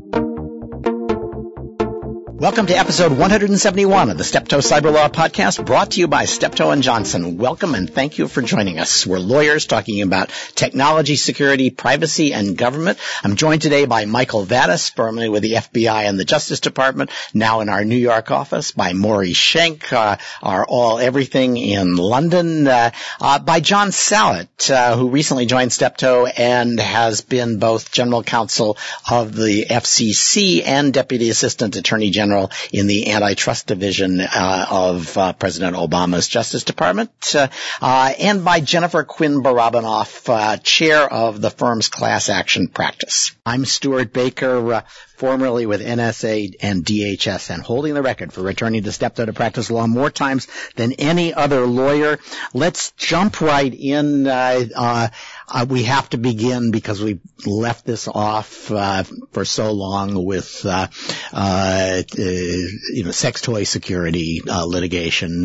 Thank 0.00 0.16
you. 0.16 0.27
Welcome 2.38 2.66
to 2.66 2.78
episode 2.78 3.10
171 3.10 4.10
of 4.10 4.16
the 4.16 4.22
Steptoe 4.22 4.58
Cyber 4.58 4.92
Law 4.92 5.08
Podcast, 5.08 5.66
brought 5.66 5.90
to 5.90 6.00
you 6.00 6.06
by 6.06 6.24
Steptoe 6.24 6.70
and 6.70 6.84
Johnson. 6.84 7.36
Welcome 7.36 7.74
and 7.74 7.92
thank 7.92 8.16
you 8.16 8.28
for 8.28 8.42
joining 8.42 8.78
us. 8.78 9.04
We're 9.04 9.18
lawyers 9.18 9.66
talking 9.66 10.02
about 10.02 10.30
technology, 10.54 11.16
security, 11.16 11.70
privacy, 11.70 12.32
and 12.32 12.56
government. 12.56 13.00
I'm 13.24 13.34
joined 13.34 13.62
today 13.62 13.86
by 13.86 14.04
Michael 14.04 14.46
Vatis, 14.46 14.94
formerly 14.94 15.28
with 15.28 15.42
the 15.42 15.54
FBI 15.54 16.08
and 16.08 16.16
the 16.16 16.24
Justice 16.24 16.60
Department, 16.60 17.10
now 17.34 17.58
in 17.58 17.68
our 17.68 17.84
New 17.84 17.96
York 17.96 18.30
office, 18.30 18.70
by 18.70 18.92
Maury 18.92 19.32
Shenk, 19.32 19.92
uh, 19.92 20.16
our 20.40 20.64
all 20.64 21.00
everything 21.00 21.56
in 21.56 21.96
London, 21.96 22.68
uh, 22.68 22.92
uh, 23.20 23.40
by 23.40 23.58
Jon 23.58 23.90
Sallet, 23.90 24.70
uh, 24.70 24.96
who 24.96 25.10
recently 25.10 25.46
joined 25.46 25.72
Steptoe 25.72 26.26
and 26.26 26.78
has 26.78 27.20
been 27.20 27.58
both 27.58 27.90
general 27.90 28.22
counsel 28.22 28.78
of 29.10 29.34
the 29.34 29.66
FCC 29.68 30.62
and 30.64 30.94
deputy 30.94 31.30
assistant 31.30 31.74
attorney 31.74 32.10
general 32.10 32.27
General 32.28 32.50
in 32.74 32.86
the 32.88 33.10
Antitrust 33.10 33.66
Division 33.68 34.20
uh, 34.20 34.66
of 34.68 35.16
uh, 35.16 35.32
President 35.32 35.76
Obama's 35.76 36.28
Justice 36.28 36.62
Department, 36.62 37.10
uh, 37.34 37.48
uh 37.80 38.12
and 38.18 38.44
by 38.44 38.60
Jennifer 38.60 39.02
Quinn 39.04 39.42
Barabanov, 39.42 40.28
uh, 40.28 40.58
chair 40.58 41.10
of 41.10 41.40
the 41.40 41.48
firm's 41.48 41.88
class 41.88 42.28
action 42.28 42.68
practice. 42.68 43.32
I'm 43.46 43.64
Stewart 43.64 44.12
Baker, 44.12 44.84
formerly 45.16 45.64
with 45.64 45.80
NSA 45.80 46.56
and 46.60 46.84
DHS, 46.84 47.48
and 47.48 47.62
holding 47.62 47.94
the 47.94 48.02
record 48.02 48.30
for 48.30 48.42
returning 48.42 48.82
to 48.82 48.92
Steptoe 48.92 49.24
to 49.24 49.32
practice 49.32 49.70
law 49.70 49.86
more 49.86 50.10
times 50.10 50.48
than 50.76 50.92
any 50.92 51.32
other 51.32 51.66
lawyer. 51.66 52.18
Let's 52.52 52.92
jump 52.92 53.40
right 53.40 53.72
in. 53.72 54.26
Uh, 54.26 54.66
uh, 54.76 55.08
uh, 55.48 55.66
we 55.68 55.84
have 55.84 56.08
to 56.10 56.18
begin 56.18 56.70
because 56.70 57.02
we 57.02 57.20
left 57.46 57.84
this 57.84 58.08
off 58.08 58.70
uh, 58.70 59.04
for 59.32 59.44
so 59.44 59.72
long 59.72 60.24
with 60.24 60.64
uh, 60.66 60.88
uh, 61.32 62.02
you 62.16 63.04
know 63.04 63.10
sex 63.10 63.40
toy 63.42 63.64
security 63.64 64.42
litigation. 64.44 65.44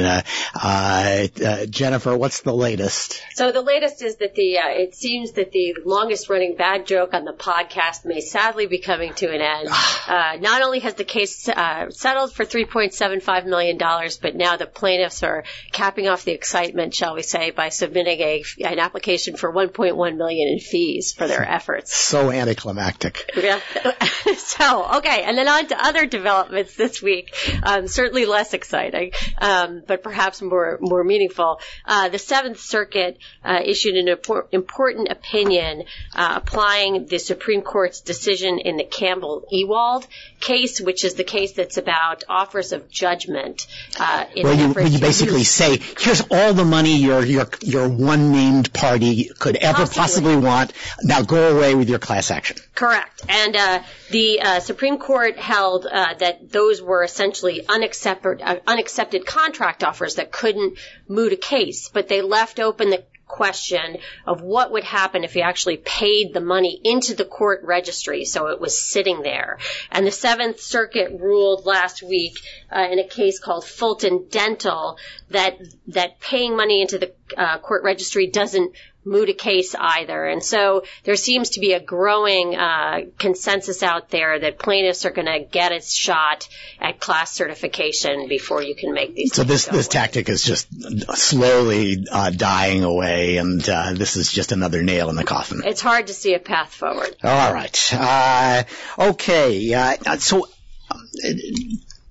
Jennifer, 1.70 2.18
what's 2.18 2.42
the 2.42 2.54
latest? 2.54 3.24
So 3.34 3.52
the 3.52 3.62
latest 3.62 4.02
is 4.02 4.18
that 4.18 4.36
the 4.36 4.54
it 4.56 4.96
seems 4.96 5.34
that 5.34 5.52
the 5.52 5.76
longest 5.86 6.30
running 6.30 6.56
bad 6.56 6.86
joke 6.86 7.14
on 7.14 7.26
the 7.26 7.34
podcast 7.34 8.06
may 8.06 8.22
sadly 8.22 8.68
be 8.68 8.80
coming 8.80 9.14
to 9.16 9.34
an 9.34 9.42
end. 9.42 9.70
Uh, 10.06 10.38
not 10.42 10.62
only 10.62 10.80
has 10.80 10.96
the 10.96 11.06
case 11.06 11.48
uh, 11.48 11.90
settled 11.90 12.34
for 12.34 12.44
$3.75 12.44 13.46
million, 13.46 13.78
but 14.22 14.36
now 14.36 14.58
the 14.58 14.66
plaintiffs 14.66 15.24
are 15.24 15.46
capping 15.72 16.10
off 16.10 16.26
the 16.26 16.34
excitement, 16.34 16.94
shall 16.94 17.16
we 17.16 17.22
say, 17.22 17.52
by 17.52 17.70
submitting 17.70 18.20
a, 18.20 18.44
an 18.66 18.80
application 18.80 19.38
for 19.38 19.50
$1.1 19.94 20.18
million 20.18 20.48
in 20.50 20.60
fees 20.60 21.14
for 21.14 21.28
their 21.28 21.44
efforts. 21.50 21.96
So 21.96 22.32
anticlimactic. 22.32 23.32
Yeah. 23.36 23.60
so, 24.38 24.98
okay. 24.98 25.24
And 25.24 25.38
then 25.38 25.48
on 25.48 25.68
to 25.68 25.86
other 25.86 26.06
developments 26.06 26.76
this 26.76 27.02
week. 27.02 27.34
Um, 27.64 27.88
certainly 27.88 28.26
less 28.26 28.54
exciting, 28.54 29.12
um, 29.40 29.84
but 29.86 30.04
perhaps 30.04 30.42
more, 30.42 30.78
more 30.82 31.04
meaningful. 31.04 31.60
Uh, 31.86 32.10
the 32.10 32.20
Seventh 32.20 32.60
Circuit 32.60 33.18
uh, 33.44 33.60
issued 33.64 33.96
an 33.96 34.18
important 34.52 35.10
opinion 35.10 35.84
uh, 36.16 36.34
applying 36.38 37.06
the 37.06 37.20
Supreme 37.20 37.62
Court's 37.62 38.02
decision 38.02 38.60
in 38.60 38.78
the 38.78 38.84
Campbell 38.84 39.46
Ewald 39.52 40.08
case, 40.40 40.82
which 40.82 41.04
is 41.04 41.16
the 41.16 41.24
case 41.24 41.54
that's 41.54 41.78
about 41.78 42.24
offers 42.30 42.72
of 42.72 42.90
judgment. 42.90 43.68
Uh, 44.00 44.26
where 44.42 44.54
you, 44.54 44.68
where 44.74 44.88
you 44.88 45.00
basically 45.00 45.44
say, 45.44 45.80
here's 46.00 46.22
all 46.30 46.54
the 46.54 46.66
money 46.66 46.98
your 46.98 47.24
your 47.26 47.48
your 47.62 47.90
one 47.90 48.32
named 48.32 48.74
party 48.74 49.26
could 49.38 49.56
ever 49.56 49.83
Possibly. 49.86 50.36
want. 50.36 50.74
Now 51.02 51.22
go 51.22 51.56
away 51.56 51.76
with 51.76 51.90
your 51.90 52.00
class 52.00 52.32
action. 52.32 52.58
Correct. 52.76 53.22
And 53.30 53.56
uh, 53.56 53.84
the 54.10 54.42
uh, 54.42 54.60
Supreme 54.60 54.98
Court 54.98 55.38
held 55.38 55.86
uh, 55.86 56.14
that 56.16 56.52
those 56.52 56.82
were 56.82 57.04
essentially 57.04 57.66
unaccepted 57.68 58.42
uh, 58.42 58.60
unaccepted 58.68 59.26
contract 59.26 59.84
offers 59.84 60.16
that 60.16 60.32
couldn't 60.32 60.78
moot 61.08 61.34
a 61.34 61.38
case, 61.38 61.90
but 61.90 62.08
they 62.08 62.22
left 62.22 62.60
open 62.60 62.90
the 62.90 63.04
question 63.34 63.98
of 64.28 64.42
what 64.42 64.72
would 64.72 64.84
happen 64.84 65.24
if 65.24 65.36
you 65.36 65.42
actually 65.42 65.78
paid 65.78 66.34
the 66.34 66.40
money 66.40 66.80
into 66.84 67.16
the 67.16 67.26
court 67.26 67.62
registry 67.64 68.26
so 68.26 68.48
it 68.48 68.62
was 68.62 68.80
sitting 68.80 69.24
there. 69.24 69.58
And 69.92 70.06
the 70.06 70.12
Seventh 70.12 70.60
Circuit 70.60 71.20
ruled 71.20 71.66
last 71.66 72.04
week 72.04 72.38
uh, 72.72 72.88
in 72.92 73.00
a 73.00 73.08
case 73.08 73.40
called 73.40 73.66
Fulton 73.66 74.28
Dental 74.30 74.98
that 75.32 75.58
that 75.88 76.20
paying 76.20 76.56
money 76.56 76.82
into 76.82 77.00
the 77.00 77.12
uh, 77.38 77.58
court 77.60 77.84
registry 77.84 78.28
doesn't 78.28 78.74
moot 79.06 79.30
a 79.30 79.34
case 79.34 79.76
either. 79.78 80.26
And 80.26 80.44
so 80.44 80.84
there 81.04 81.16
seems 81.16 81.52
to 81.52 81.60
be 81.60 81.74
a 81.74 81.80
growing 81.80 82.56
uh, 82.56 83.02
consensus 83.18 83.84
out 83.84 84.10
there 84.10 84.40
that 84.40 84.60
plaintiffs 84.60 85.06
are 85.06 85.12
going 85.12 85.28
to 85.28 85.40
get 85.40 85.72
a 85.72 85.82
shot 85.82 86.48
at 86.80 87.00
class 87.00 87.32
certification 87.32 88.28
before 88.28 88.62
you 88.62 88.76
can 88.76 88.94
make 88.94 89.16
these. 89.16 89.34
So 89.34 89.44
this 89.44 89.66
this 89.66 89.88
away. 89.88 89.92
tactic 89.92 90.30
is 90.30 90.44
just 90.44 90.68
slowly 91.16 92.06
uh, 92.10 92.30
dying 92.30 92.84
away, 92.84 93.38
and 93.38 93.68
uh, 93.68 93.94
this 93.94 94.16
is 94.16 94.32
just 94.32 94.52
another 94.52 94.82
nail 94.82 95.10
in 95.10 95.16
the 95.16 95.24
coffin. 95.24 95.62
It's 95.66 95.82
hard 95.82 96.08
to 96.08 96.14
see 96.14 96.34
a 96.34 96.40
path 96.40 96.74
forward. 96.74 97.16
All 97.24 97.54
right. 97.54 97.94
Uh, 97.94 98.64
okay. 98.98 99.74
Uh, 99.74 100.18
so 100.18 100.48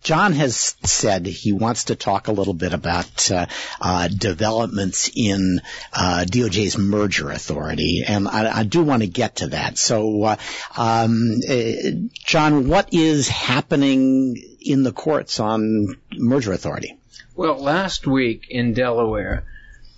Jon 0.02 0.32
has 0.32 0.74
said 0.82 1.26
he 1.26 1.52
wants 1.52 1.84
to 1.84 1.94
talk 1.94 2.26
a 2.26 2.32
little 2.32 2.54
bit 2.54 2.72
about 2.72 3.30
uh, 3.30 3.46
uh, 3.80 4.08
developments 4.08 5.10
in 5.14 5.60
uh, 5.92 6.24
DOJ's 6.26 6.76
merger 6.76 7.30
authority, 7.30 8.02
and 8.06 8.26
I, 8.26 8.58
I, 8.58 8.62
do 8.64 8.82
want 8.82 9.02
to 9.02 9.08
get 9.08 9.36
to 9.36 9.48
that. 9.48 9.78
So, 9.78 10.24
uh, 10.24 10.36
um, 10.76 11.40
uh, 11.48 12.08
Jon, 12.24 12.68
what 12.68 12.92
is 12.92 13.28
happening 13.28 14.36
in 14.60 14.82
the 14.82 14.92
courts 14.92 15.38
on 15.38 15.96
merger 16.12 16.52
authority? 16.52 16.98
Well, 17.36 17.58
last 17.58 18.06
week 18.06 18.46
in 18.50 18.74
Delaware, 18.74 19.44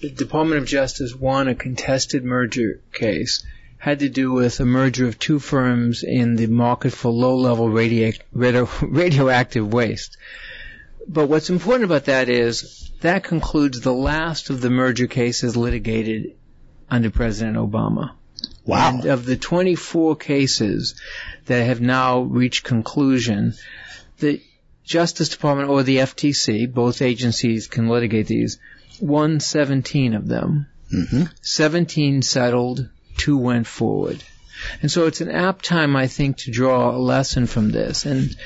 the 0.00 0.10
Department 0.10 0.60
of 0.60 0.69
Justice 0.69 1.15
won 1.15 1.48
a 1.48 1.54
contested 1.54 2.25
merger 2.25 2.81
case 2.92 3.42
had 3.84 3.99
to 3.99 4.09
do 4.09 4.33
with 4.33 4.61
a 4.61 4.65
merger 4.65 5.06
of 5.06 5.19
two 5.19 5.39
firms 5.39 6.03
in 6.03 6.37
the 6.37 6.47
market 6.47 6.91
for 6.91 7.11
low-level 7.11 7.69
radio, 7.69 8.12
radio, 8.33 8.67
radioactive 8.81 9.71
waste. 9.71 10.17
But 11.06 11.28
what's 11.28 11.50
important 11.50 11.84
about 11.84 12.06
that 12.06 12.31
is 12.31 12.91
that 13.03 13.25
concludes 13.25 13.83
the 13.83 13.93
last 13.93 14.49
of 14.49 14.62
the 14.62 14.71
merger 14.71 15.06
cases 15.06 15.55
litigated 15.55 16.34
under 16.91 17.11
President 17.11 17.59
Obama. 17.59 18.12
Wow. 18.65 18.89
And 18.89 19.05
of 19.05 19.27
the 19.27 19.37
24 19.37 20.16
cases 20.16 20.99
that 21.45 21.66
have 21.66 21.83
now 21.83 22.21
reached 22.22 22.65
conclusion, 22.65 23.53
the 24.16 24.41
Justice 24.83 25.28
Department 25.28 25.69
or 25.69 25.83
the 25.83 25.99
FTC, 25.99 26.72
both 26.72 27.03
agencies 27.03 27.66
can 27.66 27.89
litigate 27.89 28.28
these, 28.28 28.59
won 28.99 29.41
17 29.41 30.15
of 30.15 30.27
them. 30.27 30.69
Mm-hmm. 30.91 31.25
17 31.43 32.22
settled, 32.22 32.89
two 33.17 33.39
went 33.39 33.67
forward. 33.67 34.23
And 34.83 34.91
so 34.91 35.07
it's 35.07 35.21
an 35.21 35.31
apt 35.31 35.65
time, 35.65 35.97
I 35.97 36.07
think, 36.07 36.39
to 36.39 36.51
draw 36.51 36.91
a 36.91 36.99
lesson 36.99 37.47
from 37.47 37.71
this. 37.71 38.07
And 38.07 38.37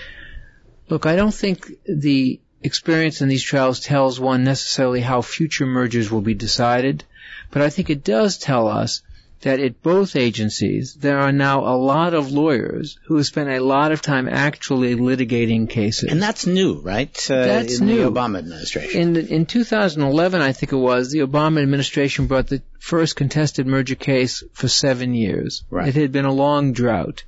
look, 0.88 1.06
I 1.06 1.16
don't 1.16 1.34
think 1.34 1.70
the 1.86 2.40
experience 2.62 3.20
in 3.20 3.28
these 3.28 3.42
trials 3.42 3.80
tells 3.80 4.18
one 4.18 4.44
necessarily 4.44 5.00
how 5.00 5.22
future 5.22 5.66
mergers 5.66 6.10
will 6.10 6.20
be 6.20 6.34
decided, 6.34 7.04
but 7.50 7.62
I 7.62 7.70
think 7.70 7.90
it 7.90 8.04
does 8.04 8.38
tell 8.38 8.68
us 8.68 9.02
that 9.42 9.60
at 9.60 9.82
both 9.82 10.16
agencies 10.16 10.94
there 10.94 11.18
are 11.20 11.30
now 11.30 11.60
a 11.60 11.76
lot 11.76 12.12
of 12.12 12.32
lawyers 12.32 12.98
who 13.06 13.16
have 13.16 13.26
spent 13.26 13.48
a 13.48 13.60
lot 13.60 13.92
of 13.92 14.02
time 14.02 14.28
actually 14.28 14.96
litigating 14.96 15.68
cases. 15.70 16.10
And 16.10 16.20
that's 16.20 16.46
new, 16.46 16.80
right? 16.80 17.16
Uh, 17.30 17.44
that's 17.44 17.78
in 17.78 17.86
new. 17.86 18.02
the 18.02 18.10
Obama 18.10 18.38
administration. 18.38 19.00
In, 19.00 19.16
in 19.16 19.46
2011, 19.46 20.40
I 20.40 20.52
think 20.52 20.72
it 20.72 20.76
was, 20.76 21.10
the 21.12 21.20
Obama 21.20 21.62
administration 21.62 22.26
brought 22.26 22.48
the 22.48 22.62
first 22.80 23.14
contested 23.14 23.66
merger 23.66 23.94
case 23.94 24.42
for 24.52 24.66
seven 24.66 25.14
years. 25.14 25.62
Right. 25.70 25.88
It 25.88 25.94
had 25.94 26.12
been 26.12 26.24
a 26.24 26.32
long 26.32 26.72
drought. 26.72 27.22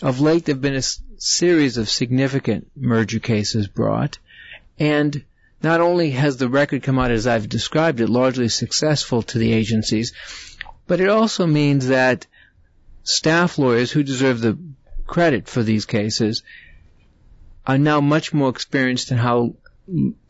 Of 0.00 0.20
late, 0.20 0.44
there 0.44 0.54
have 0.54 0.62
been 0.62 0.74
a 0.74 0.78
s- 0.78 1.02
series 1.18 1.76
of 1.76 1.90
significant 1.90 2.70
merger 2.76 3.18
cases 3.18 3.66
brought, 3.66 4.18
and 4.78 5.24
not 5.60 5.80
only 5.80 6.10
has 6.12 6.36
the 6.36 6.48
record 6.48 6.84
come 6.84 7.00
out 7.00 7.10
as 7.10 7.26
I've 7.26 7.48
described 7.48 8.00
it, 8.00 8.08
largely 8.08 8.48
successful 8.48 9.22
to 9.24 9.38
the 9.38 9.52
agencies, 9.52 10.12
but 10.88 11.00
it 11.00 11.08
also 11.08 11.46
means 11.46 11.88
that 11.88 12.26
staff 13.04 13.58
lawyers 13.58 13.92
who 13.92 14.02
deserve 14.02 14.40
the 14.40 14.58
credit 15.06 15.48
for 15.48 15.62
these 15.62 15.84
cases 15.84 16.42
are 17.66 17.78
now 17.78 18.00
much 18.00 18.34
more 18.34 18.48
experienced 18.48 19.12
in 19.12 19.18
how 19.18 19.54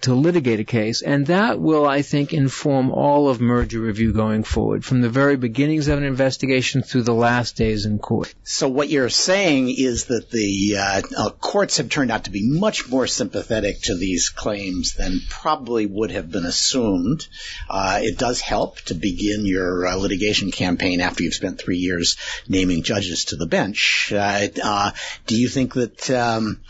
to 0.00 0.14
litigate 0.14 0.60
a 0.60 0.64
case, 0.64 1.02
and 1.02 1.26
that 1.26 1.58
will, 1.58 1.84
I 1.84 2.02
think, 2.02 2.32
inform 2.32 2.92
all 2.92 3.28
of 3.28 3.40
merger 3.40 3.80
review 3.80 4.12
going 4.12 4.44
forward, 4.44 4.84
from 4.84 5.00
the 5.00 5.08
very 5.08 5.36
beginnings 5.36 5.88
of 5.88 5.98
an 5.98 6.04
investigation 6.04 6.82
through 6.82 7.02
the 7.02 7.14
last 7.14 7.56
days 7.56 7.84
in 7.84 7.98
court. 7.98 8.32
So 8.44 8.68
what 8.68 8.88
you're 8.88 9.08
saying 9.08 9.74
is 9.76 10.06
that 10.06 10.30
the 10.30 10.76
uh, 10.78 11.02
uh, 11.16 11.30
courts 11.30 11.78
have 11.78 11.88
turned 11.88 12.12
out 12.12 12.24
to 12.24 12.30
be 12.30 12.48
much 12.48 12.88
more 12.88 13.08
sympathetic 13.08 13.82
to 13.82 13.96
these 13.96 14.28
claims 14.28 14.94
than 14.94 15.20
probably 15.28 15.86
would 15.86 16.12
have 16.12 16.30
been 16.30 16.46
assumed. 16.46 17.26
Uh, 17.68 17.98
it 18.00 18.18
does 18.18 18.40
help 18.40 18.80
to 18.82 18.94
begin 18.94 19.44
your 19.44 19.86
uh, 19.86 19.96
litigation 19.96 20.52
campaign 20.52 21.00
after 21.00 21.24
you've 21.24 21.34
spent 21.34 21.58
three 21.58 21.78
years 21.78 22.16
naming 22.48 22.84
judges 22.84 23.26
to 23.26 23.36
the 23.36 23.46
bench. 23.46 24.12
Uh, 24.14 24.46
uh, 24.62 24.90
do 25.26 25.36
you 25.36 25.48
think 25.48 25.74
that 25.74 26.08
um, 26.10 26.60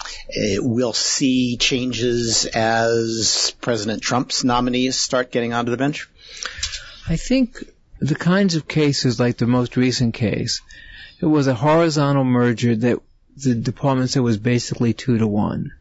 we'll 0.61 0.95
see 0.95 1.59
changes 1.59 2.47
as 2.47 2.78
President 3.61 4.03
Trump's 4.03 4.45
nominees 4.45 4.97
start 4.97 5.31
getting 5.33 5.53
onto 5.53 5.71
the 5.71 5.77
bench? 5.77 6.09
I 7.09 7.17
think 7.17 7.65
the 8.01 8.15
kinds 8.15 8.55
of 8.55 8.69
cases 8.69 9.19
like 9.19 9.39
the 9.39 9.47
most 9.47 9.77
recent 9.77 10.15
case, 10.15 10.61
it 11.21 11.27
was 11.27 11.47
a 11.47 11.55
horizontal 11.55 12.25
merger 12.25 12.77
that 12.77 12.99
the 13.37 13.55
department 13.55 14.11
said 14.11 14.23
was 14.23 14.39
basically 14.39 14.93
two 14.93 15.19
to 15.19 15.27
one. 15.27 15.73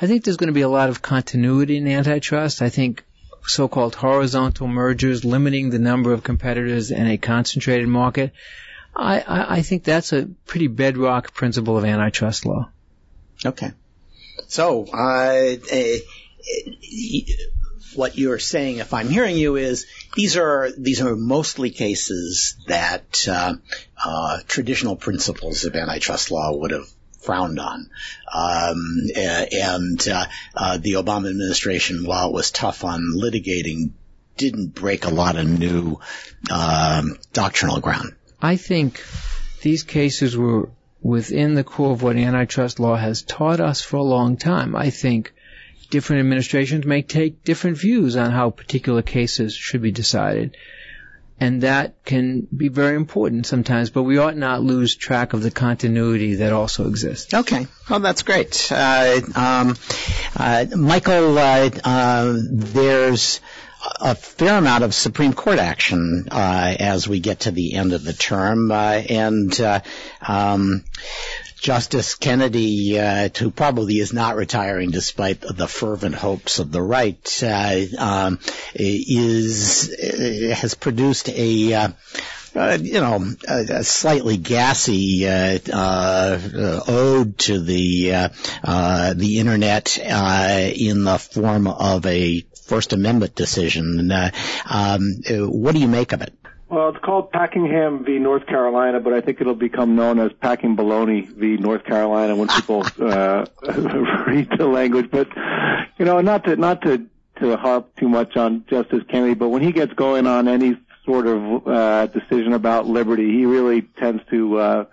I 0.00 0.06
think 0.06 0.24
there's 0.24 0.36
going 0.36 0.48
to 0.48 0.54
be 0.54 0.62
a 0.62 0.68
lot 0.68 0.88
of 0.88 1.02
continuity 1.02 1.76
in 1.76 1.86
antitrust. 1.86 2.62
I 2.62 2.70
think 2.70 3.04
so-called 3.46 3.94
horizontal 3.94 4.66
mergers, 4.66 5.24
limiting 5.24 5.70
the 5.70 5.78
number 5.78 6.12
of 6.12 6.22
competitors 6.22 6.90
in 6.90 7.06
a 7.06 7.18
concentrated 7.18 7.88
market, 7.88 8.32
I, 8.94 9.20
I, 9.20 9.56
I 9.56 9.62
think 9.62 9.84
that's 9.84 10.12
a 10.12 10.26
pretty 10.46 10.68
bedrock 10.68 11.34
principle 11.34 11.78
of 11.78 11.84
antitrust 11.84 12.46
law. 12.46 12.70
Okay. 13.44 13.72
So, 14.48 14.86
uh, 14.86 15.56
what 17.94 18.16
you're 18.16 18.38
saying, 18.38 18.78
if 18.78 18.94
I'm 18.94 19.08
hearing 19.08 19.36
you, 19.36 19.56
is 19.56 19.86
these 20.14 20.36
are 20.36 20.70
these 20.76 21.00
are 21.00 21.16
mostly 21.16 21.70
cases 21.70 22.56
that 22.66 23.26
uh, 23.28 23.54
uh, 24.04 24.38
traditional 24.46 24.96
principles 24.96 25.64
of 25.64 25.76
antitrust 25.76 26.30
law 26.30 26.56
would 26.56 26.70
have 26.70 26.86
frowned 27.18 27.60
on, 27.60 27.88
um, 28.32 28.96
and 29.16 30.08
uh, 30.08 30.26
uh, 30.56 30.78
the 30.78 30.94
Obama 30.94 31.30
administration, 31.30 32.04
while 32.04 32.28
it 32.28 32.34
was 32.34 32.50
tough 32.50 32.84
on 32.84 33.00
litigating, 33.16 33.92
didn't 34.36 34.74
break 34.74 35.04
a 35.04 35.10
lot 35.10 35.36
of 35.36 35.46
new 35.46 36.00
um, 36.50 37.18
doctrinal 37.32 37.80
ground. 37.80 38.14
I 38.40 38.56
think 38.56 39.04
these 39.62 39.84
cases 39.84 40.36
were 40.36 40.70
within 41.00 41.54
the 41.54 41.64
core 41.64 41.92
of 41.92 42.02
what 42.02 42.16
antitrust 42.16 42.80
law 42.80 42.96
has 42.96 43.22
taught 43.22 43.60
us 43.60 43.82
for 43.82 43.96
a 43.96 44.02
long 44.02 44.36
time. 44.36 44.74
I 44.74 44.90
think 44.90 45.32
different 45.92 46.20
administrations 46.20 46.86
may 46.86 47.02
take 47.02 47.44
different 47.44 47.76
views 47.76 48.16
on 48.16 48.30
how 48.30 48.48
particular 48.48 49.02
cases 49.02 49.54
should 49.54 49.82
be 49.82 49.92
decided. 49.92 50.56
And 51.38 51.62
that 51.62 52.04
can 52.04 52.48
be 52.56 52.68
very 52.68 52.96
important 52.96 53.46
sometimes, 53.46 53.90
but 53.90 54.04
we 54.04 54.16
ought 54.16 54.36
not 54.36 54.62
lose 54.62 54.96
track 54.96 55.34
of 55.34 55.42
the 55.42 55.50
continuity 55.50 56.36
that 56.36 56.52
also 56.52 56.88
exists. 56.88 57.34
Okay. 57.34 57.66
Well, 57.90 58.00
that's 58.00 58.22
great. 58.22 58.72
Uh, 58.72 59.20
um, 59.34 59.76
uh, 60.34 60.66
Michael, 60.74 61.36
uh, 61.36 61.70
uh 61.84 62.38
there's 62.50 63.40
a 64.00 64.14
fair 64.14 64.58
amount 64.58 64.84
of 64.84 64.94
Supreme 64.94 65.32
Court 65.32 65.58
action 65.58 66.28
uh, 66.30 66.74
as 66.78 67.06
we 67.08 67.20
get 67.20 67.40
to 67.40 67.50
the 67.50 67.74
end 67.74 67.92
of 67.92 68.04
the 68.04 68.12
term, 68.12 68.70
uh, 68.70 69.02
and 69.08 69.60
uh, 69.60 69.80
um, 70.26 70.84
Justice 71.62 72.16
Kennedy, 72.16 72.98
uh, 72.98 73.28
who 73.38 73.52
probably 73.52 74.00
is 74.00 74.12
not 74.12 74.34
retiring 74.34 74.90
despite 74.90 75.40
the 75.40 75.68
fervent 75.68 76.16
hopes 76.16 76.58
of 76.58 76.72
the 76.72 76.82
right, 76.82 77.42
uh, 77.42 77.80
um, 77.98 78.40
is 78.74 79.88
uh, 79.88 80.56
has 80.56 80.74
produced 80.74 81.28
a 81.28 81.72
uh, 82.54 82.78
you 82.80 83.00
know, 83.00 83.24
a, 83.48 83.60
a 83.76 83.84
slightly 83.84 84.36
gassy 84.36 85.26
uh, 85.28 85.58
uh, 85.72 86.80
ode 86.88 87.38
to 87.38 87.60
the 87.60 88.12
uh, 88.64 89.14
the 89.14 89.38
internet 89.38 89.98
uh, 90.04 90.68
in 90.74 91.04
the 91.04 91.18
form 91.18 91.68
of 91.68 92.04
a 92.06 92.44
First 92.66 92.92
Amendment 92.92 93.36
decision. 93.36 94.10
Uh, 94.10 94.30
um, 94.68 95.14
what 95.30 95.74
do 95.74 95.80
you 95.80 95.88
make 95.88 96.12
of 96.12 96.22
it? 96.22 96.34
Well, 96.72 96.88
it's 96.88 97.04
called 97.04 97.30
Packingham 97.32 98.02
v. 98.02 98.18
North 98.18 98.46
Carolina, 98.46 98.98
but 98.98 99.12
I 99.12 99.20
think 99.20 99.42
it'll 99.42 99.54
become 99.54 99.94
known 99.94 100.18
as 100.18 100.32
Packing 100.32 100.74
Baloney 100.74 101.28
v. 101.28 101.58
North 101.58 101.84
Carolina 101.84 102.34
when 102.34 102.48
people 102.48 102.82
uh, 102.98 103.44
read 104.26 104.48
the 104.56 104.66
language. 104.66 105.10
But 105.10 105.28
you 105.98 106.06
know, 106.06 106.22
not 106.22 106.44
to 106.44 106.56
not 106.56 106.80
to 106.80 107.06
to 107.40 107.58
harp 107.58 107.94
too 107.96 108.08
much 108.08 108.38
on 108.38 108.64
Justice 108.70 109.02
Kennedy, 109.06 109.34
but 109.34 109.50
when 109.50 109.60
he 109.60 109.70
gets 109.70 109.92
going 109.92 110.26
on 110.26 110.48
any 110.48 110.78
sort 111.04 111.26
of 111.26 111.68
uh, 111.68 112.06
decision 112.06 112.54
about 112.54 112.86
liberty, 112.86 113.30
he 113.30 113.44
really 113.44 113.82
tends 113.82 114.22
to 114.30 114.56
uh, 114.56 114.84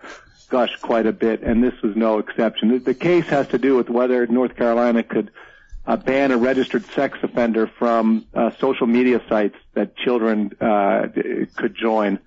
gush 0.49 0.75
quite 0.81 1.05
a 1.05 1.13
bit, 1.13 1.43
and 1.43 1.63
this 1.63 1.81
was 1.81 1.95
no 1.95 2.19
exception. 2.19 2.73
The, 2.73 2.79
the 2.79 2.93
case 2.93 3.27
has 3.27 3.47
to 3.47 3.57
do 3.57 3.77
with 3.77 3.89
whether 3.89 4.27
North 4.27 4.57
Carolina 4.57 5.01
could 5.01 5.31
uh, 5.89 5.95
ban 5.95 6.31
a 6.31 6.37
registered 6.37 6.85
sex 6.91 7.17
offender 7.23 7.65
from 7.79 8.23
uh, 8.35 8.51
social 8.59 8.85
media 8.85 9.19
sites 9.27 9.55
that 9.73 9.97
children 9.97 10.51
uh, 10.61 11.07
could 11.55 11.75
join. 11.75 12.19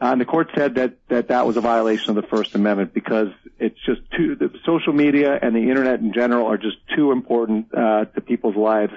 Uh, 0.00 0.12
and 0.12 0.20
the 0.20 0.24
court 0.24 0.48
said 0.54 0.76
that, 0.76 0.94
that 1.08 1.26
that 1.26 1.44
was 1.44 1.56
a 1.56 1.60
violation 1.60 2.10
of 2.10 2.14
the 2.16 2.28
First 2.28 2.54
Amendment 2.54 2.94
because 2.94 3.32
it's 3.58 3.78
just 3.84 4.00
too, 4.12 4.36
the 4.36 4.52
social 4.64 4.92
media 4.92 5.36
and 5.42 5.56
the 5.56 5.68
internet 5.70 5.98
in 5.98 6.12
general 6.12 6.46
are 6.46 6.56
just 6.56 6.76
too 6.94 7.10
important 7.10 7.74
uh, 7.74 8.04
to 8.04 8.20
people's 8.20 8.54
lives 8.54 8.92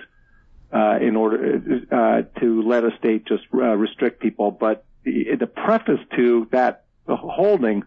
uh, 0.71 0.99
in 1.01 1.15
order 1.15 1.83
uh, 1.91 2.39
to 2.39 2.61
let 2.61 2.83
a 2.83 2.95
state 2.99 3.25
just 3.25 3.43
restrict 3.51 4.21
people. 4.21 4.51
But 4.51 4.85
the, 5.03 5.35
the 5.39 5.47
preface 5.47 5.99
to 6.15 6.47
that 6.51 6.85
holding 7.07 7.83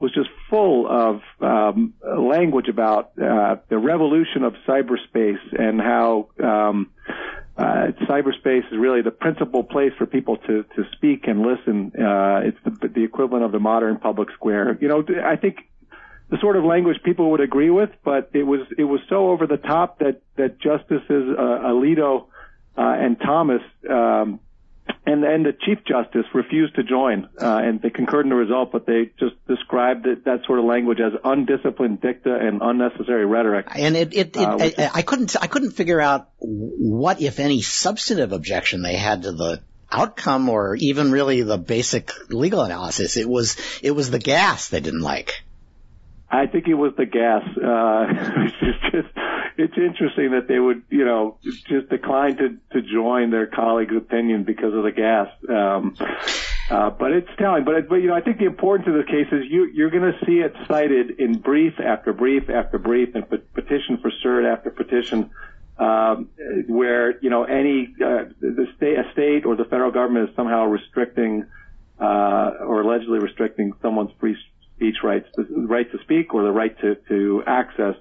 was 0.00 0.12
just 0.12 0.30
full 0.48 0.86
of 0.86 1.20
um, 1.40 1.94
language 2.04 2.68
about 2.68 3.12
uh, 3.20 3.56
the 3.68 3.78
revolution 3.78 4.44
of 4.44 4.54
cyberspace 4.66 5.40
and 5.58 5.80
how 5.80 6.28
um, 6.42 6.90
uh, 7.56 7.88
cyberspace 8.08 8.66
is 8.70 8.78
really 8.78 9.02
the 9.02 9.10
principal 9.10 9.64
place 9.64 9.92
for 9.98 10.06
people 10.06 10.36
to 10.36 10.64
to 10.76 10.84
speak 10.92 11.26
and 11.26 11.42
listen. 11.42 11.92
Uh, 11.98 12.42
it's 12.44 12.58
the, 12.64 12.88
the 12.88 13.02
equivalent 13.02 13.44
of 13.44 13.50
the 13.50 13.58
modern 13.58 13.98
public 13.98 14.28
square. 14.32 14.78
You 14.80 14.88
know, 14.88 15.04
I 15.24 15.34
think 15.34 15.58
the 16.30 16.38
sort 16.40 16.56
of 16.56 16.64
language 16.64 16.98
people 17.02 17.32
would 17.32 17.40
agree 17.40 17.70
with, 17.70 17.90
but 18.04 18.30
it 18.32 18.44
was 18.44 18.60
it 18.76 18.84
was 18.84 19.00
so 19.08 19.30
over 19.30 19.46
the 19.46 19.56
top 19.56 19.98
that 19.98 20.22
that 20.36 20.60
Justices 20.60 21.34
uh, 21.36 21.42
Alito 21.42 22.26
uh, 22.76 22.82
and 22.82 23.18
Thomas 23.18 23.62
um, 23.90 24.38
and 25.08 25.24
and 25.24 25.46
the 25.46 25.52
Chief 25.52 25.78
Justice 25.86 26.26
refused 26.34 26.74
to 26.74 26.82
join, 26.82 27.28
uh, 27.40 27.60
and 27.62 27.80
they 27.80 27.88
concurred 27.88 28.26
in 28.26 28.30
the 28.30 28.36
result, 28.36 28.72
but 28.72 28.84
they 28.84 29.10
just 29.18 29.34
described 29.46 30.06
it, 30.06 30.26
that 30.26 30.44
sort 30.46 30.58
of 30.58 30.66
language 30.66 30.98
as 31.00 31.12
undisciplined 31.24 32.02
dicta 32.02 32.34
and 32.34 32.60
unnecessary 32.60 33.24
rhetoric. 33.24 33.68
And 33.74 33.96
it, 33.96 34.14
it, 34.14 34.36
it 34.36 34.42
uh, 34.42 34.58
I, 34.60 34.90
I 34.96 35.02
couldn't 35.02 35.34
I 35.40 35.46
couldn't 35.46 35.70
figure 35.70 36.00
out 36.00 36.28
what, 36.38 37.22
if 37.22 37.40
any, 37.40 37.62
substantive 37.62 38.32
objection 38.32 38.82
they 38.82 38.96
had 38.96 39.22
to 39.22 39.32
the 39.32 39.62
outcome 39.90 40.50
or 40.50 40.76
even 40.76 41.10
really 41.10 41.40
the 41.40 41.56
basic 41.56 42.12
legal 42.28 42.60
analysis. 42.60 43.16
It 43.16 43.28
was 43.28 43.56
it 43.82 43.92
was 43.92 44.10
the 44.10 44.18
gas 44.18 44.68
they 44.68 44.80
didn't 44.80 45.00
like. 45.00 45.42
I 46.30 46.46
think 46.46 46.68
it 46.68 46.74
was 46.74 46.92
the 46.98 47.06
gas. 47.06 47.42
Uh, 47.56 48.42
it's 48.60 48.92
just, 48.92 49.16
it's 49.58 49.76
interesting 49.76 50.30
that 50.30 50.46
they 50.46 50.58
would, 50.58 50.84
you 50.88 51.04
know, 51.04 51.36
just 51.42 51.88
decline 51.88 52.36
to, 52.36 52.56
to 52.72 52.80
join 52.80 53.30
their 53.30 53.48
colleague's 53.48 53.96
opinion 53.96 54.44
because 54.44 54.72
of 54.72 54.84
the 54.84 54.92
gas. 54.92 55.28
Um, 55.48 55.96
uh, 56.70 56.90
but 56.90 57.10
it's 57.10 57.28
telling. 57.38 57.64
But, 57.64 57.88
but 57.88 57.96
you 57.96 58.06
know, 58.06 58.14
I 58.14 58.20
think 58.20 58.38
the 58.38 58.46
importance 58.46 58.86
of 58.86 58.94
this 58.94 59.06
case 59.06 59.26
is 59.32 59.50
you 59.50 59.64
you're 59.64 59.90
going 59.90 60.12
to 60.12 60.24
see 60.24 60.38
it 60.38 60.54
cited 60.68 61.18
in 61.18 61.38
brief 61.38 61.80
after 61.80 62.12
brief 62.12 62.48
after 62.48 62.78
brief 62.78 63.16
and 63.16 63.28
petition 63.28 63.98
for 63.98 64.12
cert 64.24 64.50
after 64.50 64.70
petition, 64.70 65.30
um, 65.78 66.28
where 66.68 67.18
you 67.20 67.30
know 67.30 67.42
any 67.42 67.88
uh, 68.00 68.24
the 68.40 68.68
state 68.76 68.98
a 68.98 69.10
state 69.12 69.44
or 69.44 69.56
the 69.56 69.64
federal 69.64 69.90
government 69.90 70.30
is 70.30 70.36
somehow 70.36 70.66
restricting 70.66 71.46
uh, 71.98 72.52
or 72.60 72.82
allegedly 72.82 73.18
restricting 73.18 73.72
someone's 73.82 74.12
free 74.20 74.36
speech 74.76 74.98
rights, 75.02 75.28
the 75.36 75.44
right 75.66 75.90
to 75.90 75.98
speak 76.02 76.32
or 76.32 76.44
the 76.44 76.52
right 76.52 76.78
to, 76.80 76.94
to 77.08 77.42
access 77.46 77.96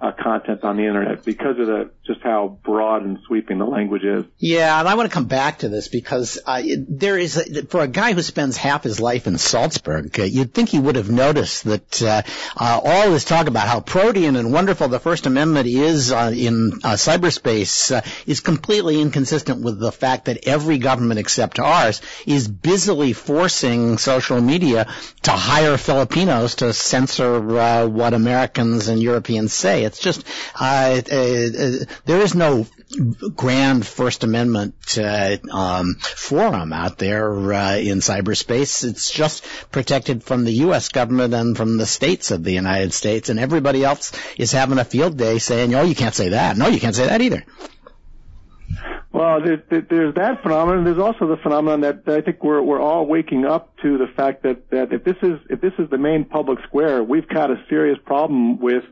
uh, 0.00 0.12
content 0.12 0.62
on 0.62 0.76
the 0.76 0.86
internet 0.86 1.24
because 1.24 1.58
of 1.58 1.66
the 1.66 1.90
just 2.04 2.20
how 2.22 2.58
broad 2.62 3.02
and 3.02 3.18
sweeping 3.26 3.58
the 3.58 3.66
language 3.66 4.04
is. 4.04 4.24
Yeah, 4.38 4.78
and 4.78 4.88
I 4.88 4.94
want 4.94 5.10
to 5.10 5.12
come 5.12 5.26
back 5.26 5.58
to 5.58 5.68
this 5.68 5.88
because 5.88 6.38
uh, 6.46 6.62
there 6.88 7.18
is 7.18 7.36
a, 7.36 7.66
for 7.66 7.82
a 7.82 7.88
guy 7.88 8.12
who 8.12 8.22
spends 8.22 8.56
half 8.56 8.84
his 8.84 9.00
life 9.00 9.26
in 9.26 9.38
Salzburg, 9.38 10.18
uh, 10.18 10.22
you'd 10.22 10.54
think 10.54 10.68
he 10.68 10.78
would 10.78 10.94
have 10.94 11.10
noticed 11.10 11.64
that 11.64 12.02
uh, 12.02 12.22
uh, 12.56 12.80
all 12.82 13.10
this 13.10 13.24
talk 13.24 13.48
about 13.48 13.66
how 13.66 13.80
protean 13.80 14.36
and 14.36 14.52
wonderful 14.52 14.86
the 14.86 15.00
First 15.00 15.26
Amendment 15.26 15.66
is 15.66 16.12
uh, 16.12 16.32
in 16.34 16.70
cyberspace 16.70 18.02
is 18.26 18.40
completely 18.40 19.00
inconsistent 19.00 19.62
with 19.62 19.80
the 19.80 19.92
fact 19.92 20.26
that 20.26 20.46
every 20.46 20.78
government 20.78 21.18
except 21.18 21.58
ours 21.58 22.00
is 22.24 22.46
busily 22.46 23.12
forcing 23.12 23.98
social 23.98 24.40
media 24.40 24.86
to 25.22 25.32
hire 25.32 25.76
Filipinos 25.76 26.54
to 26.56 26.72
censor 26.72 27.88
what 27.88 28.14
Americans 28.14 28.86
and 28.88 29.02
Europeans 29.02 29.52
say 29.52 29.87
It's 29.88 29.98
just 29.98 30.24
uh, 30.54 31.00
there 31.00 32.20
is 32.20 32.34
no 32.34 32.66
grand 33.34 33.86
First 33.86 34.22
Amendment 34.22 34.98
uh, 34.98 35.36
um, 35.50 35.96
forum 35.96 36.72
out 36.72 36.98
there 36.98 37.30
uh, 37.52 37.76
in 37.76 37.98
cyberspace. 37.98 38.84
It's 38.88 39.10
just 39.10 39.44
protected 39.72 40.22
from 40.22 40.44
the 40.44 40.52
U.S. 40.68 40.90
government 40.90 41.34
and 41.34 41.56
from 41.56 41.78
the 41.78 41.86
states 41.86 42.30
of 42.30 42.44
the 42.44 42.52
United 42.52 42.92
States, 42.92 43.28
and 43.28 43.40
everybody 43.40 43.84
else 43.84 44.12
is 44.36 44.52
having 44.52 44.78
a 44.78 44.84
field 44.84 45.16
day 45.16 45.38
saying, 45.38 45.74
"Oh, 45.74 45.82
you 45.82 45.94
can't 45.94 46.14
say 46.14 46.30
that. 46.30 46.56
No, 46.56 46.68
you 46.68 46.80
can't 46.80 46.94
say 46.94 47.06
that 47.06 47.20
either." 47.20 47.44
Well, 49.10 49.40
there's 49.40 50.14
that 50.14 50.42
phenomenon. 50.42 50.84
There's 50.84 50.98
also 50.98 51.26
the 51.26 51.38
phenomenon 51.38 51.80
that 51.80 52.02
I 52.06 52.20
think 52.20 52.44
we're 52.44 52.62
we're 52.62 52.80
all 52.80 53.06
waking 53.06 53.46
up 53.46 53.76
to 53.78 53.96
the 53.96 54.06
fact 54.06 54.42
that 54.42 54.70
that 54.70 54.92
if 54.92 55.02
this 55.02 55.16
is 55.22 55.40
if 55.48 55.60
this 55.60 55.72
is 55.78 55.88
the 55.90 55.98
main 55.98 56.24
public 56.24 56.58
square, 56.66 57.02
we've 57.02 57.26
got 57.26 57.50
a 57.50 57.56
serious 57.68 57.98
problem 58.04 58.60
with 58.60 58.84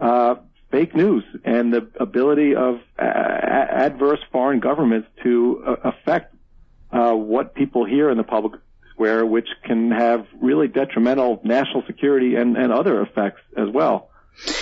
uh, 0.00 0.36
fake 0.70 0.94
news 0.94 1.24
and 1.44 1.72
the 1.72 1.88
ability 2.00 2.54
of 2.54 2.80
uh, 2.98 3.02
adverse 3.02 4.20
foreign 4.32 4.60
governments 4.60 5.08
to 5.22 5.62
uh, 5.66 5.90
affect 5.90 6.34
uh, 6.90 7.12
what 7.12 7.54
people 7.54 7.84
hear 7.84 8.10
in 8.10 8.16
the 8.16 8.24
public 8.24 8.60
square, 8.90 9.26
which 9.26 9.48
can 9.64 9.90
have 9.90 10.26
really 10.40 10.68
detrimental 10.68 11.40
national 11.44 11.82
security 11.86 12.36
and, 12.36 12.56
and 12.56 12.72
other 12.72 13.02
effects 13.02 13.40
as 13.56 13.68
well. 13.68 14.10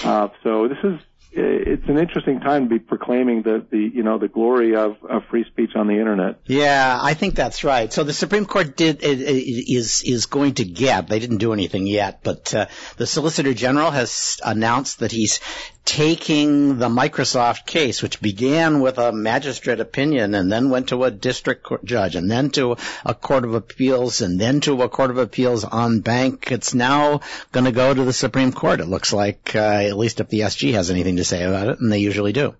Uh, 0.04 0.28
so 0.42 0.68
this 0.68 0.78
is 0.82 0.98
it's 1.34 1.88
an 1.88 1.98
interesting 1.98 2.40
time 2.40 2.64
to 2.64 2.68
be 2.68 2.78
proclaiming 2.78 3.42
the, 3.42 3.64
the 3.70 3.78
you 3.78 4.02
know 4.02 4.18
the 4.18 4.28
glory 4.28 4.76
of, 4.76 4.96
of 5.02 5.24
free 5.30 5.44
speech 5.44 5.70
on 5.74 5.86
the 5.86 5.94
internet. 5.94 6.40
Yeah, 6.46 6.98
I 7.00 7.14
think 7.14 7.34
that's 7.34 7.64
right. 7.64 7.92
So 7.92 8.04
the 8.04 8.12
Supreme 8.12 8.44
Court 8.46 8.76
did 8.76 9.02
is 9.02 10.02
is 10.04 10.26
going 10.26 10.54
to 10.54 10.64
get. 10.64 11.08
They 11.08 11.18
didn't 11.18 11.38
do 11.38 11.52
anything 11.52 11.86
yet, 11.86 12.20
but 12.22 12.54
uh, 12.54 12.66
the 12.96 13.06
Solicitor 13.06 13.54
General 13.54 13.90
has 13.90 14.40
announced 14.44 14.98
that 15.00 15.12
he's 15.12 15.40
taking 15.84 16.78
the 16.78 16.88
Microsoft 16.88 17.66
case, 17.66 18.02
which 18.02 18.20
began 18.20 18.80
with 18.80 18.98
a 18.98 19.12
magistrate 19.12 19.80
opinion 19.80 20.34
and 20.34 20.50
then 20.50 20.70
went 20.70 20.88
to 20.88 21.04
a 21.04 21.10
district 21.10 21.64
court 21.64 21.84
judge 21.84 22.14
and 22.14 22.30
then 22.30 22.50
to 22.50 22.76
a 23.04 23.14
court 23.14 23.44
of 23.44 23.54
appeals 23.54 24.20
and 24.20 24.40
then 24.40 24.60
to 24.60 24.80
a 24.82 24.88
court 24.88 25.10
of 25.10 25.18
appeals 25.18 25.64
en 25.64 26.00
banc. 26.00 26.52
It's 26.52 26.72
now 26.72 27.20
going 27.50 27.64
to 27.64 27.72
go 27.72 27.92
to 27.92 28.04
the 28.04 28.12
Supreme 28.12 28.52
Court. 28.52 28.80
It 28.80 28.86
looks 28.86 29.12
like, 29.12 29.56
uh, 29.56 29.58
at 29.58 29.96
least 29.96 30.20
if 30.20 30.28
the 30.28 30.40
SG 30.40 30.74
has 30.74 30.90
anything 30.90 31.16
to 31.16 31.24
say 31.24 31.42
about 31.42 31.68
it, 31.68 31.80
and 31.80 31.90
they 31.90 31.98
usually 31.98 32.32
do. 32.32 32.54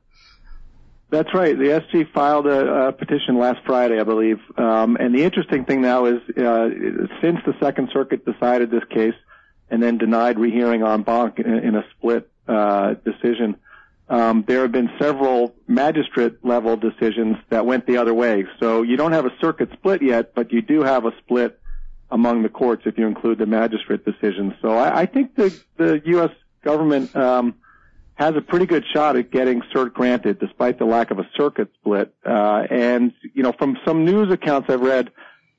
That's 1.11 1.33
right. 1.35 1.57
The 1.57 1.83
SG 1.83 2.11
filed 2.13 2.47
a, 2.47 2.89
a 2.89 2.93
petition 2.93 3.39
last 3.39 3.61
Friday, 3.67 4.01
I 4.01 4.05
believe. 4.05 4.41
Um, 4.57 4.97
and 4.97 5.15
the 5.15 5.25
interesting 5.25 5.67
thing 5.67 5.83
now 5.83 6.07
is, 6.07 6.23
uh, 6.31 6.71
since 7.21 7.39
the 7.45 7.55
Second 7.61 7.91
Circuit 7.93 8.25
decided 8.25 8.71
this 8.71 8.85
case 8.89 9.15
and 9.71 9.83
then 9.83 9.99
denied 9.99 10.39
rehearing 10.39 10.83
en 10.83 11.03
banc 11.03 11.39
in, 11.39 11.55
in 11.59 11.75
a 11.75 11.85
split 11.97 12.32
uh, 12.49 12.95
decision. 13.05 13.57
Um, 14.09 14.45
there 14.47 14.63
have 14.63 14.73
been 14.73 14.91
several 15.01 15.55
magistrate 15.67 16.45
level 16.45 16.77
decisions 16.77 17.37
that 17.49 17.65
went 17.65 17.87
the 17.87 17.97
other 17.97 18.13
way. 18.13 18.45
So 18.61 18.83
you 18.83 18.97
don't 18.97 19.13
have 19.13 19.25
a 19.25 19.33
circuit 19.41 19.71
split 19.73 20.03
yet, 20.03 20.35
but 20.35 20.53
you 20.53 20.61
do 20.61 20.83
have 20.83 21.07
a 21.07 21.13
split 21.19 21.59
among 22.11 22.43
the 22.43 22.49
courts 22.49 22.83
if 22.85 22.99
you 22.99 23.07
include 23.07 23.39
the 23.39 23.47
magistrate 23.47 24.05
decisions. 24.05 24.53
So 24.61 24.71
I, 24.71 25.01
I 25.01 25.07
think 25.07 25.35
the 25.35 25.59
the 25.77 26.03
U.S. 26.05 26.31
government 26.63 27.15
um, 27.17 27.55
has 28.15 28.37
a 28.37 28.43
pretty 28.43 28.67
good 28.67 28.85
shot 28.93 29.17
at 29.17 29.31
getting 29.31 29.63
cert 29.75 29.95
granted, 29.95 30.39
despite 30.39 30.79
the 30.79 30.85
lack 30.85 31.11
of 31.11 31.19
a 31.19 31.29
circuit 31.37 31.71
split. 31.81 32.15
Uh, 32.25 32.67
and 32.71 33.13
you 33.35 33.43
know, 33.43 33.53
from 33.53 33.79
some 33.87 34.05
news 34.05 34.31
accounts 34.31 34.69
I've 34.69 34.83
read, 34.83 35.11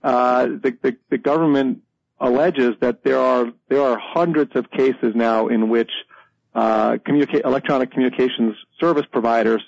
uh, 0.03 0.45
the, 0.45 0.77
the 0.81 0.97
the 1.09 1.17
government 1.17 1.81
alleges 2.19 2.75
that 2.81 3.03
there 3.03 3.19
are 3.19 3.51
there 3.69 3.81
are 3.81 3.97
hundreds 3.97 4.55
of 4.55 4.69
cases 4.69 5.13
now 5.15 5.47
in 5.47 5.69
which 5.69 5.91
electronic 6.55 7.91
communications 7.91 8.55
service 8.79 9.05
providers 9.12 9.62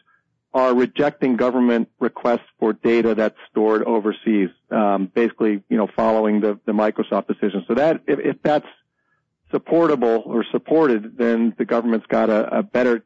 are 0.56 0.74
rejecting 0.74 1.36
government 1.36 1.89
requests 2.00 2.48
for 2.60 2.72
data 2.72 3.13
that's 3.13 3.36
stored 3.51 3.84
overseas, 3.84 4.50
um, 4.72 5.12
basically, 5.13 5.62
you 5.68 5.75
know, 5.75 5.88
following 5.96 6.39
the, 6.39 6.58
the 6.65 6.72
Microsoft 6.72 7.27
decision. 7.27 7.65
So 7.68 7.74
that, 7.74 8.01
if, 8.08 8.20
if, 8.20 8.42
that's 8.42 8.65
supportable 9.51 10.24
or 10.25 10.46
supported, 10.51 11.18
then 11.18 11.54
the 11.58 11.65
government's 11.65 12.06
got 12.08 12.30
a, 12.30 12.60
a 12.60 12.63
better, 12.63 13.04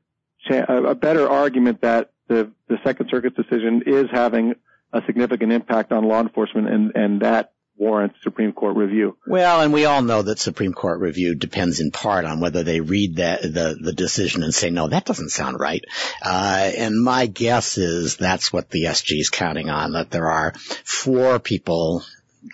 cha- 0.48 0.66
a 0.68 0.94
better 0.94 1.28
argument 1.28 1.82
that 1.82 2.12
the, 2.28 2.52
the 2.68 2.78
Second 2.84 3.10
Circuit's 3.10 3.36
decision 3.36 3.82
is 3.88 4.06
having 4.12 4.54
a 4.94 5.02
significant 5.08 5.52
impact 5.52 5.92
on 5.92 6.08
law 6.08 6.22
enforcement 6.22 6.70
and, 6.70 6.92
and 6.96 7.22
that 7.22 7.54
warrants 7.80 8.18
Supreme 8.24 8.52
Court 8.52 8.76
review. 8.76 9.18
Well, 9.26 9.62
and 9.62 9.74
we 9.74 9.86
all 9.86 10.02
know 10.02 10.22
that 10.22 10.38
Supreme 10.38 10.74
Court 10.74 11.00
review 11.00 11.34
depends 11.34 11.80
in 11.80 11.92
part 11.92 12.26
on 12.26 12.40
whether 12.40 12.64
they 12.64 12.82
read 12.82 13.16
that 13.16 13.42
the 13.42 13.78
the 13.80 13.94
decision 13.94 14.44
and 14.44 14.54
say, 14.54 14.70
no, 14.70 14.90
that 14.90 15.06
doesn't 15.06 15.30
sound 15.30 15.60
right. 15.60 15.84
Uh, 16.22 16.72
and 16.78 17.02
my 17.02 17.26
guess 17.26 17.78
is 17.78 18.18
that's 18.18 18.52
what 18.52 18.70
the 18.70 18.84
SG 18.84 19.20
is 19.20 19.30
counting 19.30 19.70
on. 19.70 19.94
That 19.94 20.12
there 20.12 20.30
are 20.30 20.54
four 20.84 21.40
people 21.40 22.04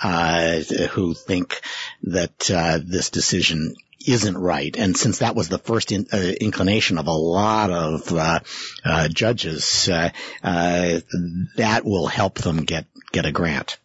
uh, 0.01 0.59
who 0.91 1.13
think 1.13 1.61
that 2.03 2.51
uh, 2.51 2.79
this 2.83 3.09
decision 3.09 3.75
isn't 4.07 4.37
right. 4.37 4.75
And 4.77 4.95
since 4.95 5.19
that 5.19 5.35
was 5.35 5.49
the 5.49 5.57
first 5.57 5.91
in, 5.91 6.07
uh, 6.13 6.17
inclination 6.17 6.97
of 6.97 7.07
a 7.07 7.11
lot 7.11 7.71
of 7.71 8.11
uh, 8.13 8.39
uh, 8.83 9.07
judges, 9.07 9.89
uh, 9.89 10.09
uh, 10.43 10.99
that 11.55 11.81
will 11.83 12.07
help 12.07 12.35
them 12.35 12.65
get 12.65 12.85
get 13.11 13.25
a 13.25 13.31
grant. 13.31 13.77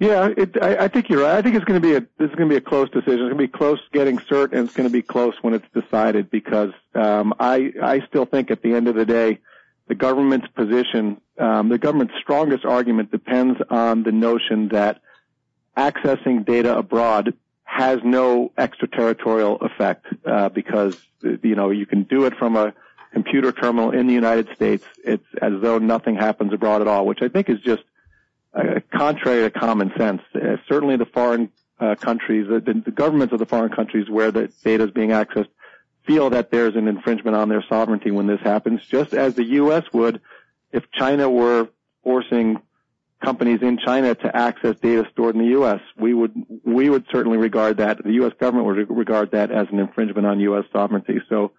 Yeah, 0.00 0.30
it, 0.34 0.56
I, 0.62 0.84
I 0.84 0.88
think 0.88 1.10
you're 1.10 1.22
right. 1.22 1.36
I 1.36 1.42
think 1.42 1.54
it's 1.54 1.64
going 1.66 1.80
to 1.80 1.86
be 1.86 1.94
a 1.94 2.00
this 2.00 2.30
is 2.30 2.34
going 2.34 2.48
to 2.48 2.54
be 2.54 2.56
a 2.56 2.60
close 2.62 2.88
decision. 2.88 3.20
It's 3.20 3.34
going 3.34 3.36
to 3.36 3.36
be 3.36 3.48
close 3.48 3.78
getting 3.92 4.16
cert, 4.18 4.52
and 4.52 4.66
it's 4.66 4.74
going 4.74 4.88
to 4.88 4.92
be 4.92 5.02
close 5.02 5.34
when 5.42 5.52
it's 5.52 5.66
decided 5.74 6.30
because 6.30 6.72
um, 6.94 7.34
I 7.38 7.74
I 7.82 8.00
still 8.08 8.24
think 8.24 8.50
at 8.50 8.62
the 8.62 8.74
end 8.74 8.88
of 8.88 8.94
the 8.94 9.04
day, 9.04 9.40
the 9.88 9.94
government's 9.94 10.48
position, 10.48 11.20
um, 11.38 11.68
the 11.68 11.76
government's 11.76 12.14
strongest 12.18 12.64
argument 12.64 13.10
depends 13.10 13.60
on 13.68 14.02
the 14.02 14.10
notion 14.10 14.68
that 14.68 15.02
accessing 15.76 16.46
data 16.46 16.78
abroad 16.78 17.34
has 17.64 17.98
no 18.02 18.52
extraterritorial 18.56 19.58
effect 19.60 20.06
uh, 20.24 20.48
because 20.48 20.98
you 21.22 21.54
know 21.54 21.68
you 21.68 21.84
can 21.84 22.04
do 22.04 22.24
it 22.24 22.34
from 22.38 22.56
a 22.56 22.72
computer 23.12 23.52
terminal 23.52 23.90
in 23.90 24.06
the 24.06 24.14
United 24.14 24.48
States. 24.54 24.86
It's 25.04 25.26
as 25.42 25.52
though 25.60 25.76
nothing 25.76 26.14
happens 26.16 26.54
abroad 26.54 26.80
at 26.80 26.88
all, 26.88 27.04
which 27.04 27.20
I 27.20 27.28
think 27.28 27.50
is 27.50 27.60
just 27.60 27.82
contrary 28.92 29.42
to 29.42 29.50
common 29.50 29.92
sense. 29.96 30.22
Uh, 30.34 30.56
certainly 30.68 30.96
the 30.96 31.06
foreign 31.06 31.50
uh, 31.78 31.94
countries, 31.94 32.46
the, 32.48 32.92
governments 32.94 33.32
of 33.32 33.38
the 33.38 33.46
foreign 33.46 33.72
countries 33.72 34.08
where 34.10 34.30
the 34.30 34.52
data 34.64 34.84
is 34.84 34.90
being 34.90 35.10
accessed 35.10 35.48
feel 36.06 36.30
that 36.30 36.50
there's 36.50 36.76
an 36.76 36.88
infringement 36.88 37.36
on 37.36 37.48
their 37.48 37.64
sovereignty 37.68 38.10
when 38.10 38.26
this 38.26 38.40
happens, 38.40 38.84
just 38.86 39.12
as 39.12 39.34
the 39.34 39.44
U.S. 39.44 39.84
would 39.92 40.20
if 40.72 40.84
China 40.92 41.28
were 41.28 41.68
forcing 42.02 42.60
companies 43.22 43.60
in 43.62 43.78
China 43.78 44.14
to 44.14 44.34
access 44.34 44.76
data 44.76 45.06
stored 45.12 45.34
in 45.34 45.42
the 45.42 45.48
U.S. 45.48 45.80
We 45.96 46.14
would 46.14 46.34
we 46.64 46.88
would 46.88 47.06
certainly 47.12 47.38
regard 47.38 47.76
that 47.78 48.02
the 48.02 48.12
U.S. 48.12 48.32
government 48.40 48.66
would 48.66 48.90
regard 48.90 49.32
that 49.32 49.50
as 49.50 49.68
an 49.70 49.78
infringement 49.78 50.26
on 50.26 50.40
U.S. 50.40 50.64
sovereignty. 50.72 51.20
So, 51.28 51.52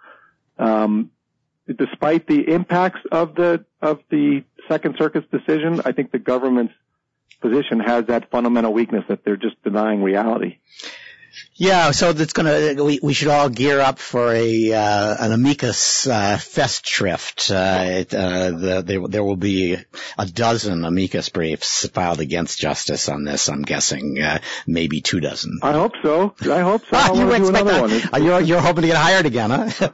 um, 0.58 1.12
despite 1.68 2.28
the 2.28 2.50
impacts 2.50 3.02
of 3.12 3.36
the 3.36 3.66
of 3.82 4.00
the 4.10 4.44
Second 4.68 4.96
Circuit's 4.98 5.28
decision, 5.32 5.82
I 5.86 5.92
think 5.92 6.12
the 6.12 6.20
government's 6.20 6.74
position 7.42 7.80
has 7.80 8.06
that 8.06 8.30
fundamental 8.30 8.74
weakness 8.74 9.04
that 9.10 9.24
they're 9.26 9.38
just 9.38 9.62
denying 9.64 10.04
reality. 10.04 10.60
Yeah, 11.56 11.92
so 11.92 12.12
that's 12.12 12.34
gonna 12.34 12.84
we, 12.84 13.00
we 13.02 13.14
should 13.14 13.28
all 13.28 13.50
gear 13.50 13.80
up 13.80 14.00
for 14.00 14.34
a 14.34 14.74
uh, 14.74 15.16
an 15.20 15.32
amicus 15.32 16.08
uh, 16.08 16.38
festschrift. 16.38 17.52
Uh, 17.52 18.00
it, 18.00 18.14
uh, 18.14 18.52
the, 18.52 18.82
there, 18.82 19.08
there 19.08 19.24
will 19.24 19.36
be 19.36 19.78
a 20.18 20.26
dozen 20.26 20.84
amicus 20.84 21.30
briefs 21.30 21.88
filed 21.90 22.20
against 22.20 22.60
justice 22.60 23.08
on 23.10 23.24
this. 23.24 23.48
I'm 23.48 23.62
guessing 23.62 24.20
uh, 24.20 24.40
maybe 24.66 25.02
two 25.02 25.20
dozen. 25.20 25.60
I 25.62 25.74
hope 25.74 25.94
so. 26.02 26.34
I 26.50 26.62
hope 26.62 26.84
so. 26.90 26.98
I 26.98 27.14
you 27.14 27.32
expect 27.32 27.66
that? 27.66 28.22
You're, 28.22 28.42
you're 28.42 28.62
hoping 28.62 28.82
to 28.82 28.88
get 28.88 28.98
hired 28.98 29.26
again, 29.26 29.52
huh? 29.52 29.90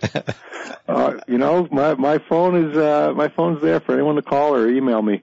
uh, 0.88 1.14
you 1.28 1.38
know, 1.38 1.68
my 1.72 1.96
my 1.96 2.18
phone 2.30 2.70
is 2.70 2.78
uh, 2.78 3.14
my 3.16 3.28
phone's 3.28 3.62
there 3.62 3.80
for 3.80 3.94
anyone 3.94 4.16
to 4.16 4.22
call 4.22 4.56
or 4.56 4.70
email 4.70 5.02
me. 5.02 5.22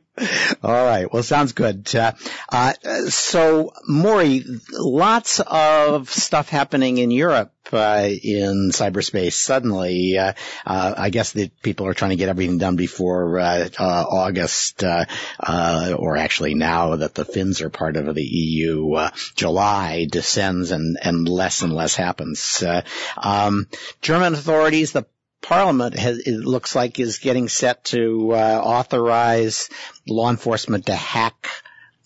All 0.62 0.84
right. 0.84 1.12
Well, 1.12 1.24
sounds 1.24 1.52
good. 1.52 1.92
Uh, 1.94 2.12
uh, 2.50 2.72
so, 3.08 3.72
Maury, 3.88 4.44
lots 4.70 5.40
of 5.40 6.08
stuff 6.08 6.48
happening 6.48 6.98
in 6.98 7.10
Europe 7.10 7.52
uh, 7.72 8.08
in 8.22 8.70
cyberspace. 8.72 9.32
Suddenly, 9.32 10.16
uh, 10.16 10.34
uh, 10.64 10.94
I 10.96 11.10
guess 11.10 11.32
that 11.32 11.60
people 11.62 11.88
are 11.88 11.94
trying 11.94 12.10
to 12.10 12.16
get 12.16 12.28
everything 12.28 12.58
done 12.58 12.76
before 12.76 13.40
uh, 13.40 13.68
August, 13.78 14.84
or 14.84 16.16
actually 16.16 16.54
now 16.54 16.96
that 16.96 17.14
the 17.16 17.24
Finns 17.24 17.60
are 17.60 17.70
part 17.70 17.96
of 17.96 18.14
the 18.14 18.22
EU, 18.22 18.94
July 19.34 20.06
descends 20.08 20.70
and 20.70 20.96
and 21.02 21.28
less 21.28 21.62
and 21.62 21.72
less 21.72 21.96
happens. 21.96 22.62
Um, 23.16 23.66
German 24.00 24.34
authorities, 24.34 24.92
the 24.92 25.06
Parliament 25.44 25.98
has, 25.98 26.20
it 26.20 26.38
looks 26.38 26.74
like 26.74 26.98
is 26.98 27.18
getting 27.18 27.50
set 27.50 27.84
to 27.84 28.32
uh, 28.32 28.62
authorize 28.64 29.68
law 30.08 30.30
enforcement 30.30 30.86
to 30.86 30.94
hack 30.94 31.48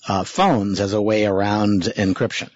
uh, 0.09 0.25
phones 0.25 0.81
as 0.81 0.93
a 0.93 1.01
way 1.01 1.25
around 1.25 1.83
encryption. 1.83 2.51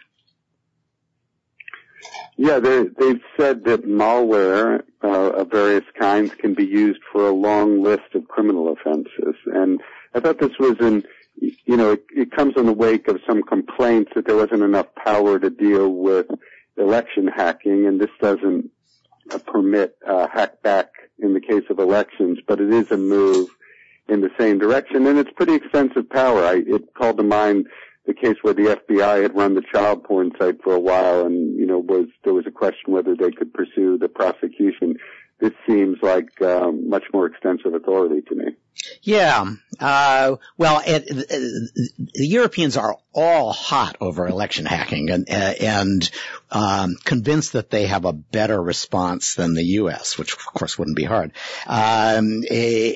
Yeah, 2.37 2.59
they've 2.59 3.21
said 3.37 3.65
that 3.67 3.87
malware 3.87 4.83
uh, 5.05 5.31
of 5.31 5.53
various 5.53 5.85
kinds 5.97 6.35
can 6.35 6.55
be 6.55 6.67
used 6.67 7.01
for 7.13 7.29
a 7.29 7.33
long 7.33 7.81
list 7.85 8.15
of 8.15 8.27
criminal 8.27 8.73
offenses. 8.73 9.37
And 9.47 9.81
I 10.15 10.19
thought 10.19 10.41
this 10.41 10.59
was 10.59 10.79
in, 10.81 11.05
you 11.37 11.77
know, 11.77 11.93
it, 11.93 12.05
it 12.11 12.33
comes 12.33 12.55
in 12.57 12.67
the 12.67 12.73
wake 12.73 13.07
of 13.07 13.21
some 13.25 13.45
complaints 13.45 14.11
that 14.17 14.27
there 14.27 14.35
wasn't 14.35 14.63
enough 14.63 14.93
power 14.97 15.39
to 15.39 15.49
deal 15.49 15.89
with 15.89 16.27
election 16.77 17.29
hacking, 17.29 17.87
and 17.87 18.01
this 18.01 18.11
doesn't 18.21 18.71
permit 19.39 19.97
uh, 20.07 20.27
hackback 20.27 20.89
in 21.19 21.35
the 21.35 21.41
case 21.41 21.65
of 21.71 21.79
elections, 21.79 22.39
but 22.47 22.61
it 22.61 22.73
is 22.73 22.91
a 22.91 22.97
move 22.97 23.49
in 24.09 24.21
the 24.21 24.31
same 24.39 24.59
direction, 24.59 25.07
and 25.07 25.19
it's 25.19 25.31
pretty 25.31 25.55
extensive 25.55 26.09
power. 26.11 26.45
I, 26.45 26.63
it 26.67 26.95
called 26.95 27.17
to 27.19 27.23
mind 27.23 27.69
the 28.07 28.15
case 28.15 28.37
where 28.43 28.55
the 28.55 28.81
FBI 28.91 29.23
had 29.23 29.37
run 29.37 29.55
the 29.55 29.63
child 29.73 30.05
porn 30.05 30.33
site 30.39 30.63
for 30.63 30.75
a 30.75 30.81
while, 30.81 31.25
and 31.25 31.57
you 31.57 31.67
know 31.67 31.79
was 31.79 32.09
there 32.25 32.35
was 32.35 32.47
a 32.47 32.51
question 32.51 32.93
whether 32.93 33.15
they 33.15 33.31
could 33.31 33.55
pursue 33.55 33.99
the 33.99 34.09
prosecution. 34.09 34.97
This 35.41 35.53
seems 35.67 35.99
like 36.03 36.41
um, 36.43 36.89
much 36.89 37.05
more 37.13 37.27
extensive 37.27 37.75
authority 37.75 38.23
to 38.23 38.35
me. 38.35 38.45
Yeah. 39.03 39.45
Uh, 39.79 40.37
well, 40.57 40.83
it, 40.87 41.05
it, 41.09 41.29
the 41.29 42.27
Europeans 42.27 42.77
are 42.77 42.97
all 43.13 43.53
hot 43.53 43.97
over 44.01 44.27
election 44.27 44.65
hacking 44.65 45.11
and, 45.11 45.29
and 45.29 46.11
um, 46.51 46.97
convinced 47.05 47.55
that 47.55 47.71
they 47.71 47.87
have 47.87 48.05
a 48.05 48.13
better 48.13 48.61
response 48.61 49.35
than 49.35 49.55
the 49.55 49.65
U.S., 49.65 50.19
which 50.19 50.33
of 50.33 50.39
course 50.47 50.79
wouldn't 50.79 50.97
be 50.97 51.05
hard. 51.05 51.33
Um, 51.67 52.43
eh, 52.49 52.95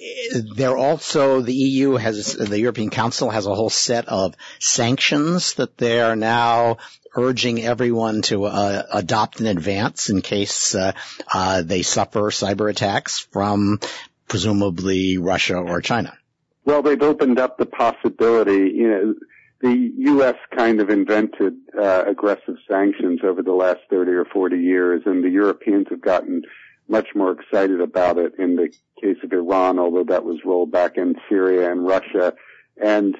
they're 0.54 0.76
also 0.76 1.40
the 1.40 1.54
EU 1.54 1.92
has 1.92 2.34
the 2.34 2.60
European 2.60 2.90
Council 2.90 3.30
has 3.30 3.46
a 3.46 3.54
whole 3.54 3.70
set 3.70 4.08
of 4.08 4.34
sanctions 4.58 5.54
that 5.54 5.76
they 5.76 6.00
are 6.00 6.16
now 6.16 6.78
urging 7.16 7.64
everyone 7.64 8.22
to 8.22 8.44
uh, 8.44 8.82
adopt 8.92 9.40
in 9.40 9.46
advance 9.46 10.10
in 10.10 10.20
case 10.20 10.74
uh, 10.74 10.92
uh, 11.32 11.62
they 11.62 11.82
suffer 11.82 12.30
cyber 12.30 12.70
attacks 12.70 13.18
from 13.18 13.80
presumably 14.28 15.18
Russia 15.18 15.56
or 15.56 15.80
China. 15.80 16.16
Well, 16.64 16.82
they've 16.82 17.02
opened 17.02 17.38
up 17.38 17.58
the 17.58 17.66
possibility. 17.66 18.72
You 18.74 18.88
know, 18.88 19.14
the 19.60 19.92
U.S. 19.98 20.36
kind 20.56 20.80
of 20.80 20.90
invented 20.90 21.54
uh, 21.80 22.04
aggressive 22.06 22.56
sanctions 22.68 23.20
over 23.24 23.42
the 23.42 23.52
last 23.52 23.80
30 23.88 24.10
or 24.12 24.24
40 24.24 24.58
years, 24.58 25.02
and 25.06 25.24
the 25.24 25.30
Europeans 25.30 25.86
have 25.90 26.00
gotten 26.00 26.42
much 26.88 27.08
more 27.14 27.32
excited 27.32 27.80
about 27.80 28.18
it 28.18 28.34
in 28.38 28.56
the 28.56 28.68
case 29.00 29.16
of 29.22 29.32
Iran, 29.32 29.78
although 29.78 30.04
that 30.04 30.24
was 30.24 30.38
rolled 30.44 30.70
back 30.70 30.96
in 30.96 31.16
Syria 31.28 31.70
and 31.70 31.86
Russia. 31.86 32.34
And 32.82 33.16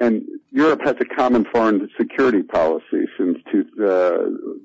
and 0.00 0.24
Europe 0.50 0.80
has 0.84 0.96
a 1.00 1.04
common 1.04 1.44
foreign 1.44 1.88
security 1.96 2.42
policy 2.42 3.04
since 3.16 3.38
uh, 3.80 4.18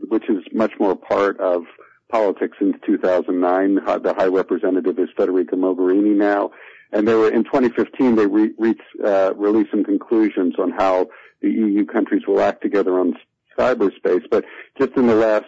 which 0.08 0.28
is 0.30 0.44
much 0.52 0.72
more 0.80 0.96
part 0.96 1.40
of 1.40 1.64
politics 2.10 2.58
since 2.60 2.76
2009. 2.86 3.76
The 4.04 4.14
High 4.14 4.28
Representative 4.28 4.98
is 5.00 5.10
Federica 5.18 5.54
Mogherini 5.54 6.16
now, 6.16 6.52
and 6.92 7.08
they 7.08 7.16
were 7.16 7.30
in 7.30 7.44
2015 7.44 8.16
they 8.16 8.28
re- 8.28 8.54
reached, 8.58 8.82
uh, 9.04 9.34
released 9.36 9.72
some 9.72 9.84
conclusions 9.84 10.56
on 10.58 10.72
how 10.72 11.08
the 11.42 11.50
EU 11.50 11.86
countries 11.86 12.24
will 12.28 12.42
act 12.42 12.62
together 12.62 13.00
on 13.00 13.16
cyberspace. 13.58 14.24
But 14.30 14.46
just 14.80 14.96
in 14.96 15.08
the 15.08 15.16
last 15.16 15.46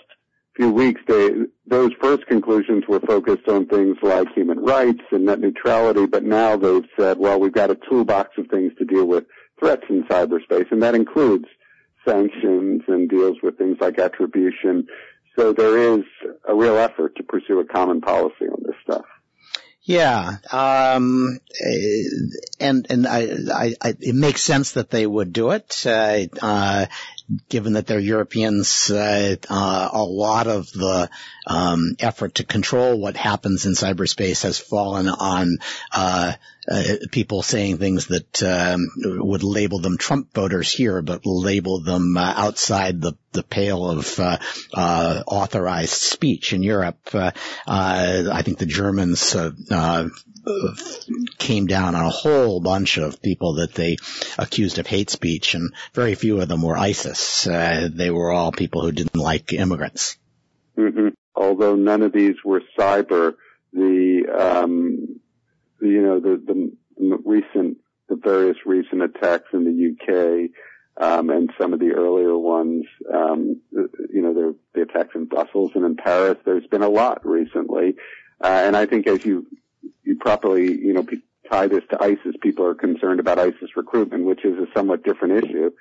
few 0.55 0.71
weeks, 0.71 1.01
they, 1.07 1.31
those 1.67 1.91
first 2.01 2.25
conclusions 2.27 2.83
were 2.87 2.99
focused 2.99 3.47
on 3.47 3.65
things 3.65 3.97
like 4.01 4.27
human 4.33 4.59
rights 4.59 5.01
and 5.11 5.25
net 5.25 5.39
neutrality. 5.39 6.05
But 6.05 6.23
now 6.23 6.57
they've 6.57 6.87
said, 6.99 7.17
well, 7.17 7.39
we've 7.39 7.53
got 7.53 7.71
a 7.71 7.77
toolbox 7.89 8.37
of 8.37 8.47
things 8.47 8.73
to 8.77 8.85
deal 8.85 9.05
with 9.05 9.25
threats 9.59 9.83
in 9.89 10.03
cyberspace, 10.03 10.71
and 10.71 10.81
that 10.83 10.95
includes 10.95 11.45
sanctions 12.07 12.81
and 12.87 13.09
deals 13.09 13.37
with 13.43 13.57
things 13.57 13.77
like 13.79 13.99
attribution. 13.99 14.87
So 15.35 15.53
there 15.53 15.77
is 15.95 16.03
a 16.47 16.55
real 16.55 16.77
effort 16.77 17.15
to 17.17 17.23
pursue 17.23 17.59
a 17.59 17.65
common 17.65 18.01
policy 18.01 18.45
on 18.45 18.63
this 18.65 18.75
stuff. 18.83 19.05
Yeah, 19.81 20.37
um, 20.51 21.39
and 22.59 22.85
and 22.89 23.07
I, 23.07 23.21
I, 23.51 23.75
I, 23.81 23.95
it 23.99 24.13
makes 24.13 24.43
sense 24.43 24.73
that 24.73 24.91
they 24.91 25.07
would 25.07 25.33
do 25.33 25.51
it. 25.51 25.83
Uh, 25.83 26.25
uh, 26.41 26.85
given 27.47 27.73
that 27.73 27.87
they're 27.87 27.99
Europeans, 27.99 28.89
uh, 28.89 29.35
uh, 29.49 29.89
a 29.91 30.03
lot 30.03 30.47
of 30.47 30.71
the 30.71 31.09
um, 31.45 31.95
effort 31.99 32.35
to 32.35 32.43
control 32.43 32.99
what 32.99 33.15
happens 33.15 33.65
in 33.65 33.73
cyberspace 33.73 34.43
has 34.43 34.57
fallen 34.57 35.07
on 35.07 35.57
uh, 35.91 36.33
uh, 36.67 36.83
people 37.11 37.41
saying 37.41 37.77
things 37.77 38.07
that 38.07 38.43
um, 38.43 38.87
would 39.25 39.43
label 39.43 39.79
them 39.79 39.97
Trump 39.97 40.33
voters 40.33 40.71
here, 40.71 41.01
but 41.01 41.25
label 41.25 41.81
them 41.81 42.17
uh, 42.17 42.33
outside 42.35 43.01
the 43.01 43.13
the 43.31 43.43
pale 43.43 43.87
of 43.87 44.19
uh, 44.19 44.37
authorized 45.27 45.93
speech 45.93 46.51
in 46.51 46.63
Europe. 46.63 46.97
I 47.13 48.41
think 48.43 48.57
the 48.57 48.65
Germans 48.65 49.35
came 51.37 51.67
down 51.67 51.95
on 51.95 52.05
a 52.05 52.09
whole 52.09 52.59
bunch 52.59 52.97
of 52.97 53.21
people 53.21 53.55
that 53.55 53.73
they 53.73 53.97
accused 54.37 54.79
of 54.79 54.87
hate 54.87 55.09
speech, 55.09 55.53
and 55.53 55.71
very 55.93 56.15
few 56.15 56.41
of 56.41 56.47
them 56.47 56.61
were 56.61 56.77
ISIS. 56.77 57.47
Uh, 57.47 57.89
they 57.91 58.11
were 58.11 58.31
all 58.31 58.51
people 58.51 58.81
who 58.81 58.91
didn't 58.91 59.15
like 59.15 59.53
immigrants. 59.53 60.17
Mm-hmm. 60.77 61.09
Although 61.35 61.75
none 61.75 62.01
of 62.01 62.13
these 62.13 62.35
were 62.43 62.61
cyber, 62.77 63.35
the 63.73 64.25
um, 64.37 65.19
you 65.81 66.01
know 66.01 66.19
the, 66.19 66.41
the 66.45 67.19
recent 67.25 67.77
the 68.07 68.15
various 68.15 68.57
recent 68.65 69.03
attacks 69.03 69.49
in 69.53 69.63
the 69.63 69.91
UK 69.91 70.49
um, 70.99 71.29
and 71.29 71.49
some 71.59 71.73
of 71.73 71.79
the 71.79 71.91
earlier 71.91 72.37
ones, 72.37 72.85
um, 73.13 73.61
you 73.71 74.21
know, 74.21 74.33
the, 74.33 74.55
the 74.73 74.81
attacks 74.81 75.15
in 75.15 75.25
Brussels 75.25 75.71
and 75.75 75.85
in 75.85 75.95
Paris. 75.95 76.37
There's 76.43 76.67
been 76.67 76.81
a 76.81 76.89
lot 76.89 77.25
recently, 77.25 77.95
uh, 78.41 78.47
and 78.47 78.75
I 78.75 78.85
think 78.85 79.07
as 79.07 79.23
you 79.23 79.47
you 80.03 80.17
properly, 80.17 80.65
you 80.65 80.93
know, 80.93 81.05
tie 81.49 81.67
this 81.67 81.83
to 81.91 82.03
ISIS, 82.03 82.35
people 82.41 82.65
are 82.65 82.75
concerned 82.75 83.19
about 83.19 83.39
ISIS 83.39 83.75
recruitment, 83.75 84.25
which 84.25 84.45
is 84.45 84.57
a 84.57 84.67
somewhat 84.75 85.03
different 85.03 85.43
issue. 85.43 85.71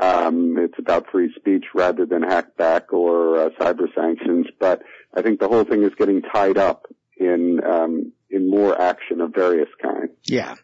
Um, 0.00 0.56
it's 0.58 0.78
about 0.78 1.10
free 1.10 1.32
speech 1.36 1.66
rather 1.74 2.04
than 2.04 2.22
hackback 2.22 2.92
or 2.92 3.38
uh, 3.38 3.50
cyber 3.60 3.86
sanctions. 3.94 4.46
But 4.58 4.82
I 5.14 5.22
think 5.22 5.38
the 5.38 5.48
whole 5.48 5.64
thing 5.64 5.82
is 5.84 5.92
getting 5.96 6.22
tied 6.22 6.58
up 6.58 6.86
in 7.16 7.60
um, 7.64 8.12
in 8.28 8.50
more 8.50 8.80
action 8.80 9.20
of 9.20 9.32
various 9.32 9.68
kinds. 9.80 10.10
Yeah. 10.24 10.56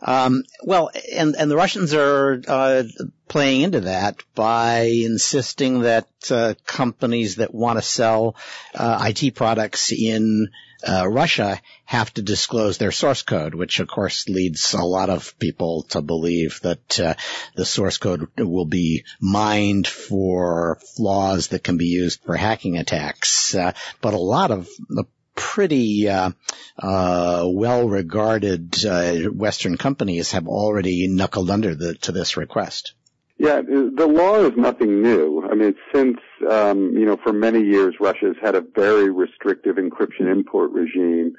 Um, 0.00 0.44
well, 0.64 0.90
and 1.14 1.36
and 1.36 1.50
the 1.50 1.56
Russians 1.56 1.92
are 1.92 2.40
uh, 2.48 2.84
playing 3.28 3.60
into 3.60 3.80
that 3.80 4.22
by 4.34 4.84
insisting 4.84 5.80
that 5.80 6.08
uh, 6.30 6.54
companies 6.64 7.36
that 7.36 7.54
want 7.54 7.78
to 7.78 7.82
sell 7.82 8.36
uh, 8.74 9.12
IT 9.14 9.34
products 9.34 9.92
in 9.92 10.48
uh, 10.86 11.08
Russia 11.08 11.60
have 11.84 12.12
to 12.14 12.22
disclose 12.22 12.78
their 12.78 12.92
source 12.92 13.22
code, 13.22 13.54
which 13.54 13.80
of 13.80 13.88
course 13.88 14.28
leads 14.28 14.74
a 14.74 14.84
lot 14.84 15.10
of 15.10 15.38
people 15.38 15.82
to 15.90 16.00
believe 16.00 16.60
that 16.62 17.00
uh, 17.00 17.14
the 17.54 17.64
source 17.64 17.98
code 17.98 18.28
will 18.38 18.66
be 18.66 19.04
mined 19.20 19.86
for 19.86 20.78
flaws 20.96 21.48
that 21.48 21.64
can 21.64 21.76
be 21.76 21.86
used 21.86 22.20
for 22.24 22.36
hacking 22.36 22.76
attacks. 22.76 23.54
Uh, 23.54 23.72
but 24.00 24.14
a 24.14 24.18
lot 24.18 24.50
of 24.50 24.68
the 24.88 25.04
pretty 25.34 26.08
uh, 26.08 26.30
uh, 26.78 27.44
well-regarded 27.46 28.84
uh, 28.84 29.14
Western 29.30 29.76
companies 29.76 30.32
have 30.32 30.46
already 30.46 31.08
knuckled 31.08 31.50
under 31.50 31.74
the, 31.74 31.94
to 31.94 32.12
this 32.12 32.36
request. 32.36 32.92
Yeah, 33.40 33.62
the 33.62 34.06
law 34.06 34.44
is 34.44 34.52
nothing 34.54 35.00
new. 35.00 35.48
I 35.50 35.54
mean, 35.54 35.74
since, 35.94 36.18
um, 36.50 36.92
you 36.92 37.06
know, 37.06 37.16
for 37.16 37.32
many 37.32 37.62
years, 37.62 37.94
Russia's 37.98 38.36
had 38.42 38.54
a 38.54 38.60
very 38.60 39.08
restrictive 39.08 39.76
encryption 39.76 40.30
import 40.30 40.72
regime. 40.72 41.32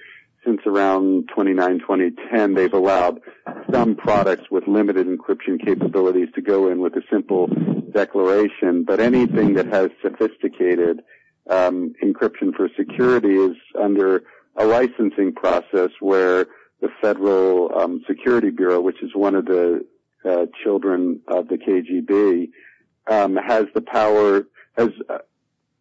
Since 0.44 0.62
around 0.66 1.30
2009, 1.30 1.78
2010, 1.78 2.56
they've 2.56 2.74
allowed 2.74 3.22
some 3.72 3.96
products 3.96 4.50
with 4.50 4.68
limited 4.68 5.06
encryption 5.06 5.64
capabilities 5.64 6.30
to 6.34 6.42
go 6.42 6.72
in 6.72 6.80
with 6.82 6.96
a 6.96 7.04
simple 7.12 7.46
declaration, 7.94 8.84
but 8.84 9.00
anything 9.00 9.54
that 9.54 9.68
has 9.68 9.90
sophisticated 10.02 11.02
um, 11.52 11.94
encryption 12.04 12.52
for 12.58 12.68
security 12.76 13.36
is 13.36 13.56
under 13.80 14.24
a 14.56 14.66
licensing 14.66 15.34
process 15.36 15.92
where 16.00 16.48
the 16.82 16.90
Federal 17.00 17.72
um, 17.80 18.02
Security 18.08 18.50
Bureau, 18.50 18.82
which 18.82 19.04
is 19.04 19.12
one 19.14 19.36
of 19.36 19.46
the 19.46 19.86
uh, 20.26 20.46
children 20.64 21.22
of 21.28 21.48
the 21.48 21.58
KGB, 21.58 22.50
um, 23.08 23.36
has 23.36 23.66
the 23.74 23.82
power, 23.82 24.48
has 24.78 24.90
uh, 25.10 25.20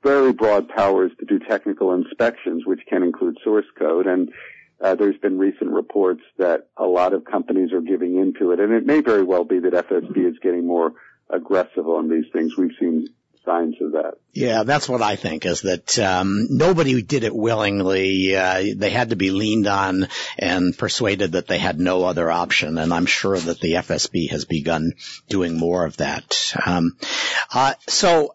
very 0.03 0.33
broad 0.33 0.69
powers 0.69 1.13
to 1.19 1.27
do 1.27 1.39
technical 1.39 1.93
inspections, 1.93 2.65
which 2.65 2.81
can 2.89 3.03
include 3.03 3.37
source 3.45 3.67
code. 3.79 4.07
And 4.07 4.33
uh, 4.81 4.95
there's 4.95 5.19
been 5.19 5.39
recent 5.39 5.71
reports 5.71 6.23
that 6.39 6.69
a 6.77 6.87
lot 6.87 7.13
of 7.13 7.25
companies 7.25 7.73
are 7.73 7.83
giving 7.83 8.17
into 8.17 8.53
it, 8.53 8.61
and 8.61 8.73
it 8.73 8.87
may 8.87 9.01
very 9.01 9.23
well 9.23 9.45
be 9.45 9.59
that 9.59 9.73
FSB 9.73 10.31
is 10.31 10.39
getting 10.43 10.67
more 10.67 10.93
aggressive 11.29 11.87
on 11.87 12.09
these 12.09 12.25
things. 12.33 12.57
We've 12.57 12.75
seen 12.81 13.09
signs 13.45 13.77
of 13.81 13.93
that. 13.93 14.15
Yeah, 14.33 14.63
that's 14.63 14.89
what 14.89 15.03
I 15.03 15.17
think 15.17 15.47
is 15.47 15.63
that 15.63 15.99
um, 15.99 16.47
nobody 16.51 17.03
did 17.03 17.25
it 17.25 17.35
willingly. 17.35 18.37
Uh, 18.37 18.75
they 18.77 18.91
had 18.91 19.11
to 19.11 19.17
be 19.17 19.31
leaned 19.31 19.67
on 19.67 20.09
and 20.39 20.77
persuaded 20.77 21.33
that 21.33 21.47
they 21.47 21.59
had 21.59 21.81
no 21.81 22.05
other 22.05 22.31
option. 22.31 22.79
And 22.79 22.93
I'm 22.93 23.07
sure 23.07 23.37
that 23.37 23.61
the 23.61 23.75
FSB 23.75 24.31
has 24.31 24.45
begun 24.45 24.93
doing 25.29 25.59
more 25.59 25.85
of 25.85 25.97
that. 25.97 26.55
Um, 26.65 26.97
uh, 27.53 27.75
so 27.89 28.35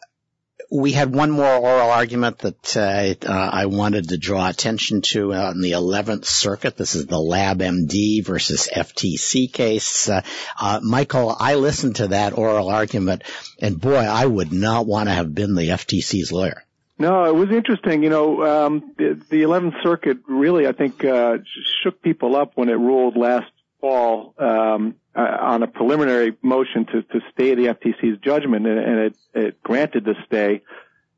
we 0.71 0.91
had 0.91 1.13
one 1.13 1.31
more 1.31 1.45
oral 1.45 1.89
argument 1.89 2.39
that 2.39 2.77
uh, 2.77 3.49
I 3.51 3.65
wanted 3.67 4.09
to 4.09 4.17
draw 4.17 4.49
attention 4.49 5.01
to 5.13 5.33
on 5.33 5.61
the 5.61 5.71
11th 5.71 6.25
Circuit. 6.25 6.77
This 6.77 6.95
is 6.95 7.05
the 7.05 7.17
LabMD 7.17 8.25
versus 8.25 8.69
FTC 8.73 9.51
case. 9.51 10.09
Uh, 10.09 10.21
uh, 10.59 10.79
Michael, 10.83 11.35
I 11.37 11.55
listened 11.55 11.97
to 11.97 12.09
that 12.09 12.37
oral 12.37 12.69
argument, 12.69 13.23
and 13.61 13.79
boy, 13.79 13.95
I 13.95 14.25
would 14.25 14.51
not 14.51 14.85
want 14.85 15.09
to 15.09 15.13
have 15.13 15.33
been 15.33 15.55
the 15.55 15.69
FTC's 15.69 16.31
lawyer. 16.31 16.63
No, 16.97 17.25
it 17.25 17.35
was 17.35 17.49
interesting. 17.51 18.03
You 18.03 18.09
know, 18.09 18.43
um, 18.65 18.93
the, 18.97 19.21
the 19.29 19.41
11th 19.41 19.83
Circuit 19.83 20.19
really, 20.27 20.67
I 20.67 20.71
think, 20.71 21.03
uh, 21.03 21.37
shook 21.83 22.01
people 22.01 22.35
up 22.35 22.53
when 22.55 22.69
it 22.69 22.77
ruled 22.77 23.17
last 23.17 23.51
fall 23.81 24.33
um, 24.37 24.95
uh, 25.15 25.37
on 25.41 25.63
a 25.63 25.67
preliminary 25.67 26.35
motion 26.41 26.85
to, 26.87 27.01
to 27.03 27.21
stay 27.31 27.55
the 27.55 27.67
FTC's 27.67 28.19
judgment, 28.21 28.67
and, 28.67 28.79
and 28.79 28.99
it, 28.99 29.17
it 29.33 29.63
granted 29.63 30.05
the 30.05 30.15
stay 30.25 30.61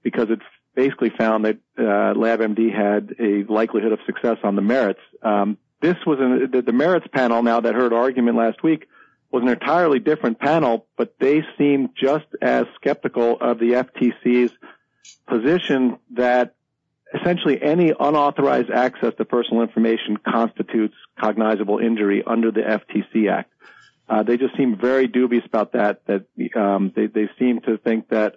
because 0.03 0.29
it 0.29 0.39
basically 0.75 1.09
found 1.09 1.45
that 1.45 1.57
uh, 1.77 2.13
LabMD 2.13 2.73
had 2.73 3.15
a 3.19 3.51
likelihood 3.51 3.91
of 3.91 3.99
success 4.05 4.37
on 4.43 4.55
the 4.55 4.61
merits. 4.61 4.99
Um, 5.23 5.57
this 5.81 5.95
was 6.05 6.19
an, 6.19 6.51
the, 6.51 6.61
the 6.61 6.71
merits 6.71 7.07
panel 7.11 7.41
now 7.41 7.59
that 7.59 7.73
heard 7.73 7.93
argument 7.93 8.37
last 8.37 8.61
week 8.63 8.87
was 9.31 9.43
an 9.43 9.49
entirely 9.49 9.99
different 9.99 10.39
panel, 10.39 10.85
but 10.95 11.15
they 11.19 11.43
seemed 11.57 11.89
just 11.99 12.25
as 12.41 12.65
skeptical 12.75 13.37
of 13.41 13.59
the 13.59 13.71
FTC's 13.71 14.51
position 15.27 15.97
that 16.11 16.55
essentially 17.13 17.61
any 17.61 17.93
unauthorized 17.97 18.69
access 18.69 19.13
to 19.17 19.25
personal 19.25 19.61
information 19.63 20.17
constitutes 20.17 20.95
cognizable 21.19 21.79
injury 21.79 22.23
under 22.25 22.51
the 22.51 22.61
FTC 22.61 23.31
Act. 23.31 23.51
Uh, 24.09 24.23
they 24.23 24.37
just 24.37 24.55
seem 24.55 24.77
very 24.77 25.07
dubious 25.07 25.45
about 25.45 25.73
that. 25.73 26.01
That 26.05 26.25
um, 26.55 26.91
they 26.95 27.07
they 27.07 27.29
seem 27.37 27.61
to 27.61 27.77
think 27.77 28.09
that 28.09 28.35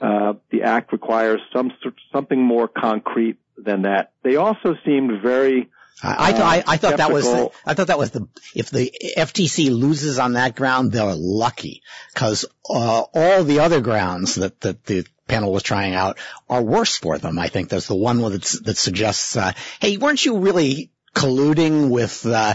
uh, 0.00 0.34
the 0.50 0.62
act 0.62 0.92
requires 0.92 1.40
some 1.52 1.72
something 2.12 2.40
more 2.40 2.68
concrete 2.68 3.38
than 3.56 3.82
that. 3.82 4.12
They 4.22 4.36
also 4.36 4.76
seemed 4.84 5.20
very 5.20 5.70
I, 6.00 6.32
uh, 6.32 6.42
I, 6.42 6.64
I, 6.64 6.76
thought 6.76 6.98
that 6.98 7.12
was 7.12 7.24
the, 7.24 7.50
I 7.66 7.74
thought 7.74 7.88
that 7.88 7.98
was 7.98 8.12
the 8.12 8.28
if 8.54 8.70
the 8.70 8.92
FTC 9.16 9.70
loses 9.70 10.20
on 10.20 10.34
that 10.34 10.54
ground 10.54 10.92
they're 10.92 11.12
lucky 11.12 11.82
because 12.14 12.44
uh, 12.70 13.02
all 13.12 13.42
the 13.42 13.60
other 13.60 13.80
grounds 13.80 14.36
that 14.36 14.60
that 14.60 14.84
the 14.84 15.04
panel 15.26 15.52
was 15.52 15.62
trying 15.62 15.94
out 15.94 16.18
are 16.48 16.62
worse 16.62 16.96
for 16.96 17.18
them. 17.18 17.38
I 17.38 17.48
think 17.48 17.68
there's 17.68 17.88
the 17.88 17.96
one 17.96 18.18
that 18.18 18.60
that 18.64 18.76
suggests, 18.76 19.36
uh, 19.36 19.52
hey, 19.80 19.96
weren't 19.96 20.24
you 20.24 20.38
really 20.38 20.90
colluding 21.18 21.90
with 21.90 22.24
uh, 22.26 22.54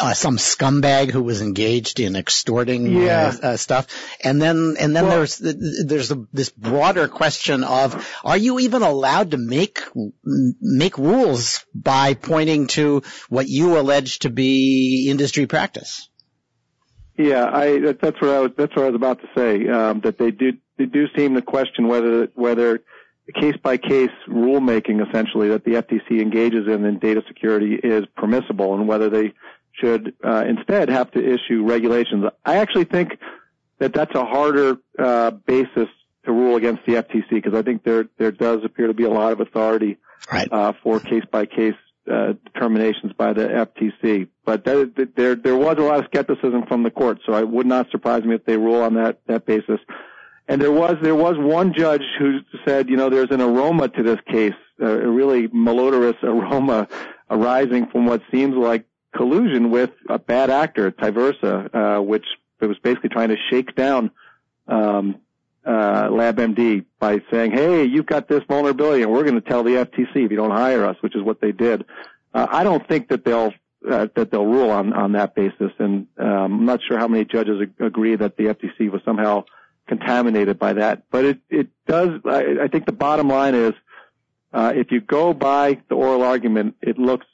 uh, 0.00 0.14
some 0.14 0.36
scumbag 0.36 1.10
who 1.10 1.22
was 1.22 1.42
engaged 1.42 2.00
in 2.00 2.16
extorting 2.16 2.86
yeah. 2.86 3.32
uh, 3.42 3.46
uh 3.46 3.56
stuff, 3.56 3.86
and 4.22 4.40
then 4.40 4.76
and 4.78 4.94
then 4.94 5.06
well, 5.06 5.16
there's 5.16 5.38
there's 5.38 6.10
a, 6.10 6.26
this 6.32 6.50
broader 6.50 7.08
question 7.08 7.64
of 7.64 8.06
are 8.24 8.36
you 8.36 8.58
even 8.60 8.82
allowed 8.82 9.32
to 9.32 9.38
make 9.38 9.80
make 10.24 10.98
rules 10.98 11.64
by 11.74 12.14
pointing 12.14 12.66
to 12.68 13.02
what 13.28 13.48
you 13.48 13.78
allege 13.78 14.20
to 14.20 14.30
be 14.30 15.08
industry 15.10 15.46
practice? 15.46 16.08
Yeah, 17.16 17.48
I 17.52 17.78
that's 17.92 18.20
what 18.20 18.30
I 18.30 18.40
was 18.40 18.50
that's 18.56 18.74
what 18.74 18.84
I 18.84 18.88
was 18.88 18.96
about 18.96 19.20
to 19.20 19.28
say. 19.36 19.68
Um, 19.68 20.00
that 20.00 20.18
they 20.18 20.30
do 20.30 20.52
they 20.76 20.86
do 20.86 21.06
seem 21.16 21.34
to 21.34 21.42
question 21.42 21.86
whether 21.86 22.28
whether 22.34 22.82
case 23.32 23.56
by 23.62 23.76
case 23.76 24.10
rulemaking 24.28 25.06
essentially 25.06 25.48
that 25.48 25.64
the 25.64 25.72
FTC 25.72 26.20
engages 26.20 26.68
in 26.68 26.84
in 26.84 26.98
data 26.98 27.22
security 27.26 27.74
is 27.74 28.04
permissible 28.16 28.74
and 28.74 28.86
whether 28.86 29.08
they 29.08 29.32
should 29.72 30.14
uh, 30.22 30.44
instead 30.46 30.88
have 30.88 31.10
to 31.12 31.18
issue 31.18 31.64
regulations. 31.64 32.24
I 32.44 32.56
actually 32.56 32.84
think 32.84 33.18
that 33.78 33.92
that's 33.92 34.14
a 34.14 34.24
harder 34.24 34.76
uh, 34.98 35.30
basis 35.32 35.88
to 36.24 36.32
rule 36.32 36.56
against 36.56 36.84
the 36.86 36.94
FTC 36.94 37.30
because 37.30 37.54
I 37.54 37.62
think 37.62 37.82
there 37.82 38.08
there 38.18 38.30
does 38.30 38.60
appear 38.64 38.86
to 38.88 38.94
be 38.94 39.04
a 39.04 39.10
lot 39.10 39.32
of 39.32 39.40
authority 39.40 39.96
right. 40.32 40.48
uh, 40.52 40.72
for 40.82 41.00
case 41.00 41.24
by 41.30 41.46
case 41.46 41.74
determinations 42.06 43.12
by 43.16 43.32
the 43.32 43.48
FTC. 43.48 44.28
But 44.44 44.64
there, 44.64 44.86
there 44.86 45.34
there 45.34 45.56
was 45.56 45.76
a 45.78 45.82
lot 45.82 46.00
of 46.00 46.04
skepticism 46.06 46.66
from 46.66 46.82
the 46.82 46.90
court, 46.90 47.20
so 47.24 47.34
it 47.34 47.48
would 47.48 47.66
not 47.66 47.90
surprise 47.90 48.24
me 48.24 48.34
if 48.34 48.44
they 48.44 48.56
rule 48.56 48.82
on 48.82 48.94
that 48.94 49.20
that 49.26 49.46
basis. 49.46 49.80
And 50.46 50.60
there 50.60 50.72
was 50.72 50.96
there 51.00 51.14
was 51.14 51.36
one 51.38 51.72
judge 51.72 52.02
who 52.18 52.40
said, 52.66 52.90
you 52.90 52.96
know, 52.96 53.08
there's 53.08 53.30
an 53.30 53.40
aroma 53.40 53.88
to 53.88 54.02
this 54.02 54.20
case, 54.30 54.54
a 54.78 55.08
really 55.08 55.48
malodorous 55.48 56.22
aroma 56.22 56.88
arising 57.30 57.86
from 57.86 58.06
what 58.06 58.20
seems 58.30 58.54
like 58.54 58.84
collusion 59.16 59.70
with 59.70 59.90
a 60.08 60.18
bad 60.18 60.50
actor, 60.50 60.90
Tiversa, 60.90 61.74
uh, 61.98 62.02
which 62.02 62.26
was 62.60 62.76
basically 62.82 63.10
trying 63.10 63.28
to 63.28 63.36
shake 63.50 63.74
down 63.74 64.10
um, 64.68 65.16
uh, 65.64 66.08
LabMD 66.08 66.84
by 66.98 67.20
saying, 67.30 67.52
"Hey, 67.52 67.84
you've 67.84 68.06
got 68.06 68.28
this 68.28 68.42
vulnerability, 68.46 69.02
and 69.02 69.12
we're 69.12 69.22
going 69.22 69.40
to 69.40 69.48
tell 69.48 69.62
the 69.62 69.76
FTC 69.76 70.24
if 70.24 70.30
you 70.30 70.36
don't 70.36 70.50
hire 70.50 70.84
us," 70.84 70.96
which 71.00 71.16
is 71.16 71.22
what 71.22 71.40
they 71.40 71.52
did. 71.52 71.84
Uh, 72.34 72.46
I 72.50 72.64
don't 72.64 72.86
think 72.86 73.08
that 73.08 73.24
they'll 73.24 73.52
uh, 73.88 74.08
that 74.14 74.30
they'll 74.30 74.46
rule 74.46 74.70
on 74.70 74.92
on 74.92 75.12
that 75.12 75.34
basis, 75.34 75.72
and 75.78 76.06
um, 76.18 76.26
I'm 76.26 76.64
not 76.66 76.80
sure 76.86 76.98
how 76.98 77.08
many 77.08 77.24
judges 77.24 77.62
ag- 77.62 77.80
agree 77.80 78.16
that 78.16 78.36
the 78.36 78.44
FTC 78.44 78.90
was 78.90 79.00
somehow 79.04 79.44
contaminated 79.86 80.58
by 80.58 80.74
that. 80.74 81.04
But 81.10 81.24
it, 81.24 81.38
it 81.50 81.68
does, 81.86 82.20
I, 82.24 82.64
I 82.64 82.68
think 82.68 82.86
the 82.86 82.92
bottom 82.92 83.28
line 83.28 83.54
is, 83.54 83.72
uh, 84.52 84.72
if 84.74 84.90
you 84.90 85.00
go 85.00 85.34
by 85.34 85.80
the 85.88 85.94
oral 85.94 86.22
argument, 86.22 86.76
it 86.80 86.98
looks 86.98 87.26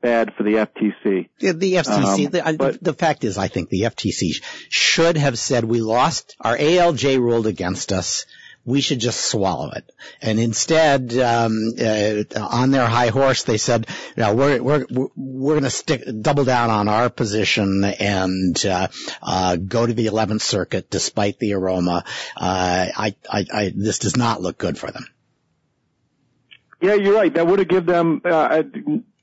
bad 0.00 0.32
for 0.36 0.44
the 0.44 0.52
FTC. 0.52 1.28
The, 1.40 1.52
the 1.52 1.74
FTC, 1.74 2.26
um, 2.26 2.30
the, 2.30 2.56
but, 2.56 2.82
the, 2.82 2.92
fact 2.92 3.24
is, 3.24 3.36
I 3.36 3.48
think 3.48 3.68
the 3.68 3.82
FTC 3.82 4.42
should 4.68 5.16
have 5.16 5.38
said 5.38 5.64
we 5.64 5.80
lost, 5.80 6.36
our 6.40 6.56
ALJ 6.56 7.18
ruled 7.18 7.46
against 7.46 7.92
us 7.92 8.26
we 8.68 8.82
should 8.82 9.00
just 9.00 9.20
swallow 9.24 9.70
it. 9.70 9.90
And 10.20 10.38
instead, 10.38 11.16
um, 11.16 11.72
uh, 11.80 12.24
on 12.38 12.70
their 12.70 12.86
high 12.86 13.08
horse, 13.08 13.44
they 13.44 13.56
said, 13.56 13.86
"No, 14.14 14.34
we're 14.34 14.62
we're 14.62 14.86
we're 15.16 15.54
going 15.54 15.62
to 15.62 15.70
stick 15.70 16.04
double 16.20 16.44
down 16.44 16.68
on 16.68 16.86
our 16.86 17.08
position 17.08 17.82
and 17.82 18.66
uh, 18.66 18.88
uh, 19.22 19.56
go 19.56 19.86
to 19.86 19.94
the 19.94 20.06
11th 20.06 20.42
Circuit 20.42 20.90
despite 20.90 21.38
the 21.38 21.54
aroma." 21.54 22.04
Uh, 22.36 22.86
I, 22.94 23.14
I, 23.30 23.46
I, 23.52 23.72
this 23.74 24.00
does 24.00 24.18
not 24.18 24.42
look 24.42 24.58
good 24.58 24.76
for 24.76 24.90
them. 24.90 25.06
Yeah, 26.82 26.94
you're 26.94 27.14
right. 27.14 27.32
That 27.32 27.46
would 27.46 27.60
have 27.60 27.68
given 27.68 27.86
them, 27.86 28.20
uh, 28.22 28.62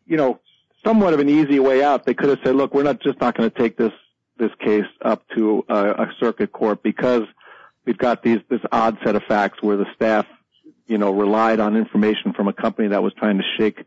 you 0.07 0.17
know, 0.17 0.39
somewhat 0.83 1.13
of 1.13 1.19
an 1.19 1.29
easy 1.29 1.59
way 1.59 1.83
out. 1.83 2.05
They 2.05 2.15
could 2.15 2.29
have 2.29 2.39
said, 2.43 2.55
"Look, 2.55 2.73
we're 2.73 2.83
not 2.83 2.99
just 2.99 3.21
not 3.21 3.37
going 3.37 3.51
to 3.51 3.55
take 3.55 3.77
this 3.77 3.93
this 4.37 4.51
case 4.59 4.89
up 5.03 5.23
to 5.35 5.63
a, 5.69 5.75
a 5.75 6.13
circuit 6.19 6.51
court 6.51 6.81
because." 6.81 7.25
We've 7.85 7.97
got 7.97 8.23
these 8.23 8.39
this 8.49 8.61
odd 8.71 8.97
set 9.03 9.15
of 9.15 9.23
facts 9.23 9.61
where 9.61 9.77
the 9.77 9.85
staff, 9.95 10.25
you 10.87 10.97
know, 10.97 11.11
relied 11.11 11.59
on 11.59 11.75
information 11.75 12.33
from 12.33 12.47
a 12.47 12.53
company 12.53 12.89
that 12.89 13.03
was 13.03 13.13
trying 13.13 13.37
to 13.37 13.43
shake 13.57 13.85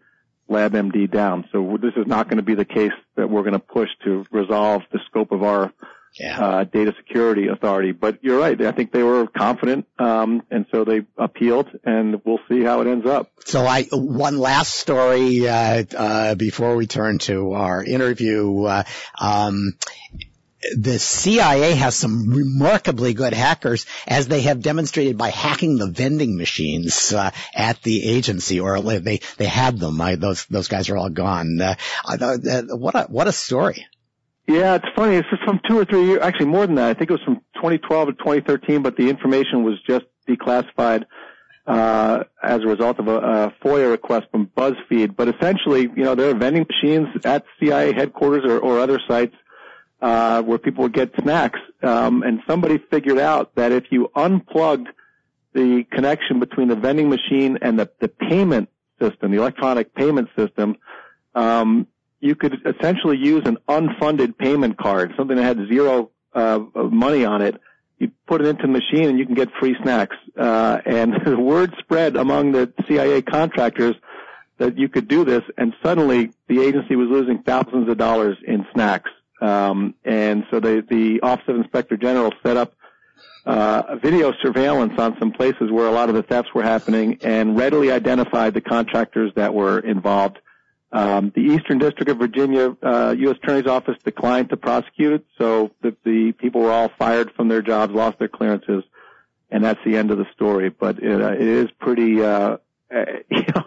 LabMD 0.51 1.11
down. 1.11 1.45
So 1.53 1.79
this 1.81 1.93
is 1.97 2.07
not 2.07 2.29
going 2.29 2.39
to 2.39 2.43
be 2.43 2.55
the 2.55 2.65
case 2.65 2.93
that 3.17 3.29
we're 3.29 3.43
going 3.43 3.53
to 3.53 3.59
push 3.59 3.91
to 4.05 4.25
resolve 4.31 4.83
the 4.93 5.01
scope 5.07 5.31
of 5.33 5.43
our 5.43 5.73
yeah. 6.19 6.41
uh, 6.41 6.65
data 6.65 6.95
security 6.97 7.49
authority. 7.49 7.93
But 7.93 8.19
you're 8.23 8.39
right. 8.39 8.61
I 8.61 8.73
think 8.73 8.93
they 8.93 9.03
were 9.03 9.27
confident, 9.27 9.87
um, 9.99 10.43
and 10.51 10.67
so 10.73 10.85
they 10.85 11.03
appealed, 11.17 11.69
and 11.85 12.23
we'll 12.25 12.41
see 12.49 12.63
how 12.63 12.81
it 12.81 12.87
ends 12.87 13.07
up. 13.07 13.31
So 13.45 13.67
I 13.67 13.85
one 13.93 14.39
last 14.39 14.75
story 14.75 15.47
uh, 15.47 15.85
uh, 15.97 16.35
before 16.35 16.77
we 16.77 16.87
turn 16.87 17.19
to 17.21 17.53
our 17.53 17.85
interview. 17.85 18.65
Uh, 18.65 18.85
um, 19.21 19.75
the 20.77 20.99
CIA 20.99 21.75
has 21.75 21.95
some 21.95 22.31
remarkably 22.31 23.15
good 23.15 23.33
hackers, 23.33 23.87
as 24.07 24.27
they 24.27 24.43
have 24.43 24.61
demonstrated 24.61 25.17
by 25.17 25.29
hacking 25.29 25.79
the 25.79 25.87
vending 25.87 26.37
machines 26.37 27.13
uh, 27.13 27.31
at 27.55 27.83
the 27.83 28.09
agency, 28.09 28.61
or 28.61 28.81
they 28.81 29.21
they 29.37 29.47
had 29.47 29.79
them. 29.79 30.01
I, 30.01 30.17
those 30.17 30.47
those 30.47 30.69
guys 30.69 30.89
are 30.89 30.97
all 30.97 31.11
gone. 31.11 31.61
Uh, 31.61 31.77
uh, 32.05 32.63
what 32.71 32.95
a 32.95 33.05
what 33.05 33.29
a 33.29 33.33
story! 33.33 33.87
Yeah, 34.49 34.77
it's 34.77 34.89
funny. 34.97 35.17
It's 35.17 35.29
from 35.45 35.61
two 35.69 35.79
or 35.79 35.85
three 35.85 36.07
years, 36.07 36.21
actually 36.23 36.47
more 36.47 36.67
than 36.67 36.77
that. 36.77 36.89
I 36.89 36.95
think 36.95 37.11
it 37.11 37.15
was 37.15 37.23
from 37.23 37.37
2012 37.57 38.09
to 38.09 38.13
2013, 38.15 38.83
but 38.83 38.97
the 38.97 39.11
information 39.11 39.63
was 39.63 39.75
just 39.87 40.07
declassified 40.29 41.05
uh, 41.67 42.25
as 42.43 42.63
a 42.63 42.67
result 42.67 42.99
of 42.99 43.09
a, 43.09 43.19
a 43.19 43.55
FOIA 43.63 43.91
request 43.91 44.27
from 44.31 44.47
BuzzFeed. 44.57 45.15
But 45.15 45.29
essentially, 45.29 45.83
you 45.83 46.03
know, 46.03 46.15
there 46.15 46.31
are 46.31 46.35
vending 46.35 46.67
machines 46.67 47.09
at 47.25 47.45
CIA 47.61 47.93
headquarters 47.93 48.45
or, 48.45 48.59
or 48.59 48.81
other 48.81 48.99
sites 49.07 49.35
uh, 50.01 50.43
where 50.43 50.59
people 50.59 50.83
would 50.83 50.93
get 50.93 51.13
snacks. 51.21 51.59
Um, 51.83 52.23
and 52.23 52.41
somebody 52.47 52.79
figured 52.91 53.19
out 53.19 53.55
that 53.57 53.73
if 53.73 53.85
you 53.91 54.11
unplugged 54.15 54.89
the 55.55 55.85
connection 55.91 56.41
between 56.41 56.69
the 56.69 56.77
vending 56.77 57.09
machine 57.09 57.59
and 57.63 57.79
the, 57.79 57.91
the 58.01 58.09
payment 58.09 58.69
system, 59.01 59.31
the 59.33 59.39
electronic 59.39 59.95
payment 59.95 60.29
system, 60.37 60.77
um, 61.35 61.87
you 62.21 62.35
could 62.35 62.57
essentially 62.67 63.17
use 63.17 63.43
an 63.47 63.59
unfunded 63.69 64.37
payment 64.39 64.77
card, 64.77 65.13
something 65.17 65.37
that 65.37 65.45
had 65.45 65.69
zero 65.69 66.11
uh, 66.35 66.61
money 66.75 67.25
on 67.25 67.43
it. 67.43 67.61
You 67.99 68.11
put 68.27 68.41
it 68.41 68.47
into 68.47 68.63
the 68.63 68.69
machine 68.69 69.09
and 69.09 69.19
you 69.19 69.27
can 69.27 69.35
get 69.35 69.49
free 69.59 69.77
snacks. 69.83 70.17
Uh, 70.37 70.79
and 70.85 71.15
the 71.25 71.39
word 71.39 71.75
spread 71.79 72.17
among 72.17 72.53
the 72.53 72.73
CIA 72.87 73.23
contractors 73.23 73.95
that 74.59 74.77
you 74.77 74.89
could 74.89 75.07
do 75.07 75.25
this, 75.25 75.43
and 75.57 75.73
suddenly 75.85 76.33
the 76.49 76.61
agency 76.61 76.97
was 76.97 77.09
losing 77.09 77.43
thousands 77.45 77.89
of 77.89 77.97
dollars 77.97 78.37
in 78.45 78.67
snacks. 78.75 79.11
Um, 79.41 79.95
and 80.05 80.45
so 80.51 80.61
the, 80.61 80.85
the 80.89 81.21
Office 81.23 81.45
of 81.49 81.57
Inspector 81.57 81.97
General 81.99 82.33
set 82.43 82.57
up 82.57 82.75
uh, 83.47 83.97
video 83.97 84.33
surveillance 84.43 84.99
on 84.99 85.17
some 85.19 85.33
places 85.33 85.71
where 85.71 85.87
a 85.87 85.91
lot 85.91 86.09
of 86.09 86.15
the 86.15 86.23
thefts 86.23 86.53
were 86.55 86.63
happening 86.63 87.19
and 87.23 87.57
readily 87.57 87.91
identified 87.91 88.53
the 88.53 88.61
contractors 88.61 89.33
that 89.37 89.55
were 89.55 89.79
involved. 89.79 90.39
Um, 90.91 91.33
the 91.35 91.43
Eastern 91.43 91.79
District 91.79 92.11
of 92.11 92.19
Virginia 92.19 92.77
uh, 92.83 93.15
U.S. 93.19 93.37
Attorney's 93.43 93.67
Office 93.67 93.97
declined 94.05 94.51
to 94.51 94.57
prosecute 94.57 95.27
so 95.39 95.71
the, 95.83 95.95
the 96.05 96.33
people 96.33 96.63
were 96.63 96.71
all 96.71 96.91
fired 96.99 97.31
from 97.33 97.49
their 97.49 97.63
jobs, 97.63 97.93
lost 97.93 98.19
their 98.19 98.29
clearances, 98.29 98.85
and 99.51 99.65
that's 99.65 99.81
the 99.85 99.97
end 99.97 100.11
of 100.11 100.19
the 100.19 100.27
story. 100.35 100.71
But 100.71 100.99
it, 101.03 101.21
uh, 101.21 101.33
it 101.33 101.41
is 101.41 101.71
pretty, 101.79 102.23
uh, 102.23 102.59
Uh, 102.95 103.05
you 103.31 103.45
know, 103.55 103.65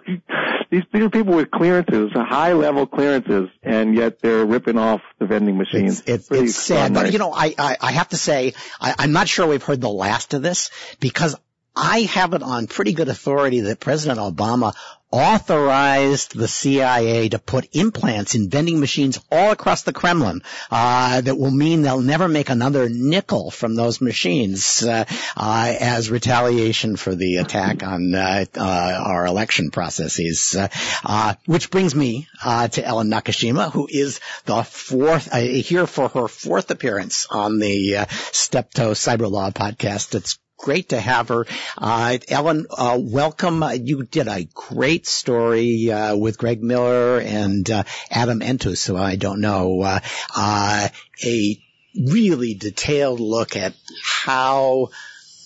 these, 0.71 0.83
these 0.91 1.03
are 1.03 1.09
people 1.09 1.35
with 1.35 1.51
clearances, 1.51 2.11
high 2.13 2.53
level 2.53 2.87
clearances, 2.87 3.49
and 3.61 3.95
yet 3.95 4.19
they're 4.19 4.45
ripping 4.45 4.77
off 4.77 5.01
the 5.19 5.25
vending 5.25 5.57
machines. 5.57 6.01
It's, 6.01 6.29
it's, 6.29 6.31
it's 6.31 6.55
sad, 6.55 6.93
but 6.93 7.11
you 7.11 7.19
know, 7.19 7.31
I, 7.33 7.53
I, 7.57 7.77
I 7.79 7.91
have 7.91 8.09
to 8.09 8.17
say, 8.17 8.53
I, 8.79 8.95
I'm 8.97 9.11
not 9.11 9.27
sure 9.27 9.47
we've 9.47 9.63
heard 9.63 9.81
the 9.81 9.89
last 9.89 10.33
of 10.33 10.41
this 10.41 10.71
because 10.99 11.35
I 11.75 12.01
have 12.01 12.33
it 12.33 12.43
on 12.43 12.67
pretty 12.67 12.93
good 12.93 13.09
authority 13.09 13.61
that 13.61 13.79
President 13.79 14.19
Obama 14.19 14.73
authorized 15.11 16.37
the 16.37 16.47
CIA 16.47 17.29
to 17.29 17.39
put 17.39 17.75
implants 17.75 18.35
in 18.35 18.49
vending 18.49 18.79
machines 18.79 19.19
all 19.31 19.51
across 19.51 19.83
the 19.83 19.93
Kremlin 19.93 20.41
uh, 20.69 21.21
that 21.21 21.37
will 21.37 21.51
mean 21.51 21.81
they'll 21.81 22.01
never 22.01 22.27
make 22.27 22.49
another 22.49 22.89
nickel 22.89 23.51
from 23.51 23.75
those 23.75 24.01
machines 24.01 24.83
uh, 24.83 25.05
uh, 25.35 25.75
as 25.79 26.09
retaliation 26.09 26.95
for 26.95 27.13
the 27.13 27.37
attack 27.37 27.83
on 27.83 28.15
uh, 28.15 28.45
uh, 28.55 28.61
our 28.61 29.25
election 29.25 29.71
processes. 29.71 30.55
Uh, 31.03 31.33
which 31.45 31.69
brings 31.69 31.93
me 31.95 32.27
to 32.43 32.85
Ellen 32.85 33.09
Nakashima, 33.09 33.71
who 33.71 33.87
is 33.89 34.19
the 34.45 34.63
fourth 34.63 35.31
here 35.33 35.87
for 35.87 36.07
her 36.09 36.27
fourth 36.27 36.71
appearance 36.71 37.27
on 37.29 37.59
the 37.59 38.05
Steptoe 38.31 38.91
Cyber 38.91 39.29
Law 39.29 39.51
podcast. 39.51 40.15
It's 40.15 40.37
great 40.61 40.89
to 40.89 40.99
have 40.99 41.29
her. 41.29 41.45
Uh, 41.77 42.17
Ellen, 42.29 42.67
uh, 42.69 42.99
welcome. 43.01 43.63
Uh, 43.63 43.71
you 43.71 44.03
did 44.03 44.27
a 44.27 44.47
great 44.53 45.07
story 45.07 45.91
uh, 45.91 46.15
with 46.15 46.37
Greg 46.37 46.61
Miller 46.61 47.19
and 47.19 47.69
uh, 47.69 47.83
Adam 48.11 48.41
Entous, 48.41 48.85
who 48.85 48.95
I 48.95 49.15
don't 49.15 49.41
know. 49.41 49.81
Uh, 49.81 50.89
a 51.23 51.61
really 51.95 52.53
detailed 52.53 53.19
look 53.19 53.55
at 53.55 53.73
how 54.03 54.89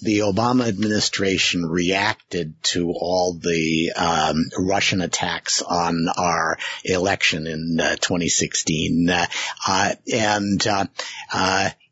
the 0.01 0.19
Obama 0.19 0.67
administration 0.67 1.65
reacted 1.65 2.62
to 2.62 2.91
all 2.91 3.34
the 3.34 3.93
um, 3.95 4.43
Russian 4.58 5.01
attacks 5.01 5.62
on 5.62 6.08
our 6.15 6.58
election 6.84 7.47
in 7.47 7.80
uh, 7.80 7.95
2016, 7.95 9.10
uh, 9.10 9.25
uh, 9.67 9.95
and 10.13 10.67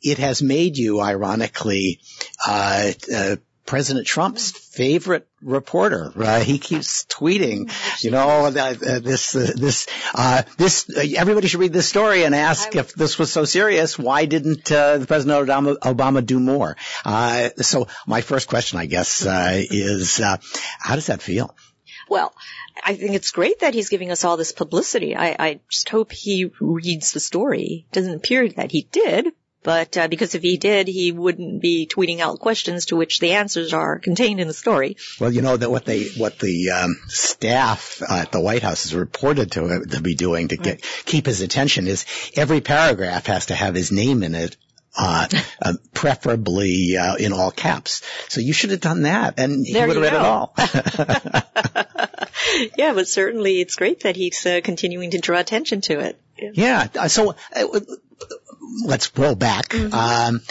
it 0.03 0.17
has 0.17 0.41
made 0.41 0.77
you, 0.77 0.99
ironically, 1.01 2.01
uh, 2.45 2.91
uh, 3.13 3.35
President 3.65 4.05
Trump's 4.05 4.51
favorite 4.51 5.25
reporter. 5.41 6.11
He 6.41 6.59
keeps 6.59 7.05
tweeting, 7.05 7.71
you 8.03 8.11
know, 8.11 8.45
uh, 8.45 8.49
this, 8.51 9.33
uh, 9.35 9.51
this, 9.55 9.87
uh, 10.13 10.43
this, 10.57 10.89
everybody 11.15 11.47
should 11.47 11.61
read 11.61 11.71
this 11.71 11.87
story 11.87 12.25
and 12.25 12.35
ask 12.35 12.75
if 12.75 12.93
this 12.93 13.17
was 13.17 13.31
so 13.31 13.45
serious, 13.45 13.97
why 13.97 14.25
didn't, 14.25 14.69
uh, 14.69 15.05
President 15.05 15.47
Obama, 15.47 15.77
Obama 15.77 16.25
do 16.25 16.41
more? 16.41 16.75
so 17.57 17.87
my 18.05 18.19
first 18.19 18.49
question, 18.49 18.79
I 18.79 18.85
guess, 18.85 19.25
is, 19.25 20.17
how 20.17 20.95
does 20.95 21.07
that 21.07 21.21
feel? 21.21 21.55
Well, 22.09 22.33
I 22.83 22.95
think 22.95 23.13
it's 23.13 23.31
great 23.31 23.61
that 23.61 23.73
he's 23.73 23.89
giving 23.89 24.11
us 24.11 24.25
all 24.25 24.35
this 24.35 24.51
publicity. 24.51 25.15
I, 25.15 25.35
I 25.39 25.59
just 25.69 25.87
hope 25.87 26.11
he 26.11 26.51
reads 26.59 27.11
the 27.13 27.21
story. 27.21 27.85
It 27.89 27.93
doesn't 27.93 28.15
appear 28.15 28.49
that 28.49 28.71
he 28.71 28.87
did, 28.91 29.27
but 29.63 29.97
uh, 29.97 30.07
because 30.07 30.35
if 30.35 30.41
he 30.41 30.57
did, 30.57 30.87
he 30.87 31.11
wouldn't 31.11 31.61
be 31.61 31.87
tweeting 31.87 32.19
out 32.19 32.39
questions 32.39 32.87
to 32.87 32.95
which 32.95 33.19
the 33.19 33.33
answers 33.33 33.73
are 33.73 33.99
contained 33.99 34.39
in 34.39 34.47
the 34.47 34.53
story. 34.53 34.97
Well, 35.19 35.31
you 35.31 35.41
know 35.41 35.57
that 35.57 35.71
what 35.71 35.85
they 35.85 36.05
what 36.17 36.39
the 36.39 36.71
um, 36.71 36.97
staff 37.07 38.01
at 38.07 38.31
the 38.31 38.41
White 38.41 38.63
House 38.63 38.85
is 38.85 38.93
reported 38.93 39.51
to 39.53 39.85
to 39.85 40.01
be 40.01 40.15
doing 40.15 40.49
to 40.49 40.57
get 40.57 40.83
keep 41.05 41.25
his 41.25 41.41
attention 41.41 41.87
is 41.87 42.05
every 42.35 42.61
paragraph 42.61 43.25
has 43.27 43.47
to 43.47 43.55
have 43.55 43.75
his 43.75 43.91
name 43.91 44.23
in 44.23 44.35
it 44.35 44.55
uh, 44.95 45.27
uh, 45.61 45.73
preferably 45.93 46.97
uh, 46.97 47.15
in 47.15 47.33
all 47.33 47.51
caps. 47.51 48.01
So 48.29 48.41
you 48.41 48.53
should 48.53 48.71
have 48.71 48.81
done 48.81 49.03
that, 49.03 49.39
and 49.39 49.65
he 49.65 49.73
would 49.73 49.95
have 49.95 49.97
read 49.97 50.13
it 50.13 50.19
all. 50.19 50.53
yeah, 52.77 52.93
but 52.93 53.07
certainly 53.07 53.61
it's 53.61 53.75
great 53.75 54.01
that 54.01 54.15
he's 54.15 54.45
uh, 54.45 54.61
continuing 54.63 55.11
to 55.11 55.19
draw 55.19 55.39
attention 55.39 55.81
to 55.81 55.99
it. 55.99 56.19
Yeah. 56.37 56.51
yeah 56.53 56.87
uh, 56.99 57.07
so 57.07 57.35
uh, 57.55 57.79
let's 58.85 59.11
roll 59.17 59.35
back. 59.35 59.69
Mm-hmm. 59.69 59.93
Um, 59.93 60.41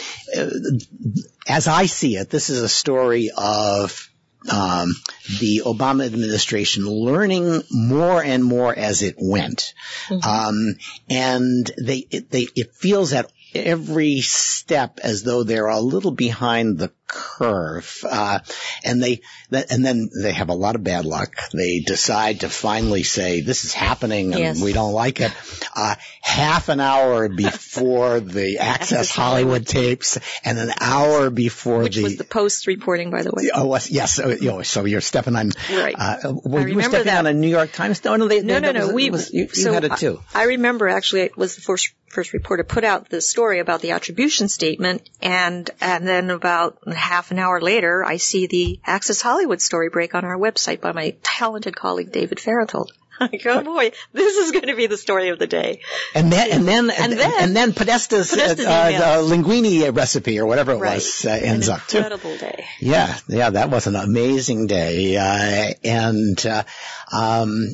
as 1.47 1.67
I 1.67 1.85
see 1.85 2.15
it, 2.17 2.29
this 2.29 2.49
is 2.49 2.61
a 2.61 2.69
story 2.69 3.29
of 3.35 4.09
um, 4.49 4.93
the 5.39 5.63
Obama 5.65 6.05
administration 6.05 6.85
learning 6.85 7.61
more 7.71 8.23
and 8.23 8.43
more 8.43 8.77
as 8.77 9.01
it 9.01 9.15
went, 9.17 9.73
mm-hmm. 10.07 10.27
um, 10.27 10.75
and 11.09 11.71
they 11.81 12.07
it, 12.09 12.29
they 12.29 12.47
it 12.55 12.73
feels 12.73 13.13
at 13.13 13.31
every 13.55 14.21
step 14.21 14.99
as 15.01 15.23
though 15.23 15.43
they're 15.43 15.67
a 15.67 15.79
little 15.79 16.11
behind 16.11 16.77
the 16.77 16.91
curve. 17.13 18.03
Uh, 18.09 18.39
and 18.83 19.01
they, 19.01 19.21
and 19.51 19.85
then 19.85 20.09
they 20.21 20.33
have 20.33 20.49
a 20.49 20.53
lot 20.53 20.75
of 20.75 20.83
bad 20.83 21.05
luck. 21.05 21.35
They 21.53 21.79
decide 21.79 22.41
to 22.41 22.49
finally 22.49 23.03
say, 23.03 23.41
this 23.41 23.65
is 23.65 23.73
happening 23.73 24.33
and 24.33 24.39
yes. 24.39 24.61
we 24.61 24.73
don't 24.73 24.93
like 24.93 25.21
it. 25.21 25.31
Uh, 25.75 25.95
half 26.21 26.69
an 26.69 26.79
hour 26.79 27.29
before 27.29 28.19
the 28.19 28.59
Access 28.59 29.11
Hollywood 29.11 29.67
tapes 29.67 30.17
and 30.43 30.57
an 30.57 30.71
hour 30.79 31.29
before 31.29 31.83
Which 31.83 31.97
the. 31.97 32.03
was 32.03 32.17
the 32.17 32.23
Post 32.23 32.67
reporting, 32.67 33.11
by 33.11 33.21
the 33.21 33.31
way. 33.31 33.49
Oh, 33.53 33.77
yes. 33.89 34.13
So, 34.13 34.29
you 34.29 34.49
know, 34.49 34.61
so 34.63 34.85
you're 34.85 35.01
stepping 35.01 35.35
on. 35.35 35.51
Right. 35.69 35.95
Uh, 35.97 36.33
well, 36.43 36.67
you 36.67 36.75
were 36.75 36.81
stepping 36.81 37.05
that. 37.05 37.19
on 37.19 37.27
a 37.27 37.33
New 37.33 37.49
York 37.49 37.71
Times? 37.71 38.03
No, 38.03 38.15
no, 38.15 38.27
they, 38.27 38.41
no, 38.41 38.59
no, 38.59 38.71
no. 38.71 38.87
Was, 38.87 38.93
we, 38.93 39.09
was, 39.09 39.33
you, 39.33 39.47
you 39.53 39.71
had 39.71 39.83
it 39.83 39.97
too. 39.97 40.19
I, 40.33 40.41
I 40.41 40.45
remember 40.45 40.87
actually 40.87 41.21
it 41.21 41.37
was 41.37 41.55
the 41.55 41.61
first 41.61 41.93
first 42.13 42.33
reporter 42.33 42.63
put 42.63 42.83
out 42.83 43.09
the 43.09 43.19
story 43.19 43.59
about 43.59 43.81
the 43.81 43.91
attribution 43.91 44.47
statement 44.47 45.09
and 45.21 45.69
and 45.81 46.07
then 46.07 46.29
about 46.29 46.77
half 47.03 47.31
an 47.31 47.39
hour 47.39 47.61
later 47.61 48.03
I 48.03 48.17
see 48.17 48.47
the 48.47 48.79
Access 48.85 49.21
Hollywood 49.21 49.61
story 49.61 49.89
break 49.89 50.15
on 50.15 50.25
our 50.25 50.37
website 50.37 50.81
by 50.81 50.91
my 50.91 51.15
talented 51.21 51.75
colleague 51.75 52.11
David 52.11 52.39
Fahrenthold. 52.39 52.91
Like, 53.19 53.43
oh 53.45 53.63
boy, 53.63 53.91
this 54.11 54.37
is 54.37 54.51
going 54.51 54.67
to 54.67 54.75
be 54.75 54.87
the 54.87 54.97
story 54.97 55.29
of 55.29 55.39
the 55.39 55.47
day. 55.47 55.81
And 56.15 56.31
then, 56.31 56.51
and 56.51 56.67
then, 56.67 56.89
and, 56.89 57.13
then, 57.13 57.33
and 57.39 57.55
then 57.55 57.71
Podesta's, 57.71 58.31
Podesta's 58.31 58.65
uh, 58.65 58.69
uh, 58.69 59.17
linguine 59.21 59.95
recipe 59.95 60.39
or 60.39 60.45
whatever 60.45 60.73
it 60.73 60.77
right. 60.77 60.95
was 60.95 61.25
uh, 61.25 61.29
ends 61.29 61.67
An 61.67 61.75
up 61.75 61.87
too. 61.87 61.97
Incredible 61.97 62.37
day. 62.37 62.65
Yeah, 62.79 63.15
yeah, 63.27 63.49
that 63.51 63.69
was 63.69 63.87
an 63.87 63.95
amazing 63.95 64.67
day, 64.67 65.17
uh, 65.17 65.73
and 65.83 66.45
uh, 66.45 66.63
um, 67.11 67.67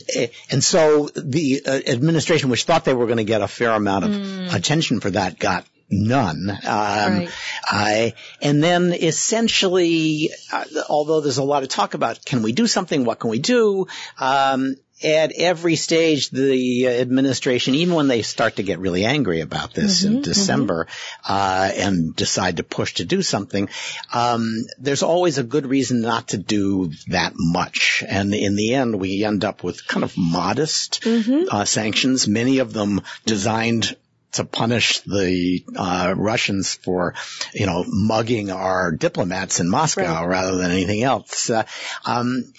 and 0.52 0.64
so 0.64 1.08
the 1.16 1.62
uh, 1.66 1.80
administration, 1.88 2.50
which 2.50 2.66
thought 2.66 2.86
they 2.86 2.94
were 2.94 3.06
going 3.06 3.18
to 3.18 3.24
get 3.24 3.42
a 3.42 3.48
fair 3.48 3.72
amount 3.72 4.06
of 4.06 4.12
mm. 4.12 4.54
attention 4.54 5.00
for 5.00 5.12
that, 5.12 5.40
got 5.40 5.66
none. 5.90 6.50
Um, 6.50 6.58
right. 6.64 7.30
I, 7.66 8.14
and 8.42 8.64
then 8.64 8.94
essentially, 8.94 10.30
uh, 10.52 10.66
although 10.90 11.22
there's 11.22 11.38
a 11.38 11.44
lot 11.44 11.64
of 11.64 11.70
talk 11.70 11.94
about 11.94 12.24
can 12.26 12.42
we 12.42 12.52
do 12.52 12.68
something, 12.68 13.06
what 13.06 13.20
can 13.20 13.30
we 13.30 13.40
do, 13.40 13.88
um, 14.20 14.76
at 15.02 15.32
every 15.32 15.76
stage, 15.76 16.30
the 16.30 16.88
administration, 16.88 17.76
even 17.76 17.96
when 17.96 18.08
they 18.08 18.22
start 18.22 18.58
to 18.58 18.64
get 18.64 18.80
really 18.80 19.06
angry 19.06 19.40
about 19.40 19.74
this 19.74 20.04
mm-hmm, 20.04 20.18
in 20.18 20.22
December 20.22 20.88
mm-hmm. 20.90 21.34
uh, 21.34 21.72
and 21.74 22.16
decide 22.16 22.58
to 22.58 22.64
push 22.64 22.96
to 22.96 23.06
do 23.06 23.22
something, 23.22 23.70
um, 24.14 24.66
there's 24.78 25.04
always 25.04 25.38
a 25.38 25.44
good 25.44 25.66
reason 25.66 26.02
not 26.02 26.30
to 26.30 26.38
do 26.38 26.92
that 27.08 27.34
much. 27.36 28.04
And 28.08 28.34
in 28.34 28.56
the 28.56 28.74
end, 28.74 29.00
we 29.00 29.24
end 29.24 29.46
up 29.46 29.64
with 29.64 29.88
kind 29.88 30.04
of 30.04 30.18
modest 30.18 31.02
mm-hmm. 31.04 31.46
uh, 31.50 31.66
sanctions, 31.66 32.28
many 32.28 32.60
of 32.60 32.74
them 32.74 33.02
designed 33.26 33.96
to 34.34 34.44
punish 34.44 35.00
the 35.02 35.64
uh, 35.76 36.14
Russians 36.16 36.76
for, 36.76 37.16
you 37.54 37.66
know, 37.66 37.84
mugging 37.88 38.52
our 38.52 38.92
diplomats 38.92 39.60
in 39.60 39.70
Moscow 39.70 40.04
right. 40.04 40.26
rather 40.26 40.58
than 40.58 40.72
anything 40.72 41.04
else. 41.04 41.50
Uh, 41.50 41.64
um, 42.06 42.54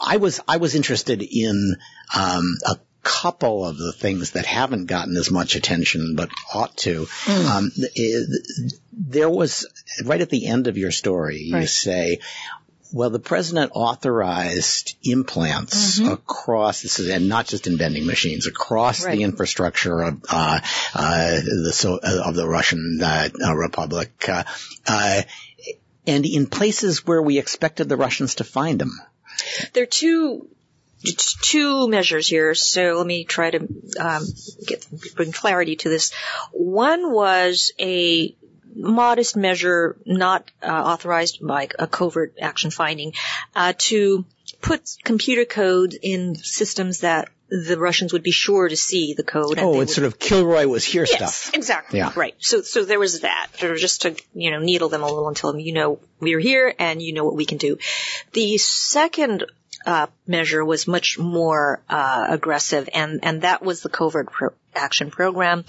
I 0.00 0.18
was 0.18 0.40
I 0.46 0.58
was 0.58 0.74
interested 0.74 1.22
in 1.22 1.76
um, 2.14 2.56
a 2.66 2.78
couple 3.02 3.64
of 3.64 3.78
the 3.78 3.92
things 3.92 4.32
that 4.32 4.44
haven't 4.44 4.86
gotten 4.86 5.16
as 5.16 5.30
much 5.30 5.56
attention 5.56 6.14
but 6.14 6.30
ought 6.54 6.76
to. 6.78 7.06
Mm. 7.24 7.46
Um, 7.46 7.72
there 8.92 9.30
was 9.30 9.66
right 10.04 10.20
at 10.20 10.30
the 10.30 10.46
end 10.46 10.66
of 10.66 10.76
your 10.76 10.90
story, 10.90 11.38
you 11.38 11.54
right. 11.54 11.68
say. 11.68 12.20
Well, 12.92 13.10
the 13.10 13.18
president 13.18 13.72
authorized 13.74 14.96
implants 15.02 15.98
mm-hmm. 15.98 16.10
across 16.10 16.82
this 16.82 16.98
is, 16.98 17.10
and 17.10 17.28
not 17.28 17.46
just 17.46 17.66
in 17.66 17.76
vending 17.76 18.06
machines, 18.06 18.46
across 18.46 19.04
right. 19.04 19.16
the 19.16 19.24
infrastructure 19.24 20.00
of 20.00 20.24
uh, 20.28 20.60
uh, 20.94 21.30
the 21.64 21.72
so, 21.72 21.98
uh, 22.02 22.22
of 22.24 22.34
the 22.34 22.48
Russian 22.48 22.98
uh, 23.02 23.28
uh, 23.44 23.54
Republic, 23.54 24.26
uh, 24.28 25.22
and 26.06 26.24
in 26.24 26.46
places 26.46 27.06
where 27.06 27.20
we 27.20 27.38
expected 27.38 27.88
the 27.88 27.96
Russians 27.96 28.36
to 28.36 28.44
find 28.44 28.78
them. 28.78 28.98
There 29.74 29.82
are 29.82 29.86
two 29.86 30.48
two 31.42 31.88
measures 31.88 32.26
here, 32.26 32.54
so 32.54 32.94
let 32.96 33.06
me 33.06 33.24
try 33.24 33.50
to 33.50 33.68
um, 34.00 34.24
get 34.66 34.86
bring 35.14 35.32
clarity 35.32 35.76
to 35.76 35.88
this. 35.88 36.12
One 36.52 37.12
was 37.12 37.72
a 37.78 38.34
modest 38.78 39.36
measure, 39.36 39.96
not 40.06 40.50
uh, 40.62 40.66
authorized 40.66 41.38
by 41.46 41.68
a 41.78 41.86
covert 41.86 42.34
action 42.40 42.70
finding, 42.70 43.12
uh, 43.54 43.72
to 43.76 44.24
put 44.62 44.88
computer 45.04 45.44
code 45.44 45.94
in 46.00 46.36
systems 46.36 47.00
that 47.00 47.28
the 47.50 47.78
Russians 47.78 48.12
would 48.12 48.22
be 48.22 48.30
sure 48.30 48.68
to 48.68 48.76
see 48.76 49.14
the 49.14 49.22
code. 49.22 49.58
oh, 49.58 49.80
it's 49.80 49.94
sort 49.94 50.06
of 50.06 50.18
Kilroy 50.18 50.66
was 50.66 50.84
here 50.84 51.06
yes, 51.08 51.34
stuff. 51.34 51.54
exactly. 51.54 51.98
Yeah. 51.98 52.12
Right. 52.14 52.34
So, 52.38 52.60
so 52.60 52.84
there 52.84 52.98
was 52.98 53.20
that. 53.20 53.48
Was 53.62 53.80
just 53.80 54.02
to, 54.02 54.14
you 54.34 54.50
know, 54.50 54.60
needle 54.60 54.90
them 54.90 55.02
a 55.02 55.06
little 55.06 55.28
until 55.28 55.58
you 55.58 55.72
know 55.72 56.00
we're 56.20 56.38
here 56.38 56.74
and 56.78 57.00
you 57.00 57.14
know 57.14 57.24
what 57.24 57.36
we 57.36 57.46
can 57.46 57.58
do. 57.58 57.78
The 58.32 58.58
second 58.58 59.44
uh, 59.86 60.08
measure 60.26 60.62
was 60.62 60.86
much 60.86 61.18
more 61.18 61.80
uh, 61.88 62.26
aggressive, 62.28 62.88
and 62.94 63.20
and 63.22 63.42
that 63.42 63.62
was 63.62 63.80
the 63.80 63.88
covert 63.88 64.30
pro- 64.30 64.52
action 64.74 65.10
program 65.10 65.64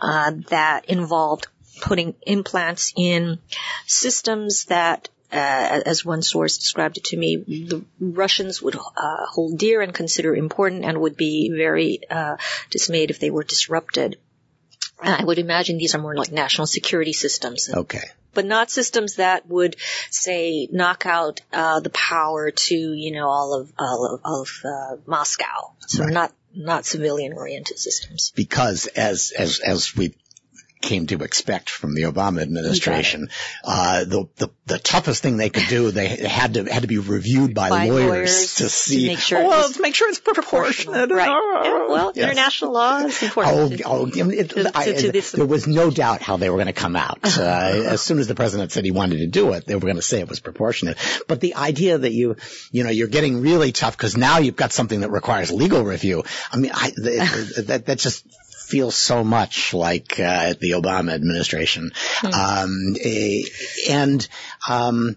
uh, 0.00 0.32
that 0.48 0.84
involved 0.86 1.48
putting 1.80 2.14
implants 2.26 2.92
in 2.96 3.38
systems 3.86 4.66
that. 4.66 5.08
Uh, 5.32 5.82
as 5.84 6.04
one 6.04 6.22
source 6.22 6.56
described 6.56 6.98
it 6.98 7.04
to 7.04 7.16
me, 7.16 7.34
the 7.36 7.84
Russians 7.98 8.62
would 8.62 8.76
uh, 8.76 9.26
hold 9.28 9.58
dear 9.58 9.82
and 9.82 9.92
consider 9.92 10.36
important, 10.36 10.84
and 10.84 11.00
would 11.00 11.16
be 11.16 11.50
very 11.50 11.98
uh, 12.08 12.36
dismayed 12.70 13.10
if 13.10 13.18
they 13.18 13.30
were 13.30 13.42
disrupted. 13.42 14.18
I 15.02 15.24
would 15.24 15.38
imagine 15.40 15.78
these 15.78 15.96
are 15.96 16.00
more 16.00 16.14
like 16.14 16.30
national 16.30 16.68
security 16.68 17.12
systems 17.12 17.68
Okay. 17.74 18.04
but 18.34 18.44
not 18.46 18.70
systems 18.70 19.16
that 19.16 19.48
would 19.48 19.74
say 20.10 20.68
knock 20.70 21.06
out 21.06 21.40
uh, 21.52 21.80
the 21.80 21.90
power 21.90 22.52
to 22.52 22.74
you 22.76 23.10
know 23.10 23.28
all 23.28 23.54
of 23.60 23.72
all 23.80 24.14
of, 24.14 24.20
of 24.24 24.48
uh, 24.64 24.96
Moscow. 25.06 25.72
So 25.88 26.04
Right. 26.04 26.12
not 26.12 26.32
not 26.54 26.86
civilian 26.86 27.32
oriented 27.32 27.78
systems. 27.80 28.32
because 28.36 28.86
as 28.86 29.32
as 29.36 29.58
as 29.58 29.94
we 29.96 30.14
came 30.86 31.06
to 31.08 31.22
expect 31.22 31.68
from 31.70 31.94
the 31.94 32.02
Obama 32.02 32.40
administration, 32.42 33.28
uh, 33.64 34.04
the, 34.04 34.28
the 34.36 34.48
the 34.66 34.78
toughest 34.78 35.22
thing 35.22 35.36
they 35.36 35.50
could 35.50 35.68
do 35.68 35.90
they 35.90 36.08
had 36.08 36.54
to 36.54 36.64
had 36.64 36.82
to 36.82 36.88
be 36.88 36.98
reviewed 36.98 37.54
by, 37.54 37.68
By 37.70 37.88
lawyers, 37.88 38.08
lawyers 38.08 38.54
to 38.56 38.62
to 38.64 38.68
see 38.70 39.06
make 39.08 39.18
sure 39.18 39.38
oh, 39.38 39.42
it 39.42 39.48
well, 39.48 39.62
was 39.68 39.76
to 39.76 39.82
make 39.82 39.94
sure 39.94 40.08
it's 40.08 40.18
proportionate. 40.20 41.10
Right. 41.10 41.26
Yeah, 41.28 41.86
well, 41.88 42.12
Yes. 42.14 42.24
international 42.24 42.72
law 42.72 42.98
is 42.98 43.22
Oh, 43.22 43.26
important. 43.26 43.82
oh, 43.84 44.06
it, 44.30 44.48
To- 44.50 44.62
to- 44.64 44.72
I- 44.74 44.92
to 44.92 45.12
this- 45.12 45.32
there 45.32 45.46
was 45.46 45.66
no 45.66 45.90
doubt 45.90 46.22
how 46.22 46.36
they 46.36 46.48
were 46.50 46.56
going 46.56 46.66
to 46.68 46.72
come 46.84 46.96
out. 46.96 47.18
Uh, 47.46 47.82
as 47.94 48.00
soon 48.00 48.18
as 48.18 48.26
the 48.28 48.34
president 48.34 48.72
said 48.72 48.84
he 48.84 48.90
wanted 48.90 49.18
to 49.18 49.26
do 49.26 49.52
it, 49.52 49.66
they 49.66 49.74
were 49.74 49.80
going 49.80 49.96
to 49.96 50.02
say 50.02 50.20
it 50.20 50.28
was 50.28 50.40
proportionate. 50.40 50.96
But 51.28 51.40
the 51.40 51.54
idea 51.54 51.98
that 51.98 52.12
you, 52.12 52.36
you 52.72 52.82
know, 52.84 52.90
you're 52.90 53.08
getting 53.08 53.40
really 53.40 53.72
tough 53.72 53.96
because 53.96 54.16
now 54.16 54.38
you've 54.38 54.56
got 54.56 54.72
something 54.72 55.00
that 55.00 55.10
requires 55.10 55.52
legal 55.52 55.82
review. 55.84 56.24
I 56.52 56.56
mean, 56.56 56.72
I, 56.74 56.90
that 56.96 57.82
that 57.86 57.98
just 57.98 58.24
feels 58.66 58.96
so 58.96 59.22
much 59.22 59.72
like 59.72 60.18
uh, 60.18 60.54
the 60.60 60.72
Obama 60.72 61.12
administration. 61.12 61.92
Um, 62.24 62.96
eh, 63.00 63.42
and 63.88 64.26
um, 64.68 65.16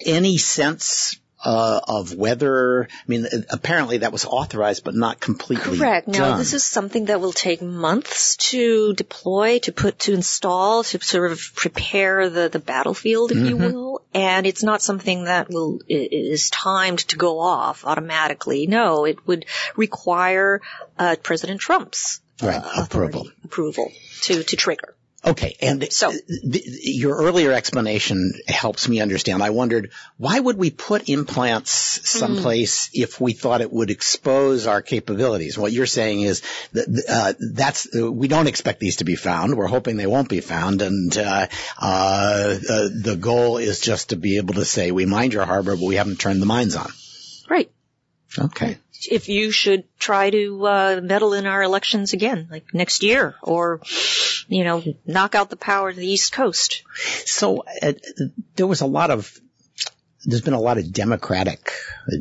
any 0.00 0.38
sense 0.38 1.18
uh, 1.44 1.80
of 1.86 2.14
whether, 2.14 2.84
I 2.84 3.04
mean, 3.06 3.26
apparently 3.50 3.98
that 3.98 4.12
was 4.12 4.24
authorized 4.24 4.84
but 4.84 4.94
not 4.94 5.20
completely 5.20 5.78
Correct. 5.78 6.08
Now, 6.08 6.36
this 6.36 6.54
is 6.54 6.64
something 6.64 7.06
that 7.06 7.20
will 7.20 7.32
take 7.32 7.60
months 7.62 8.36
to 8.50 8.94
deploy, 8.94 9.58
to 9.60 9.72
put, 9.72 9.98
to 10.00 10.14
install, 10.14 10.84
to 10.84 11.00
sort 11.00 11.32
of 11.32 11.40
prepare 11.54 12.30
the, 12.30 12.48
the 12.48 12.58
battlefield, 12.58 13.32
if 13.32 13.38
you 13.38 13.56
Mm-hmm. 13.56 13.72
will. 13.72 14.02
And 14.14 14.46
it's 14.46 14.62
not 14.62 14.82
something 14.82 15.24
that 15.24 15.48
will, 15.48 15.80
is 15.88 16.50
timed 16.50 17.00
to 17.08 17.16
go 17.16 17.40
off 17.40 17.84
automatically. 17.84 18.66
No, 18.66 19.04
it 19.04 19.26
would 19.26 19.46
require, 19.76 20.60
uh, 20.98 21.16
President 21.22 21.60
Trump's 21.60 22.20
Right, 22.42 22.62
uh, 22.62 22.84
approval. 22.84 23.28
approval 23.44 23.90
to, 24.22 24.42
to 24.42 24.56
trigger. 24.56 24.94
Okay, 25.24 25.54
and 25.60 25.86
So- 25.92 26.12
your 26.42 27.16
earlier 27.16 27.52
explanation 27.52 28.32
helps 28.48 28.88
me 28.88 29.00
understand. 29.00 29.40
I 29.40 29.50
wondered 29.50 29.92
why 30.16 30.38
would 30.38 30.56
we 30.58 30.70
put 30.70 31.08
implants 31.08 32.00
someplace 32.04 32.90
if 32.92 33.20
we 33.20 33.32
thought 33.32 33.60
it 33.60 33.72
would 33.72 33.90
expose 33.90 34.66
our 34.66 34.82
capabilities? 34.82 35.56
What 35.56 35.70
you're 35.70 35.86
saying 35.86 36.22
is 36.22 36.42
that 36.72 37.04
uh, 37.08 37.34
that's 37.38 37.86
uh, 37.94 38.10
we 38.10 38.26
don't 38.26 38.48
expect 38.48 38.80
these 38.80 38.96
to 38.96 39.04
be 39.04 39.14
found. 39.14 39.54
We're 39.56 39.68
hoping 39.68 39.96
they 39.96 40.08
won't 40.08 40.28
be 40.28 40.40
found, 40.40 40.82
and 40.82 41.16
uh, 41.16 41.46
uh, 41.78 42.58
uh, 42.68 42.88
the 42.92 43.16
goal 43.20 43.58
is 43.58 43.78
just 43.78 44.08
to 44.08 44.16
be 44.16 44.38
able 44.38 44.54
to 44.54 44.64
say 44.64 44.90
we 44.90 45.06
mined 45.06 45.34
your 45.34 45.44
harbor, 45.44 45.76
but 45.76 45.86
we 45.86 45.94
haven't 45.94 46.18
turned 46.18 46.42
the 46.42 46.46
mines 46.46 46.74
on. 46.74 46.90
Right. 47.48 47.70
Okay. 48.36 48.78
If 49.10 49.28
you 49.28 49.50
should 49.50 49.84
try 49.98 50.30
to, 50.30 50.66
uh, 50.66 51.00
meddle 51.02 51.32
in 51.34 51.46
our 51.46 51.62
elections 51.62 52.12
again, 52.12 52.48
like 52.50 52.72
next 52.72 53.02
year, 53.02 53.34
or, 53.42 53.80
you 54.48 54.64
know, 54.64 54.82
knock 55.06 55.34
out 55.34 55.50
the 55.50 55.56
power 55.56 55.88
of 55.88 55.96
the 55.96 56.06
East 56.06 56.32
Coast. 56.32 56.82
So 57.24 57.64
uh, 57.82 57.92
there 58.56 58.66
was 58.66 58.80
a 58.80 58.86
lot 58.86 59.10
of 59.10 59.38
there's 60.24 60.42
been 60.42 60.54
a 60.54 60.60
lot 60.60 60.78
of 60.78 60.92
democratic 60.92 61.72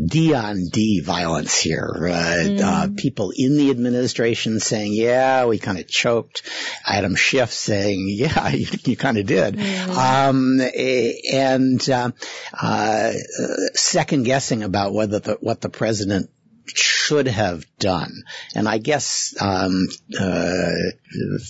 D 0.06 0.34
on 0.34 0.67
D 0.72 1.02
violence 1.02 1.60
here. 1.60 2.08
Uh, 2.10 2.63
uh, 2.63 2.88
people 2.98 3.32
in 3.36 3.58
the 3.58 3.70
administration 3.70 4.60
saying, 4.60 4.94
"Yeah, 4.94 5.46
we 5.46 5.60
kind 5.60 5.78
of 5.78 5.88
choked." 5.88 6.41
Adam 6.86 7.15
Schiff 7.15 7.52
saying, 7.52 8.08
"Yeah, 8.10 8.50
you, 8.50 8.67
you 8.86 8.98
kind 8.98 9.17
of 9.17 9.26
did," 9.26 9.60
um, 9.89 10.60
eh, 10.62 11.13
and 11.32 11.89
uh, 11.89 12.12
uh, 12.60 13.13
second 13.74 14.24
guessing 14.24 14.63
about 14.63 14.94
whether 14.94 15.20
the, 15.20 15.38
what 15.39 15.62
the 15.62 15.70
president 15.70 16.30
should 16.78 17.28
have 17.28 17.66
done. 17.78 18.24
And 18.56 18.68
I 18.68 18.78
guess 18.78 19.36
um, 19.40 19.88
uh, 20.20 20.72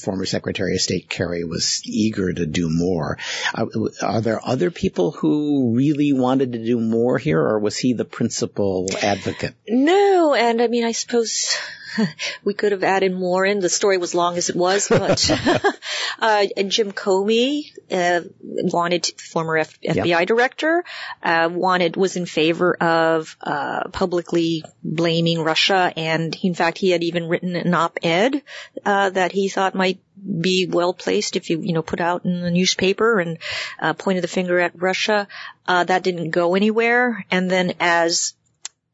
former 0.04 0.26
Secretary 0.26 0.76
of 0.76 0.82
State 0.82 1.10
Kerry 1.10 1.44
was 1.44 1.82
eager 1.86 2.32
to 2.32 2.46
do 2.46 2.70
more. 2.70 3.18
Uh, 3.54 3.66
are 4.02 4.22
there 4.22 4.40
other 4.44 4.72
people 4.72 5.12
who 5.12 5.74
really 5.76 6.14
wanted 6.14 6.54
to 6.54 6.66
do 6.66 6.80
more 6.80 7.18
here, 7.18 7.40
or 7.40 7.60
was 7.60 7.78
he 7.78 7.94
the 7.94 8.06
principal 8.06 8.88
advocate? 9.02 9.54
No, 9.68 10.34
and 10.34 10.62
I 10.62 10.68
mean, 10.68 10.84
I 10.84 10.94
suppose 10.94 11.56
we 12.44 12.54
could 12.54 12.72
have 12.72 12.84
added 12.84 13.14
more 13.14 13.46
in. 13.46 13.60
The 13.60 13.70
story 13.70 13.98
was 13.98 14.16
long 14.16 14.38
as 14.38 14.50
it 14.50 14.56
was, 14.56 14.88
but 14.88 15.30
uh, 16.20 16.46
Jim 16.68 16.92
Comey 16.92 17.72
uh, 17.92 18.22
wanted 18.44 19.06
former 19.20 19.58
F- 19.58 19.80
FBI 19.82 20.26
director 20.26 20.84
uh, 21.24 21.50
wanted 21.52 21.96
was 21.96 22.16
in 22.16 22.26
favor 22.26 22.74
of 22.76 23.36
uh, 23.42 23.90
publicly 23.90 24.64
blaming 24.84 25.42
Russia, 25.42 25.94
and 25.96 26.38
in 26.44 26.54
fact, 26.54 26.78
he 26.78 26.90
had 26.90 27.04
even 27.04 27.28
written 27.28 27.56
an 27.56 27.74
op-ed 27.74 28.42
uh, 28.86 29.10
that 29.10 29.32
he 29.32 29.50
thought 29.50 29.76
might 29.76 30.00
be 30.24 30.68
well 30.68 30.94
placed 30.94 31.36
if 31.36 31.50
you 31.50 31.62
you 31.62 31.74
know 31.74 31.82
put 31.82 32.00
out 32.00 32.26
in 32.26 32.42
the 32.42 32.52
newspaper 32.52 33.20
and 33.20 33.38
uh, 33.80 33.94
pointed 33.94 34.24
the 34.24 34.28
finger 34.28 34.60
at 34.60 34.80
Russia. 34.80 35.28
Uh, 35.68 35.84
that 35.84 36.04
didn't 36.04 36.32
go 36.32 36.56
anywhere, 36.56 37.26
and 37.32 37.50
then 37.50 37.74
as 37.80 38.34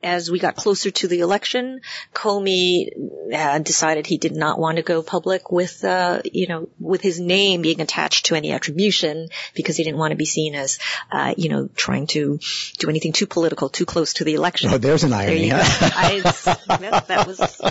as 0.04 0.30
we 0.30 0.38
got 0.40 0.56
closer 0.56 0.92
to 0.92 1.08
the 1.08 1.20
election, 1.22 1.82
Comey 2.14 2.90
uh, 3.34 3.58
decided 3.60 4.06
he 4.06 4.18
did 4.18 4.36
not 4.36 4.60
want 4.60 4.78
to 4.78 4.84
go 4.84 5.02
public 5.02 5.52
with, 5.52 5.84
uh, 5.84 6.22
you 6.24 6.48
know, 6.48 6.70
with 6.80 7.02
his 7.02 7.20
name 7.20 7.62
being 7.64 7.82
attached 7.82 8.28
to 8.28 8.36
any 8.36 8.52
attribution 8.52 9.30
because 9.56 9.76
he 9.76 9.84
didn't 9.84 9.98
want 9.98 10.12
to 10.12 10.16
be 10.16 10.26
seen 10.26 10.54
as, 10.54 10.78
uh, 11.12 11.34
you 11.36 11.50
know, 11.50 11.68
trying 11.76 12.06
to 12.08 12.40
do 12.78 12.90
anything 12.90 13.12
too 13.12 13.26
political, 13.28 13.70
too 13.70 13.86
close 13.86 14.14
to 14.14 14.24
the 14.24 14.36
election. 14.36 14.70
Oh, 14.72 14.78
there's 14.78 15.04
an 15.04 15.10
there 15.10 15.20
irony. 15.22 15.50
go. 15.50 15.58
I, 15.62 16.22
that, 16.24 17.06
that 17.08 17.28
was. 17.28 17.62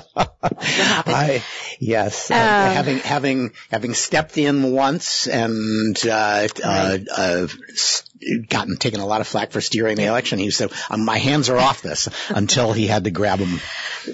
I, 0.65 1.43
yes, 1.79 2.31
uh, 2.31 2.35
Um, 2.35 2.41
having 2.75 2.99
having 2.99 3.53
having 3.71 3.95
stepped 3.95 4.37
in 4.39 4.73
once 4.73 5.27
and 5.27 5.97
uh, 6.07 6.49
uh, 6.65 6.99
uh, 7.17 7.47
s- 7.71 8.03
gotten 8.49 8.77
taken 8.77 9.01
a 9.01 9.07
lot 9.07 9.21
of 9.21 9.27
flack 9.27 9.53
for 9.53 9.61
steering 9.61 9.97
the 9.97 10.05
election, 10.05 10.39
he 10.39 10.51
said, 10.51 10.71
um, 10.91 11.05
"My 11.05 11.19
hands 11.19 11.49
are 11.49 11.57
off 11.57 11.83
this." 11.83 12.09
Until 12.29 12.73
he 12.73 12.87
had 12.87 13.05
to 13.05 13.11
grab 13.11 13.39
him. 13.39 13.61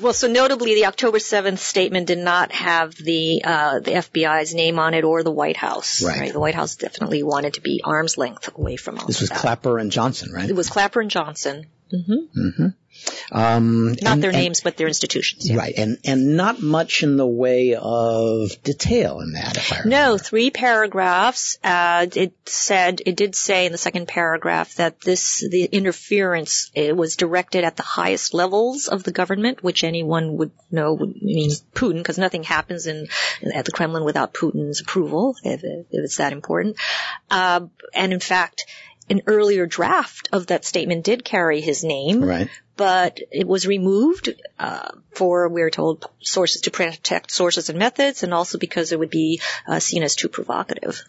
Well, 0.00 0.12
so 0.12 0.28
notably, 0.28 0.74
the 0.74 0.86
October 0.86 1.18
7th 1.18 1.58
statement 1.58 2.06
did 2.06 2.18
not 2.18 2.52
have 2.52 2.94
the 2.94 3.42
uh, 3.44 3.80
the 3.80 3.92
FBI's 3.92 4.54
name 4.54 4.78
on 4.78 4.94
it 4.94 5.04
or 5.04 5.22
the 5.22 5.30
White 5.30 5.56
House. 5.56 6.02
Right. 6.02 6.32
The 6.32 6.40
White 6.40 6.54
House 6.54 6.76
definitely 6.76 7.22
wanted 7.22 7.54
to 7.54 7.60
be 7.60 7.80
arm's 7.84 8.18
length 8.18 8.56
away 8.56 8.76
from 8.76 8.98
all 8.98 9.06
This 9.06 9.20
was 9.20 9.30
that. 9.30 9.38
Clapper 9.38 9.78
and 9.78 9.90
Johnson, 9.90 10.32
right? 10.32 10.48
It 10.48 10.56
was 10.56 10.68
Clapper 10.68 11.00
and 11.00 11.10
Johnson. 11.10 11.66
Mm 11.92 12.04
hmm 12.06 12.66
Um, 13.30 13.88
Not 14.02 14.12
and- 14.14 14.22
their 14.22 14.30
and- 14.30 14.38
names, 14.38 14.60
but 14.60 14.76
their 14.76 14.88
institutions. 14.88 15.48
yeah. 15.48 15.56
Right, 15.56 15.74
and 15.76 15.98
and 16.04 16.36
not 16.36 16.60
much 16.60 17.02
in 17.02 17.16
the 17.16 17.26
way 17.26 17.74
of 17.74 18.50
detail 18.62 19.20
in 19.20 19.32
that. 19.32 19.56
If 19.56 19.72
I. 19.72 19.80
No, 19.86 20.18
three 20.18 20.50
paragraphs. 20.50 21.56
Uh, 21.62 22.06
it 22.14 22.32
said, 22.46 23.00
it 23.06 23.16
did 23.16 23.34
say 23.34 23.66
in 23.66 23.72
the 23.72 23.78
second 23.78 24.08
paragraph 24.08 24.74
that 24.76 25.00
this, 25.00 25.40
the 25.48 25.64
interference 25.64 26.70
it 26.74 26.96
was 26.96 27.16
directed 27.16 27.64
at 27.64 27.76
the 27.76 27.82
highest 27.82 28.34
levels 28.34 28.88
of 28.88 29.02
the 29.02 29.12
government, 29.12 29.62
which 29.62 29.84
anyone 29.84 30.36
would 30.36 30.50
know 30.70 30.94
would 30.94 31.20
mean 31.22 31.50
Putin, 31.74 31.98
because 31.98 32.18
nothing 32.18 32.42
happens 32.42 32.86
in, 32.86 33.08
at 33.54 33.64
the 33.64 33.72
Kremlin 33.72 34.04
without 34.04 34.34
Putin's 34.34 34.80
approval, 34.80 35.36
if, 35.44 35.62
if 35.64 35.86
it's 35.90 36.16
that 36.16 36.32
important. 36.32 36.76
Uh, 37.30 37.66
and 37.94 38.12
in 38.12 38.20
fact, 38.20 38.66
an 39.10 39.22
earlier 39.26 39.66
draft 39.66 40.28
of 40.32 40.46
that 40.46 40.64
statement 40.64 41.04
did 41.04 41.24
carry 41.24 41.60
his 41.60 41.82
name 41.84 42.22
Right. 42.24 42.48
But 42.84 43.20
it 43.30 43.46
was 43.46 43.66
removed 43.66 44.24
uh, 44.58 44.88
for, 45.18 45.48
we're 45.48 45.70
told, 45.70 46.06
sources 46.20 46.62
to 46.62 46.70
protect 46.70 47.30
sources 47.30 47.68
and 47.70 47.78
methods, 47.78 48.22
and 48.24 48.34
also 48.34 48.58
because 48.58 48.92
it 48.92 48.98
would 48.98 49.10
be 49.10 49.40
uh, 49.68 49.78
seen 49.88 50.02
as 50.02 50.16
too 50.16 50.28
provocative. 50.28 51.02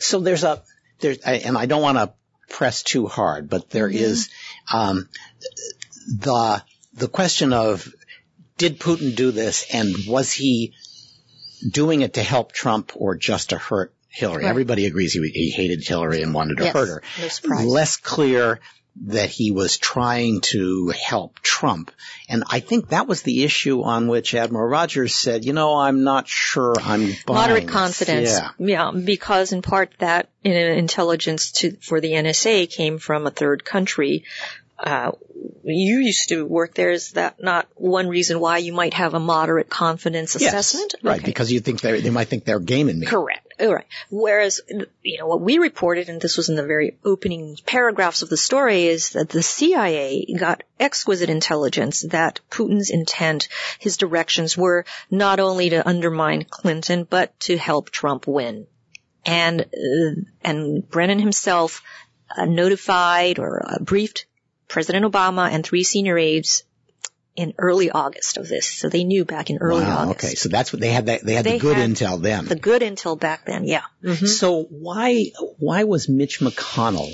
So 0.00 0.20
there's 0.20 0.44
a 0.44 0.62
there's 1.00 1.18
and 1.18 1.56
I 1.58 1.66
don't 1.66 1.82
want 1.82 1.98
to 1.98 2.12
press 2.58 2.82
too 2.82 3.06
hard, 3.06 3.48
but 3.50 3.68
there 3.70 3.88
Mm-hmm. 3.88 4.04
is 4.10 4.30
um, 4.72 5.08
the 6.08 6.62
the 6.94 7.08
question 7.08 7.52
of 7.52 7.88
did 8.56 8.80
Putin 8.80 9.14
do 9.14 9.30
this 9.30 9.66
and 9.72 9.94
was 10.08 10.32
he 10.32 10.72
doing 11.70 12.00
it 12.02 12.14
to 12.14 12.22
help 12.22 12.52
Trump 12.52 12.92
or 12.96 13.16
just 13.16 13.50
to 13.50 13.58
hurt 13.58 13.92
Hillary? 14.08 14.44
Right. 14.44 14.50
Everybody 14.50 14.86
agrees 14.86 15.12
he, 15.12 15.20
he 15.28 15.50
hated 15.50 15.86
Hillary 15.86 16.22
and 16.22 16.34
wanted 16.34 16.56
to 16.58 16.64
Yes, 16.64 16.72
hurt 16.74 16.88
her. 16.88 17.02
no. 17.44 17.64
Less 17.66 17.96
clear 17.98 18.60
that 19.06 19.30
he 19.30 19.50
was 19.52 19.78
trying 19.78 20.40
to 20.40 20.88
help 20.88 21.38
Trump. 21.40 21.90
And 22.28 22.44
I 22.48 22.60
think 22.60 22.88
that 22.88 23.06
was 23.06 23.22
the 23.22 23.44
issue 23.44 23.82
on 23.82 24.08
which 24.08 24.34
Admiral 24.34 24.68
Rogers 24.68 25.14
said, 25.14 25.44
you 25.44 25.52
know, 25.52 25.76
I'm 25.76 26.04
not 26.04 26.28
sure 26.28 26.74
I'm 26.80 27.14
Moderate 27.26 27.64
this." 27.64 27.72
confidence. 27.72 28.40
Yeah. 28.58 28.90
because 28.92 29.52
in 29.52 29.62
part 29.62 29.92
that 29.98 30.28
intelligence 30.44 31.52
to, 31.52 31.76
for 31.80 32.00
the 32.00 32.12
NSA 32.12 32.70
came 32.70 32.98
from 32.98 33.26
a 33.26 33.30
third 33.30 33.64
country. 33.64 34.24
Uh, 34.78 35.10
you 35.64 35.98
used 35.98 36.28
to 36.28 36.46
work 36.46 36.74
there. 36.74 36.90
Is 36.90 37.12
that 37.12 37.42
not 37.42 37.66
one 37.74 38.06
reason 38.08 38.38
why 38.38 38.58
you 38.58 38.72
might 38.72 38.94
have 38.94 39.14
a 39.14 39.20
moderate 39.20 39.68
confidence 39.68 40.36
assessment? 40.36 40.94
Yes? 40.94 41.04
Right, 41.04 41.18
Okay. 41.18 41.26
because 41.26 41.50
you 41.50 41.60
think 41.60 41.80
they 41.80 42.00
they 42.00 42.10
might 42.10 42.28
think 42.28 42.44
they're 42.44 42.60
gaming 42.60 43.00
me. 43.00 43.06
Correct. 43.06 43.47
All 43.60 43.74
right. 43.74 43.86
Whereas, 44.08 44.60
you 45.02 45.18
know, 45.18 45.26
what 45.26 45.40
we 45.40 45.58
reported, 45.58 46.08
and 46.08 46.20
this 46.20 46.36
was 46.36 46.48
in 46.48 46.54
the 46.54 46.66
very 46.66 46.96
opening 47.04 47.56
paragraphs 47.66 48.22
of 48.22 48.28
the 48.28 48.36
story, 48.36 48.86
is 48.86 49.10
that 49.10 49.30
the 49.30 49.42
CIA 49.42 50.26
got 50.38 50.62
exquisite 50.78 51.28
intelligence 51.28 52.02
that 52.02 52.40
Putin's 52.50 52.90
intent, 52.90 53.48
his 53.80 53.96
directions 53.96 54.56
were 54.56 54.84
not 55.10 55.40
only 55.40 55.70
to 55.70 55.86
undermine 55.88 56.44
Clinton, 56.44 57.02
but 57.08 57.38
to 57.40 57.58
help 57.58 57.90
Trump 57.90 58.28
win. 58.28 58.68
And, 59.26 59.62
uh, 59.62 60.20
and 60.42 60.88
Brennan 60.88 61.18
himself 61.18 61.82
uh, 62.36 62.44
notified 62.44 63.40
or 63.40 63.62
uh, 63.66 63.78
briefed 63.80 64.26
President 64.68 65.04
Obama 65.04 65.50
and 65.50 65.64
three 65.64 65.82
senior 65.82 66.16
aides 66.16 66.62
in 67.38 67.54
early 67.56 67.88
August 67.90 68.36
of 68.36 68.48
this. 68.48 68.66
So 68.66 68.88
they 68.88 69.04
knew 69.04 69.24
back 69.24 69.48
in 69.48 69.58
early 69.58 69.82
wow, 69.84 69.98
August. 70.08 70.24
okay, 70.24 70.34
so 70.34 70.48
that's 70.48 70.72
what 70.72 70.80
they 70.80 70.90
had. 70.90 71.06
That, 71.06 71.24
they 71.24 71.34
had 71.34 71.44
They 71.44 71.52
the 71.52 71.58
good 71.60 71.76
had 71.76 71.88
intel 71.90 72.20
then. 72.20 72.46
The 72.46 72.56
good 72.56 72.82
intel 72.82 73.18
back 73.18 73.46
then, 73.46 73.64
yeah. 73.64 73.84
Mhm. 74.04 74.26
So 74.26 74.64
why 74.64 75.26
why 75.58 75.84
was 75.84 76.08
Mitch 76.08 76.40
McConnell 76.40 77.12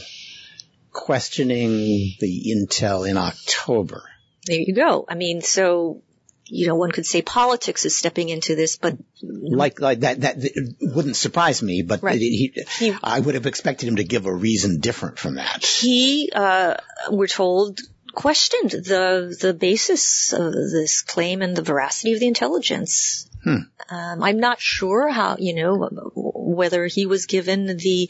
questioning 0.93 2.15
the 2.21 2.55
intel 2.57 3.09
in 3.09 3.17
October? 3.17 4.03
There 4.47 4.57
you 4.59 4.75
go. 4.75 5.05
I 5.09 5.15
mean, 5.15 5.41
so, 5.43 6.03
you 6.47 6.67
know, 6.69 6.75
one 6.77 6.91
could 6.93 7.07
say 7.07 7.23
politics 7.23 7.85
is 7.85 7.97
stepping 7.97 8.29
into 8.29 8.55
this, 8.55 8.77
but 8.77 8.97
Like 9.23 9.81
like 9.81 10.01
that 10.01 10.21
that 10.23 10.37
wouldn't 10.81 11.17
surprise 11.17 11.63
me, 11.63 11.83
but 11.83 12.03
Right. 12.03 12.19
he, 12.19 12.53
He- 12.79 12.95
I 13.03 13.21
would 13.21 13.35
have 13.35 13.47
expected 13.47 13.89
him 13.89 13.97
to 13.97 14.05
give 14.05 14.27
a 14.27 14.35
reason 14.35 14.81
different 14.81 15.19
from 15.19 15.37
that. 15.37 15.65
he, 15.65 16.31
uh, 16.35 16.75
we're 17.11 17.27
told, 17.27 17.81
questioned 18.15 18.71
the, 18.71 19.37
the 19.41 19.55
basis 19.55 20.33
of 20.33 20.53
this 20.53 21.03
claim 21.03 21.43
and 21.43 21.57
the 21.57 21.63
veracity 21.63 22.13
of 22.13 22.21
the 22.21 22.27
intelligence. 22.27 23.29
Hmm. 23.43 23.57
Um, 23.91 24.23
I'm 24.23 24.39
not 24.39 24.61
sure 24.61 25.09
how, 25.09 25.37
you 25.39 25.55
know, 25.55 25.89
whether 26.15 26.87
he 26.87 27.07
was 27.07 27.27
given 27.27 27.67
the, 27.67 28.09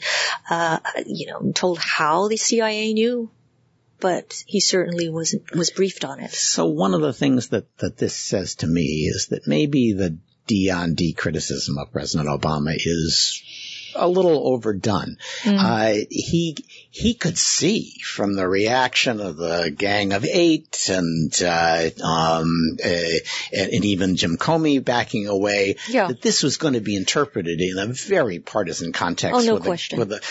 uh, 0.49 0.79
you 1.05 1.27
know, 1.27 1.51
told 1.51 1.79
how 1.79 2.29
the 2.29 2.37
CIA 2.37 2.93
knew, 2.93 3.29
but 3.99 4.43
he 4.47 4.61
certainly 4.61 5.09
was, 5.09 5.35
was 5.53 5.71
briefed 5.71 6.05
on 6.05 6.21
it. 6.21 6.31
So 6.31 6.67
one 6.67 6.93
of 6.93 7.01
the 7.01 7.13
things 7.13 7.49
that 7.49 7.77
that 7.79 7.97
this 7.97 8.15
says 8.15 8.55
to 8.55 8.67
me 8.67 9.09
is 9.13 9.27
that 9.31 9.47
maybe 9.47 9.93
the 9.93 10.17
D 10.47 10.69
on 10.69 10.93
D 10.93 11.13
criticism 11.13 11.77
of 11.77 11.91
President 11.91 12.29
Obama 12.29 12.75
is 12.75 13.41
a 13.95 14.07
little 14.07 14.47
overdone. 14.53 15.17
Uh, 15.45 15.93
he 16.09 16.57
he 16.91 17.13
could 17.13 17.37
see 17.37 17.91
from 18.03 18.35
the 18.35 18.47
reaction 18.47 19.19
of 19.19 19.35
the 19.37 19.73
Gang 19.75 20.13
of 20.13 20.23
Eight 20.25 20.87
and 20.89 21.31
uh, 21.43 21.89
um, 22.03 22.77
uh, 22.83 22.89
and, 23.53 23.85
even 23.85 24.15
Jim 24.15 24.37
Comey 24.37 24.83
backing 24.83 25.27
away 25.27 25.75
Yeah. 25.89 26.07
that 26.07 26.21
this 26.21 26.41
was 26.43 26.57
going 26.57 26.73
to 26.75 26.79
be 26.81 26.95
interpreted 26.95 27.59
in 27.59 27.77
a 27.77 27.87
very 27.87 28.39
partisan 28.39 28.93
context. 28.93 29.35
Oh, 29.35 29.43
no 29.45 29.53
with 29.55 29.63
the- 29.63 29.69
question. 29.69 29.99
with 29.99 30.09
the, 30.09 30.21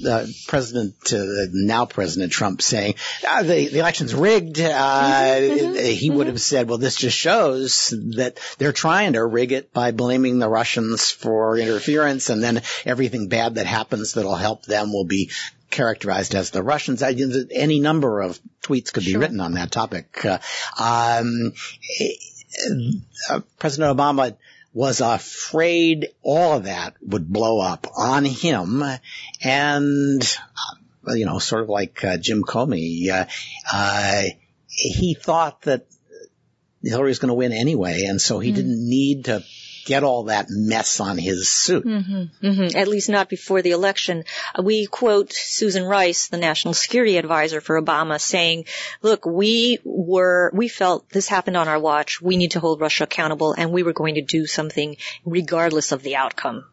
the 0.00 0.10
uh, 0.10 0.26
president, 0.46 0.94
uh, 1.12 1.46
now 1.52 1.84
President 1.86 2.32
Trump 2.32 2.62
saying 2.62 2.94
ah, 3.26 3.40
the 3.42 3.68
the 3.68 3.78
election's 3.78 4.14
rigged. 4.14 4.60
Uh, 4.60 5.40
he 5.40 6.10
would 6.10 6.26
have 6.26 6.40
said, 6.40 6.68
"Well, 6.68 6.78
this 6.78 6.96
just 6.96 7.16
shows 7.16 7.88
that 8.16 8.38
they're 8.58 8.72
trying 8.72 9.12
to 9.14 9.24
rig 9.24 9.52
it 9.52 9.72
by 9.72 9.90
blaming 9.92 10.38
the 10.38 10.48
Russians 10.48 11.10
for 11.10 11.56
interference, 11.58 12.30
and 12.30 12.42
then 12.42 12.62
everything 12.98 13.28
bad 13.28 13.54
that 13.54 13.66
happens 13.66 14.14
that'll 14.14 14.34
help 14.34 14.64
them 14.64 14.92
will 14.92 15.04
be." 15.04 15.30
Characterized 15.70 16.34
as 16.34 16.48
the 16.48 16.62
Russians. 16.62 17.02
I, 17.02 17.14
any 17.52 17.78
number 17.78 18.22
of 18.22 18.40
tweets 18.62 18.90
could 18.90 19.04
be 19.04 19.16
written 19.16 19.38
on 19.38 19.52
that 19.52 19.70
topic. 19.70 20.24
Uh, 20.24 20.38
um, 20.78 21.52
uh, 23.28 23.40
President 23.58 23.94
Obama 23.94 24.34
was 24.72 25.00
afraid 25.00 26.08
all 26.22 26.54
of 26.54 26.64
that 26.64 26.94
would 27.02 27.28
blow 27.28 27.60
up 27.60 27.86
on 27.96 28.24
him 28.24 28.82
and, 29.42 30.38
uh, 31.06 31.14
you 31.14 31.26
know, 31.26 31.38
sort 31.38 31.62
of 31.62 31.68
like 31.68 32.04
uh, 32.04 32.16
Jim 32.16 32.44
Comey, 32.44 33.10
uh, 33.10 33.26
uh, 33.72 34.22
he 34.68 35.14
thought 35.14 35.62
that 35.62 35.86
Hillary 36.82 37.08
was 37.08 37.18
going 37.18 37.28
to 37.28 37.34
win 37.34 37.52
anyway, 37.52 38.04
and 38.04 38.20
so 38.20 38.38
he 38.38 38.52
didn't 38.52 38.88
need 38.88 39.24
to 39.24 39.42
get 39.88 40.04
all 40.04 40.24
that 40.24 40.46
mess 40.50 41.00
on 41.00 41.16
his 41.18 41.48
suit. 41.50 41.84
Mhm, 41.84 42.74
At 42.76 42.88
least 42.88 43.08
not 43.08 43.28
before 43.28 43.62
the 43.62 43.72
election. 43.80 44.24
Uh, 44.54 44.62
We 44.68 44.86
quote 44.86 45.32
Susan 45.32 45.84
Rice, 45.84 46.28
the 46.28 46.36
national 46.48 46.74
security 46.74 47.16
advisor 47.16 47.60
for 47.60 47.80
Obama, 47.80 48.20
saying, 48.20 48.66
look, 49.08 49.24
we 49.24 49.78
were, 49.84 50.50
we 50.52 50.68
felt 50.68 51.08
this 51.10 51.28
happened 51.28 51.56
on 51.56 51.68
our 51.68 51.80
watch. 51.80 52.20
We 52.20 52.36
need 52.36 52.52
to 52.56 52.60
hold 52.60 52.80
Russia 52.80 53.04
accountable 53.04 53.54
and 53.58 53.72
we 53.72 53.82
were 53.82 53.94
going 54.02 54.16
to 54.16 54.22
do 54.38 54.46
something 54.46 54.96
regardless 55.24 55.92
of 55.92 56.02
the 56.02 56.16
outcome. 56.16 56.64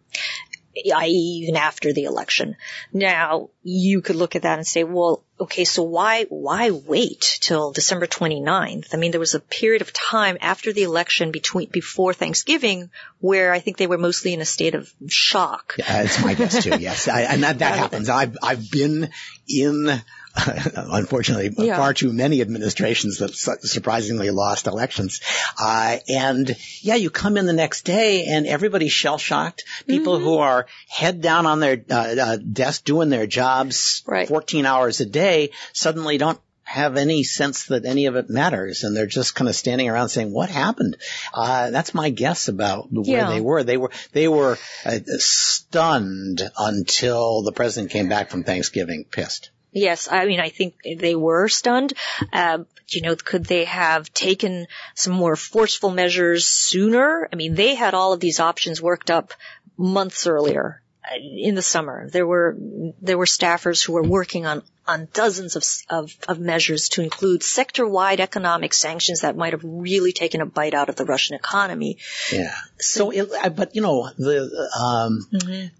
i.e. 0.96 1.10
even 1.10 1.56
after 1.56 1.94
the 1.94 2.04
election. 2.04 2.56
Now, 2.92 3.50
you 3.64 4.02
could 4.02 4.16
look 4.16 4.36
at 4.36 4.44
that 4.44 4.58
and 4.58 4.68
say, 4.68 4.84
well, 4.84 5.24
okay, 5.40 5.64
so 5.64 5.84
why, 5.84 6.26
why 6.30 6.72
wait 6.72 7.38
till 7.42 7.72
December 7.72 8.08
29th? 8.08 8.94
I 8.94 8.98
mean, 8.98 9.12
there 9.12 9.20
was 9.20 9.36
a 9.36 9.40
period 9.40 9.82
of 9.82 9.94
time 9.94 10.38
after 10.42 10.74
the 10.74 10.84
election 10.84 11.32
between, 11.32 11.70
before 11.70 12.14
Thanksgiving 12.14 12.90
where 13.20 13.52
I 13.52 13.60
think 13.60 13.78
they 13.78 13.88
were 13.88 13.98
mostly 13.98 14.34
in 14.34 14.42
a 14.42 14.46
state 14.46 14.76
of 14.76 14.92
shock. 15.08 15.76
It's 15.78 16.24
my 16.24 16.34
guess 16.34 16.64
too. 16.64 16.78
Yes, 16.80 17.08
I, 17.08 17.22
and 17.22 17.44
that, 17.44 17.60
that 17.60 17.74
um, 17.74 17.80
happens. 17.80 18.10
I've 18.10 18.38
I've 18.42 18.70
been 18.70 19.10
in. 19.48 20.02
unfortunately, 20.76 21.50
Yeah. 21.66 21.78
far 21.78 21.94
too 21.94 22.12
many 22.12 22.42
administrations 22.42 23.20
that 23.20 23.34
surprisingly 23.64 24.30
lost 24.32 24.68
elections. 24.68 25.22
Uh, 25.60 25.98
and 26.10 26.56
yeah, 26.82 26.96
you 26.96 27.10
come 27.10 27.38
in 27.38 27.46
the 27.46 27.54
next 27.54 27.84
day 27.86 28.26
and 28.26 28.46
everybody's 28.46 28.92
shell 28.92 29.18
shocked. 29.18 29.64
People 29.88 30.16
Mm-hmm. 30.16 30.24
who 30.26 30.38
are 30.38 30.68
head 30.90 31.22
down 31.22 31.46
on 31.46 31.60
their 31.60 31.84
uh, 31.90 32.16
uh, 32.20 32.38
desk 32.38 32.84
doing 32.84 33.10
their 33.10 33.28
jobs 33.28 34.04
Right. 34.06 34.28
14 34.28 34.66
hours 34.66 35.00
a 35.02 35.06
day 35.06 35.52
suddenly 35.74 36.18
don't 36.18 36.40
have 36.64 36.98
any 36.98 37.24
sense 37.24 37.68
that 37.68 37.86
any 37.86 38.08
of 38.08 38.16
it 38.16 38.28
matters 38.30 38.84
and 38.84 38.96
they're 38.98 39.06
just 39.06 39.36
kind 39.36 39.48
of 39.48 39.56
standing 39.56 39.88
around 39.88 40.10
saying 40.10 40.32
what 40.34 40.50
happened 40.50 40.98
uh 41.32 41.70
that's 41.70 41.94
my 41.94 42.10
guess 42.10 42.48
about 42.48 42.88
where 42.92 43.06
Yeah. 43.06 43.30
they 43.30 43.40
were 43.40 43.64
they 43.64 43.78
were 43.78 43.92
they 44.14 44.28
were 44.28 44.58
uh, 44.84 44.98
stunned 45.20 46.42
until 46.58 47.44
the 47.44 47.52
president 47.52 47.92
came 47.92 48.10
back 48.10 48.32
from 48.32 48.44
thanksgiving 48.44 49.06
pissed 49.12 49.52
Yes, 49.76 50.08
I 50.10 50.26
mean, 50.26 50.40
I 50.40 50.48
think 50.48 50.76
they 51.00 51.16
were 51.16 51.50
stunned. 51.50 51.92
Uh, 52.32 52.60
you 52.88 53.02
know, 53.02 53.14
could 53.18 53.44
they 53.44 53.66
have 53.66 54.12
taken 54.14 54.68
some 54.94 55.12
more 55.12 55.36
forceful 55.36 55.92
measures 55.92 56.48
sooner? 56.48 57.28
I 57.32 57.36
mean, 57.36 57.56
they 57.56 57.76
had 57.76 57.94
all 57.94 58.14
of 58.14 58.22
these 58.22 58.40
options 58.40 58.82
worked 58.82 59.12
up 59.12 59.34
months 59.76 60.28
earlier 60.28 60.82
uh, 61.04 61.18
in 61.20 61.56
the 61.56 61.62
summer. 61.62 62.10
There 62.10 62.26
were 62.26 62.56
there 63.02 63.18
were 63.18 63.26
staffers 63.26 63.84
who 63.86 63.92
were 63.92 64.04
working 64.04 64.46
on 64.46 64.64
on 64.88 65.10
dozens 65.12 65.58
of 65.58 65.66
of, 65.90 66.16
of 66.30 66.40
measures 66.40 66.88
to 66.90 67.02
include 67.02 67.44
sector-wide 67.44 68.22
economic 68.22 68.74
sanctions 68.74 69.22
that 69.22 69.36
might 69.36 69.52
have 69.52 69.64
really 69.66 70.14
taken 70.14 70.40
a 70.40 70.46
bite 70.46 70.74
out 70.74 70.88
of 70.88 70.96
the 70.96 71.04
Russian 71.04 71.36
economy. 71.36 71.98
yeah 72.32 72.56
so 72.80 73.10
it, 73.10 73.30
but 73.58 73.76
you 73.76 73.82
know 73.82 74.10
the 74.18 74.70
um 74.80 75.72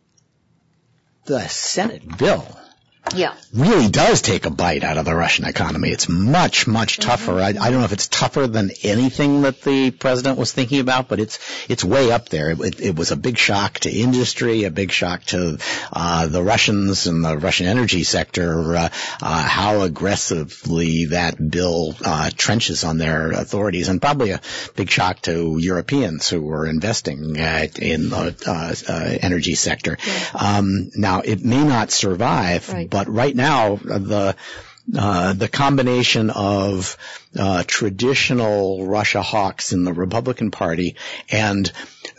the 1.24 1.48
senate 1.48 2.18
bill 2.18 2.46
Yeah. 3.14 3.34
really 3.54 3.90
does 3.90 4.22
take 4.22 4.46
a 4.46 4.50
bite 4.50 4.84
out 4.84 4.98
of 4.98 5.06
the 5.06 5.16
Russian 5.16 5.46
economy. 5.46 5.90
It's 5.90 6.10
much, 6.10 6.68
much 6.68 6.98
tougher. 6.98 7.40
I, 7.40 7.50
I 7.50 7.54
don't 7.54 7.80
know 7.80 7.84
if 7.84 7.94
it's 7.94 8.08
tougher 8.08 8.48
than 8.48 8.72
anything 8.84 9.44
that 9.44 9.62
the 9.62 9.92
president 9.92 10.38
was 10.38 10.52
thinking 10.52 10.80
about, 10.80 11.08
but 11.08 11.20
it's 11.20 11.40
it's 11.70 11.84
way 11.84 12.12
up 12.12 12.30
there. 12.30 12.52
It, 12.52 12.82
it, 12.82 12.96
was 12.96 13.12
a 13.12 13.16
big 13.16 13.38
shock 13.38 13.80
to 13.80 13.92
industry, 13.92 14.64
a 14.64 14.72
big 14.72 14.92
shock 14.92 15.24
to 15.26 15.58
uh, 15.94 16.28
the 16.28 16.44
Russians 16.44 17.08
and 17.08 17.24
the 17.24 17.38
Russian 17.38 17.68
energy 17.68 18.04
sector. 18.04 18.76
Uh, 18.76 18.90
uh, 19.22 19.42
how 19.48 19.82
aggressively 19.82 21.06
that 21.06 21.36
bill 21.52 21.96
uh, 22.04 22.32
trenches 22.36 22.84
on 22.84 22.98
their 22.98 23.32
authorities, 23.32 23.88
and 23.88 24.02
probably 24.02 24.32
a 24.32 24.42
big 24.76 24.90
shock 24.90 25.22
to 25.22 25.58
Europeans 25.60 26.28
who 26.30 26.42
were 26.42 26.66
investing 26.66 27.40
uh, 27.40 27.68
in 27.80 28.10
the 28.10 28.36
uh, 28.48 29.18
energy 29.22 29.56
sector. 29.56 29.98
Um, 30.34 30.92
now, 30.96 31.22
it 31.22 31.44
may 31.44 31.64
not 31.64 31.92
survive, 31.92 32.68
Right. 32.76 32.90
But 32.96 33.10
right 33.10 33.36
now 33.36 33.76
the 33.76 34.38
uh, 34.98 35.34
the 35.34 35.50
combination 35.50 36.30
of 36.30 36.96
uh, 37.38 37.62
traditional 37.68 38.88
Russia 38.88 39.22
hawks 39.22 39.74
in 39.74 39.84
the 39.84 39.92
Republican 39.92 40.50
Party 40.50 40.96
and 41.30 41.70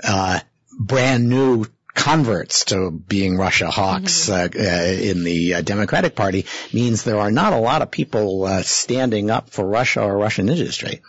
uh, 0.05 0.39
brand 0.79 1.31
new 1.31 1.65
converts 1.95 2.67
to 2.67 2.91
being 2.91 3.39
Russia 3.39 3.71
hawks 3.71 4.29
uh, 4.29 4.49
uh, 4.55 4.59
in 4.59 5.25
the 5.25 5.55
uh, 5.55 5.61
Democratic 5.63 6.15
Party 6.15 6.45
means 6.75 7.05
there 7.05 7.21
are 7.21 7.31
not 7.31 7.55
a 7.55 7.59
lot 7.59 7.81
of 7.81 7.91
people 7.91 8.45
uh, 8.45 8.63
standing 8.63 9.31
up 9.31 9.49
for 9.49 9.67
Russia 9.67 10.03
or 10.03 10.19
Russian 10.19 10.51
industry. 10.51 11.01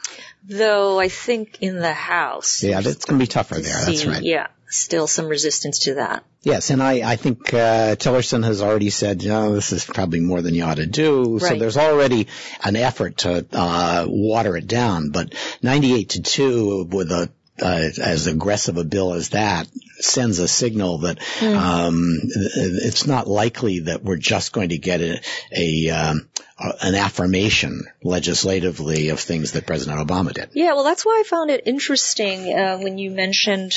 Though 0.45 0.97
I 0.97 1.09
think 1.09 1.57
in 1.59 1.75
the 1.75 1.91
House. 1.91 2.63
Yeah, 2.63 2.79
that's 2.79 3.03
going 3.03 3.19
to 3.19 3.23
be 3.23 3.27
tougher 3.27 3.59
there. 3.59 3.83
That's 3.83 4.05
right. 4.05 4.23
Yeah, 4.23 4.47
still 4.67 5.07
some 5.07 5.27
resistance 5.27 5.79
to 5.79 5.95
that. 5.95 6.23
Yes, 6.41 6.69
and 6.69 6.81
I, 6.81 7.11
I 7.11 7.15
think 7.15 7.53
uh, 7.53 7.95
Tillerson 7.95 8.43
has 8.43 8.61
already 8.61 8.89
said, 8.89 9.23
you 9.23 9.29
know, 9.29 9.53
this 9.53 9.71
is 9.73 9.85
probably 9.85 10.19
more 10.19 10.41
than 10.41 10.53
you 10.53 10.63
ought 10.63 10.77
to 10.77 10.85
do. 10.85 11.39
So 11.39 11.55
there's 11.55 11.77
already 11.77 12.27
an 12.63 12.75
effort 12.75 13.17
to 13.19 13.45
uh, 13.51 14.05
water 14.07 14.55
it 14.55 14.67
down. 14.67 15.09
But 15.09 15.33
98 15.61 16.09
to 16.09 16.21
2 16.21 16.83
with 16.85 17.11
a 17.11 17.29
uh, 17.61 17.89
as 18.01 18.27
aggressive 18.27 18.77
a 18.77 18.83
bill 18.83 19.13
as 19.13 19.29
that 19.29 19.67
sends 19.99 20.39
a 20.39 20.47
signal 20.47 20.99
that 20.99 21.17
um, 21.41 22.19
it's 22.21 23.07
not 23.07 23.27
likely 23.27 23.79
that 23.79 24.03
we're 24.03 24.17
just 24.17 24.51
going 24.51 24.69
to 24.69 24.77
get 24.77 25.01
a, 25.01 25.19
a 25.51 25.89
um, 25.89 26.29
an 26.59 26.95
affirmation 26.95 27.83
legislatively 28.03 29.09
of 29.09 29.19
things 29.19 29.51
that 29.51 29.67
President 29.67 29.99
Obama 29.99 30.33
did. 30.33 30.49
Yeah, 30.53 30.73
well, 30.73 30.83
that's 30.83 31.05
why 31.05 31.21
I 31.23 31.27
found 31.27 31.51
it 31.51 31.63
interesting 31.67 32.53
uh, 32.53 32.77
when 32.79 32.97
you 32.97 33.11
mentioned 33.11 33.73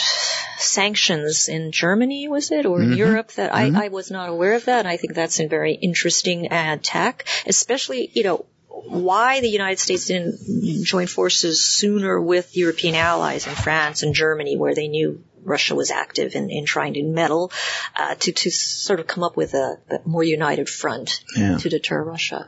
sanctions 0.59 1.49
in 1.49 1.73
Germany, 1.73 2.29
was 2.29 2.51
it, 2.51 2.67
or 2.67 2.83
in 2.83 2.95
Europe? 2.95 3.33
That 3.33 3.55
I, 3.55 3.87
I 3.87 3.89
was 3.89 4.11
not 4.11 4.29
aware 4.29 4.55
of 4.55 4.65
that. 4.67 4.81
And 4.81 4.89
I 4.89 4.97
think 4.97 5.15
that's 5.15 5.41
a 5.41 5.47
very 5.47 5.75
interesting 5.75 6.51
uh, 6.51 6.79
tack, 6.83 7.27
especially 7.47 8.11
you 8.15 8.25
know 8.25 8.47
why 8.87 9.41
the 9.41 9.49
United 9.49 9.79
States 9.79 10.07
didn't 10.07 10.85
join 10.85 11.07
forces 11.07 11.65
sooner 11.65 12.21
with 12.21 12.57
European 12.57 12.95
allies 12.95 13.47
in 13.47 13.55
France 13.55 14.03
and 14.03 14.15
Germany, 14.15 14.57
where 14.57 14.75
they 14.75 14.89
knew. 14.89 15.23
Russia 15.43 15.75
was 15.75 15.91
active 15.91 16.35
in, 16.35 16.51
in 16.51 16.67
trying 16.67 16.93
to 16.93 17.03
meddle, 17.03 17.51
uh, 17.97 18.15
to, 18.17 18.31
to 18.31 18.51
sort 18.51 19.01
of 19.01 19.07
come 19.07 19.25
up 19.25 19.39
with 19.39 19.55
a, 19.55 19.79
a 19.91 20.07
more 20.07 20.23
united 20.23 20.69
front 20.69 21.25
Yeah. 21.35 21.57
to 21.57 21.69
deter 21.71 22.03
Russia. 22.03 22.47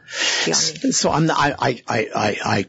So 0.93 1.11
I'm 1.11 1.25
not, 1.25 1.39
I, 1.39 1.81
I, 1.89 2.09
I, 2.15 2.39
I 2.45 2.67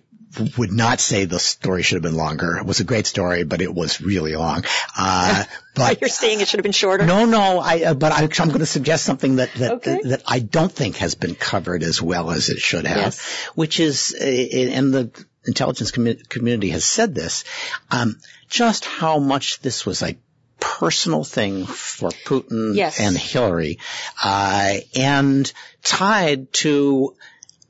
would 0.58 0.72
not 0.72 1.00
say 1.00 1.26
the 1.26 1.40
story 1.40 1.84
should 1.84 1.96
have 1.96 2.04
been 2.04 2.16
longer. 2.18 2.58
It 2.58 2.66
was 2.66 2.80
a 2.80 2.84
great 2.84 3.08
story, 3.08 3.44
but 3.44 3.62
it 3.62 3.74
was 3.74 4.02
really 4.02 4.36
long. 4.36 4.64
Uh, 4.98 5.44
but 5.76 6.02
You're 6.02 6.10
saying 6.10 6.42
it 6.42 6.48
should 6.48 6.60
have 6.60 6.64
been 6.64 6.72
shorter? 6.72 7.06
no, 7.06 7.26
no, 7.26 7.60
I, 7.60 7.84
uh, 7.84 7.94
but 7.94 8.12
I, 8.12 8.24
I'm 8.24 8.48
going 8.50 8.60
to 8.60 8.66
suggest 8.66 9.06
something 9.06 9.38
that, 9.38 9.54
that, 9.56 9.72
Okay. 9.74 10.00
that, 10.04 10.24
I 10.28 10.40
don't 10.40 10.72
think 10.72 10.98
has 10.98 11.16
been 11.16 11.36
covered 11.36 11.84
as 11.84 12.02
well 12.02 12.32
as 12.32 12.50
it 12.50 12.60
should 12.60 12.86
have, 12.88 12.98
Yes. 12.98 13.46
which 13.56 13.80
is, 13.80 14.16
uh, 14.20 14.24
and 14.24 14.94
the 14.94 15.26
intelligence 15.46 15.92
commu- 15.92 16.28
community 16.30 16.70
has 16.70 16.86
said 16.86 17.14
this, 17.14 17.44
um, 17.92 18.20
just 18.50 18.86
how 18.86 19.20
much 19.20 19.60
this 19.60 19.86
was 19.86 20.02
a 20.04 20.16
personal 20.60 21.24
thing 21.26 21.66
for 21.66 22.10
Putin 22.10 22.76
Yes. 22.76 23.00
and 23.00 23.18
Hillary, 23.18 23.80
uh, 24.24 24.76
and 24.96 25.52
tied 25.84 26.54
to 26.54 27.16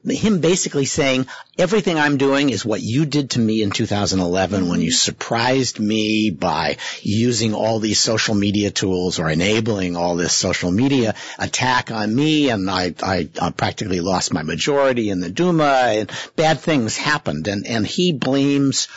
him 0.06 0.40
basically 0.42 0.86
saying 0.86 1.28
everything 1.58 1.98
I'm 1.98 2.18
doing 2.18 2.50
is 2.50 2.66
what 2.66 2.82
you 2.82 3.06
did 3.06 3.32
to 3.32 3.40
me 3.40 3.62
in 3.62 3.72
2011 3.72 4.68
when 4.68 4.82
you 4.82 4.90
mm-hmm. 4.90 4.94
surprised 4.94 5.80
me 5.80 6.30
by 6.30 6.78
using 7.02 7.54
all 7.54 7.80
these 7.80 8.00
social 8.00 8.36
media 8.36 8.70
tools 8.70 9.20
or 9.20 9.30
enabling 9.30 9.96
all 9.96 10.16
this 10.16 10.34
social 10.34 10.72
media 10.72 11.16
attack 11.40 11.92
on 11.92 12.14
me 12.14 12.50
and 12.50 12.70
I, 12.70 12.94
I, 13.02 13.30
I 13.42 13.52
practically 13.52 14.02
lost 14.02 14.34
my 14.34 14.44
majority 14.44 15.10
in 15.10 15.20
the 15.20 15.30
Duma 15.30 15.64
and 15.64 16.12
bad 16.36 16.60
things 16.60 16.98
happened. 16.98 17.48
And, 17.48 17.66
and 17.66 17.88
he 17.88 18.12
blames 18.12 18.90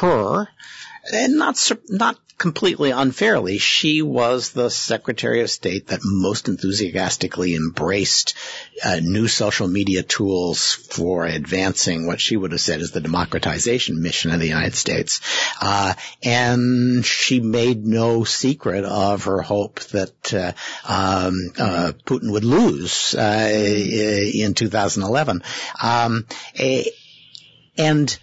her 0.00 0.48
and 1.12 1.36
not 1.36 1.70
not 1.88 2.18
completely 2.38 2.90
unfairly, 2.90 3.56
she 3.58 4.02
was 4.02 4.50
the 4.50 4.68
Secretary 4.68 5.40
of 5.40 5.50
State 5.50 5.88
that 5.88 6.00
most 6.02 6.48
enthusiastically 6.48 7.54
embraced 7.54 8.34
uh, 8.84 9.00
new 9.02 9.26
social 9.26 9.68
media 9.68 10.02
tools 10.02 10.74
for 10.74 11.24
advancing 11.24 12.06
what 12.06 12.20
she 12.20 12.36
would 12.36 12.52
have 12.52 12.60
said 12.60 12.80
is 12.80 12.90
the 12.90 13.00
democratization 13.00 14.02
mission 14.02 14.32
of 14.32 14.40
the 14.40 14.48
United 14.48 14.74
States. 14.74 15.20
Uh, 15.60 15.94
and 16.22 17.04
she 17.04 17.40
made 17.40 17.86
no 17.86 18.24
secret 18.24 18.84
of 18.84 19.24
her 19.24 19.40
hope 19.40 19.80
that 19.80 20.34
uh, 20.34 20.52
um, 20.86 21.52
uh, 21.58 21.92
Putin 22.04 22.32
would 22.32 22.44
lose 22.44 23.14
uh, 23.14 23.50
in 23.50 24.52
2011. 24.52 25.42
Um, 25.82 26.26
and 27.78 28.18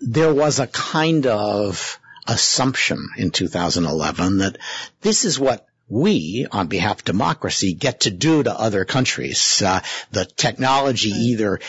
there 0.00 0.32
was 0.32 0.58
a 0.58 0.66
kind 0.66 1.26
of 1.26 1.98
assumption 2.26 3.08
in 3.16 3.30
2011 3.30 4.38
that 4.38 4.58
this 5.00 5.24
is 5.24 5.38
what 5.38 5.66
we, 5.88 6.46
on 6.50 6.68
behalf 6.68 6.98
of 6.98 7.04
democracy, 7.04 7.74
get 7.74 8.00
to 8.00 8.10
do 8.10 8.42
to 8.42 8.52
other 8.52 8.84
countries. 8.84 9.60
Uh, 9.60 9.80
the 10.12 10.24
technology 10.24 11.10
either 11.10 11.60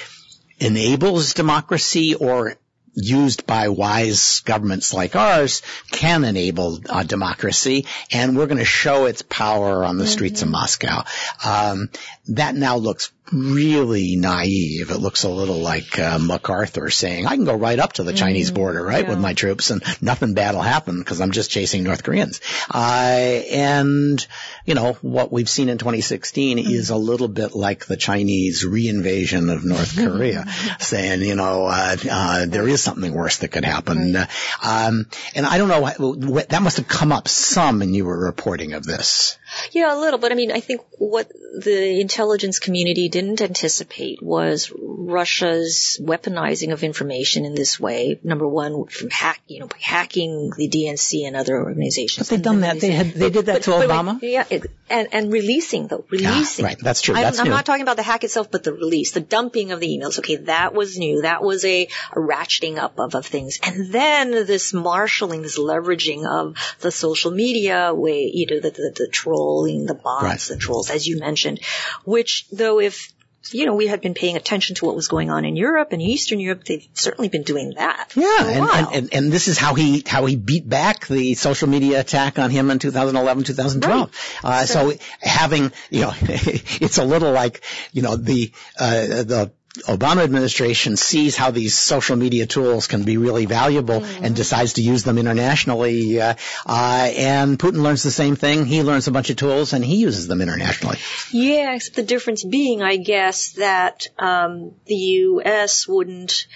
enables 0.59 1.33
democracy 1.33 2.13
or 2.13 2.55
used 2.93 3.47
by 3.47 3.69
wise 3.69 4.41
governments 4.41 4.93
like 4.93 5.15
ours 5.15 5.61
can 5.91 6.23
enable 6.23 6.79
uh, 6.89 7.03
democracy 7.03 7.85
and 8.11 8.35
we're 8.35 8.47
going 8.47 8.57
to 8.57 8.65
show 8.65 9.05
its 9.05 9.21
power 9.21 9.85
on 9.85 9.97
the 9.97 10.05
streets 10.05 10.41
of 10.41 10.49
Moscow. 10.49 11.03
Um, 11.45 11.89
that 12.35 12.55
now 12.55 12.77
looks 12.77 13.11
really 13.31 14.17
naive. 14.17 14.91
It 14.91 14.97
looks 14.97 15.23
a 15.23 15.29
little 15.29 15.59
like 15.59 15.97
uh, 15.97 16.19
MacArthur 16.19 16.89
saying, 16.89 17.27
I 17.27 17.35
can 17.35 17.45
go 17.45 17.55
right 17.55 17.79
up 17.79 17.93
to 17.93 18.03
the 18.03 18.11
Chinese 18.13 18.51
border, 18.51 18.83
right, 18.83 19.07
with 19.07 19.19
my 19.19 19.33
troops 19.33 19.69
and 19.69 19.81
nothing 20.01 20.33
bad 20.33 20.53
will 20.53 20.61
happen 20.61 20.99
because 20.99 21.21
I'm 21.21 21.31
just 21.31 21.49
chasing 21.49 21.83
North 21.83 22.03
Koreans. 22.03 22.41
Uh, 22.69 22.77
and, 22.77 24.25
you 24.65 24.75
know, 24.75 24.93
what 25.01 25.31
we've 25.31 25.49
seen 25.49 25.69
in 25.69 25.77
2016 25.77 26.59
is 26.59 26.89
a 26.89 26.97
little 26.97 27.29
bit 27.29 27.55
like 27.55 27.85
the 27.85 27.95
Chinese 27.95 28.65
reinvasion 28.65 29.53
of 29.53 29.63
North 29.63 29.95
Korea 29.95 30.45
saying, 30.79 31.21
you 31.21 31.35
know, 31.35 31.67
uh, 31.67 31.95
uh, 32.09 32.45
there 32.47 32.67
is 32.67 32.81
something 32.81 33.13
worse 33.13 33.37
that 33.37 33.49
could 33.49 33.65
happen. 33.65 34.15
Uh, 34.15 34.27
Um, 34.63 35.07
and 35.35 35.45
I 35.45 35.57
don't 35.57 35.69
know, 35.69 36.35
that 36.49 36.61
must 36.61 36.77
have 36.77 36.87
come 36.87 37.11
up 37.11 37.27
some 37.27 37.81
in 37.81 37.93
your 37.93 38.25
reporting 38.25 38.73
of 38.73 38.83
this. 38.83 39.37
Yeah, 39.71 39.95
a 39.95 39.99
little, 39.99 40.19
but 40.19 40.31
I 40.31 40.35
mean, 40.35 40.51
I 40.51 40.59
think 40.59 40.81
what 40.97 41.29
the 41.29 41.99
intelligence 41.99 42.20
community 42.59 43.09
didn't 43.09 43.41
anticipate 43.41 44.21
was 44.21 44.71
Russia's 44.77 45.99
weaponizing 46.01 46.71
of 46.71 46.83
information 46.83 47.45
in 47.45 47.55
this 47.55 47.79
way. 47.79 48.19
Number 48.23 48.47
one, 48.47 48.85
from 48.85 49.09
hack, 49.09 49.41
you 49.47 49.59
know, 49.59 49.67
by 49.67 49.77
hacking 49.79 50.51
the 50.55 50.67
DNC 50.69 51.25
and 51.27 51.35
other 51.35 51.57
organizations. 51.57 52.27
But 52.27 52.35
they've 52.35 52.41
done 52.43 52.61
that. 52.61 52.79
They 52.79 52.91
had, 52.91 53.07
they 53.13 53.29
did 53.29 53.45
that 53.47 53.63
to 53.63 53.71
But- 53.71 53.87
but- 53.87 53.89
Obama. 54.05 54.19
yeah, 54.21 54.45
it, 54.49 54.65
and 54.89 55.07
and 55.13 55.31
releasing 55.31 55.87
though, 55.87 56.03
ah, 56.05 56.09
releasing. 56.11 56.65
right, 56.65 56.77
that's 56.79 57.01
true, 57.01 57.15
I'm, 57.15 57.21
that's 57.23 57.39
I'm 57.39 57.47
not 57.49 57.65
talking 57.65 57.81
about 57.83 57.95
the 57.95 58.03
hack 58.03 58.23
itself, 58.23 58.51
but 58.51 58.63
the 58.63 58.73
release, 58.73 59.11
the 59.11 59.21
dumping 59.21 59.71
of 59.71 59.79
the 59.79 59.87
emails. 59.87 60.19
Okay, 60.19 60.35
that 60.37 60.73
was 60.73 60.97
new. 60.97 61.21
That 61.21 61.43
was 61.43 61.63
a, 61.65 61.87
a 62.11 62.19
ratcheting 62.19 62.77
up 62.77 62.99
of, 62.99 63.15
of 63.15 63.25
things, 63.25 63.59
and 63.63 63.91
then 63.93 64.31
this 64.31 64.73
marshaling, 64.73 65.41
this 65.43 65.57
leveraging 65.57 66.25
of 66.25 66.55
the 66.81 66.91
social 66.91 67.31
media 67.31 67.93
way, 67.93 68.29
you 68.33 68.45
know, 68.49 68.59
the 68.59 68.71
the, 68.71 68.91
the 68.95 69.07
trolling, 69.11 69.85
the 69.85 69.93
bots, 69.95 70.23
Right. 70.23 70.39
the 70.39 70.57
trolls, 70.57 70.89
as 70.89 71.07
you 71.07 71.19
mentioned, 71.19 71.59
which 72.05 72.47
though 72.51 72.79
if 72.79 73.13
you 73.49 73.65
know, 73.65 73.75
we 73.75 73.87
had 73.87 74.01
been 74.01 74.13
paying 74.13 74.37
attention 74.37 74.75
to 74.75 74.85
what 74.85 74.95
was 74.95 75.07
going 75.07 75.29
on 75.31 75.45
in 75.45 75.55
Europe 75.55 75.89
and 75.91 76.01
Eastern 76.01 76.39
Europe. 76.39 76.63
They've 76.63 76.87
certainly 76.93 77.27
been 77.27 77.41
doing 77.43 77.73
that. 77.75 78.11
Yeah, 78.15 78.47
and, 78.47 78.69
and, 78.69 78.87
and, 78.93 79.13
and 79.13 79.31
this 79.31 79.47
is 79.47 79.57
how 79.57 79.73
he 79.73 80.03
how 80.05 80.25
he 80.25 80.35
beat 80.35 80.67
back 80.67 81.07
the 81.07 81.33
social 81.33 81.67
media 81.67 81.99
attack 81.99 82.37
on 82.37 82.51
him 82.51 82.69
in 82.69 82.79
2011, 82.79 83.43
2012. 83.43 84.39
Uh, 84.43 84.65
so, 84.65 84.93
having 85.19 85.71
you 85.89 86.01
know, 86.01 86.13
it's 86.21 86.97
a 86.99 87.03
little 87.03 87.31
like 87.31 87.63
you 87.91 88.03
know 88.03 88.15
the 88.15 88.51
uh, 88.79 89.23
the 89.23 89.51
Obama 89.87 90.21
administration 90.23 90.97
sees 90.97 91.37
how 91.37 91.51
these 91.51 91.77
social 91.77 92.17
media 92.17 92.45
tools 92.45 92.87
can 92.87 93.03
be 93.03 93.15
really 93.15 93.45
valuable 93.45 94.01
mm-hmm. 94.01 94.25
and 94.25 94.35
decides 94.35 94.73
to 94.73 94.81
use 94.81 95.03
them 95.03 95.17
internationally. 95.17 96.19
Uh, 96.19 96.33
uh, 96.65 97.11
and 97.15 97.57
Putin 97.57 97.81
learns 97.81 98.03
the 98.03 98.11
same 98.11 98.35
thing. 98.35 98.65
He 98.65 98.83
learns 98.83 99.07
a 99.07 99.11
bunch 99.11 99.29
of 99.29 99.37
tools 99.37 99.71
and 99.71 99.83
he 99.83 99.95
uses 99.95 100.27
them 100.27 100.41
internationally. 100.41 100.97
Yeah, 101.31 101.79
the 101.95 102.03
difference 102.03 102.43
being, 102.43 102.81
I 102.81 102.97
guess, 102.97 103.53
that 103.53 104.07
um, 104.19 104.73
the 104.87 104.95
U.S. 104.95 105.87
wouldn't. 105.87 106.47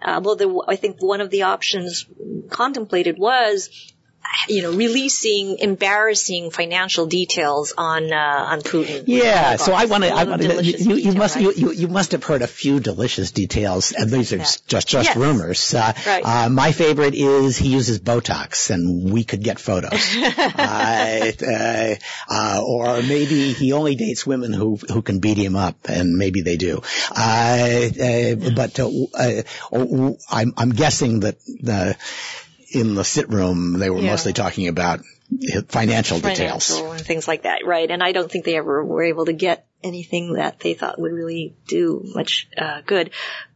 Uh, 0.00 0.22
well, 0.24 0.36
the, 0.36 0.64
I 0.66 0.76
think 0.76 0.96
one 1.00 1.20
of 1.20 1.28
the 1.28 1.42
options 1.42 2.06
contemplated 2.48 3.18
was 3.18 3.91
you 4.48 4.62
know, 4.62 4.72
releasing 4.72 5.58
embarrassing 5.58 6.50
financial 6.50 7.06
details 7.06 7.72
on 7.76 8.12
uh, 8.12 8.16
on 8.16 8.60
Putin. 8.60 9.04
Yeah, 9.06 9.56
so 9.56 9.72
I 9.72 9.84
want 9.86 10.04
to. 10.04 10.10
I 10.10 10.24
want 10.24 10.42
to. 10.42 10.64
You, 10.64 10.96
you 10.96 11.12
must. 11.12 11.36
Right? 11.36 11.56
You, 11.56 11.72
you 11.72 11.88
must 11.88 12.12
have 12.12 12.24
heard 12.24 12.42
a 12.42 12.46
few 12.46 12.80
delicious 12.80 13.30
details, 13.32 13.92
and 13.92 14.10
these 14.10 14.32
are 14.32 14.38
yeah. 14.38 14.42
just 14.66 14.88
just 14.88 14.92
yes. 14.92 15.16
rumors. 15.16 15.74
Uh, 15.74 15.92
right. 16.06 16.24
Uh, 16.24 16.48
my 16.48 16.72
favorite 16.72 17.14
is 17.14 17.56
he 17.56 17.68
uses 17.68 18.00
Botox, 18.00 18.70
and 18.70 19.12
we 19.12 19.24
could 19.24 19.42
get 19.42 19.58
photos. 19.58 20.16
Uh, 20.62 21.32
uh, 21.46 21.94
uh, 22.28 22.62
or 22.64 23.02
maybe 23.02 23.52
he 23.52 23.72
only 23.72 23.94
dates 23.94 24.26
women 24.26 24.52
who 24.52 24.76
who 24.76 25.02
can 25.02 25.18
beat 25.20 25.36
him 25.36 25.56
up, 25.56 25.76
and 25.88 26.16
maybe 26.16 26.42
they 26.42 26.56
do. 26.56 26.82
but 27.10 28.78
I'm 30.30 30.54
I'm 30.56 30.70
guessing 30.70 31.20
that 31.20 31.36
the 31.44 31.96
in 32.74 32.94
the 32.94 33.04
sit 33.04 33.28
room, 33.28 33.78
they 33.78 33.90
were 33.90 34.00
yeah. 34.00 34.10
mostly 34.10 34.32
talking 34.32 34.68
about 34.68 35.00
financial, 35.68 36.18
financial 36.18 36.20
details 36.20 36.70
and 36.70 37.00
things 37.00 37.26
like 37.26 37.42
that, 37.42 37.66
right? 37.66 37.90
And 37.90 38.02
I 38.02 38.12
don't 38.12 38.30
think 38.30 38.44
they 38.44 38.56
ever 38.56 38.84
were 38.84 39.02
able 39.02 39.26
to 39.26 39.32
get 39.32 39.66
anything 39.82 40.34
that 40.34 40.60
they 40.60 40.74
thought 40.74 41.00
would 41.00 41.12
really 41.12 41.54
do 41.66 42.02
much 42.14 42.48
uh, 42.56 42.82
good. 42.84 43.10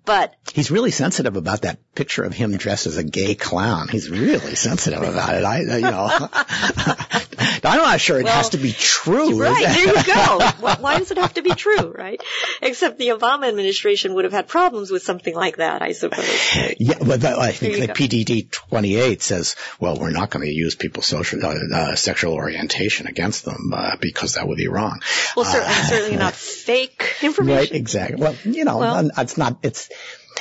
But 0.05 0.35
he's 0.53 0.71
really 0.71 0.91
sensitive 0.91 1.37
about 1.37 1.63
that 1.63 1.79
picture 1.97 2.23
of 2.23 2.33
him 2.33 2.57
dressed 2.57 2.87
as 2.87 2.97
a 2.97 3.03
gay 3.03 3.35
clown. 3.35 3.89
He's 3.89 4.09
really 4.11 4.55
sensitive 4.55 5.03
about 5.03 5.35
it. 5.35 5.45
I, 5.45 5.61
you 5.61 5.81
know, 5.81 6.29
I'm 7.65 7.79
not 7.79 8.01
sure 8.01 8.21
it 8.21 8.25
well, 8.25 8.35
has 8.35 8.51
to 8.51 8.59
be 8.59 8.73
true. 8.73 9.41
Right 9.41 9.67
there, 9.67 9.87
you 9.87 10.05
go. 10.05 10.41
Why 10.81 10.99
does 10.99 11.11
it 11.11 11.19
have 11.19 11.35
to 11.35 11.43
be 11.43 11.51
true, 11.51 11.91
right? 11.91 12.23
Except 12.63 12.99
the 12.99 13.09
Obama 13.09 13.49
administration 13.49 14.15
would 14.15 14.25
have 14.25 14.33
had 14.33 14.49
problems 14.49 14.91
with 14.91 15.03
something 15.03 15.35
like 15.35 15.57
that, 15.57 15.83
I 15.83 15.93
suppose. 15.93 16.55
Yeah, 16.79 16.99
but 16.99 17.25
I 17.25 17.53
think 17.53 17.77
the 17.77 17.89
PDD 17.93 18.51
28 18.51 19.23
says, 19.23 19.57
well, 19.81 19.99
we're 19.99 20.11
not 20.11 20.31
going 20.31 20.47
to 20.47 20.53
use 20.53 20.75
people's 20.75 21.07
social 21.07 21.45
uh, 21.45 21.55
uh, 21.75 21.95
sexual 21.97 22.35
orientation 22.35 23.07
against 23.07 23.45
them 23.45 23.73
uh, 23.73 23.97
because 24.01 24.35
that 24.35 24.47
would 24.47 24.59
be 24.59 24.69
wrong. 24.69 25.01
Well, 25.37 25.45
certainly, 25.45 25.75
uh, 25.75 25.85
certainly 25.85 26.17
not 26.17 26.35
fake 26.67 27.17
information. 27.23 27.57
Right, 27.57 27.73
exactly. 27.73 28.21
Well, 28.21 28.37
you 28.45 28.65
know, 28.65 28.79
well, 28.79 29.11
it's 29.19 29.37
not. 29.37 29.59
It's 29.63 29.89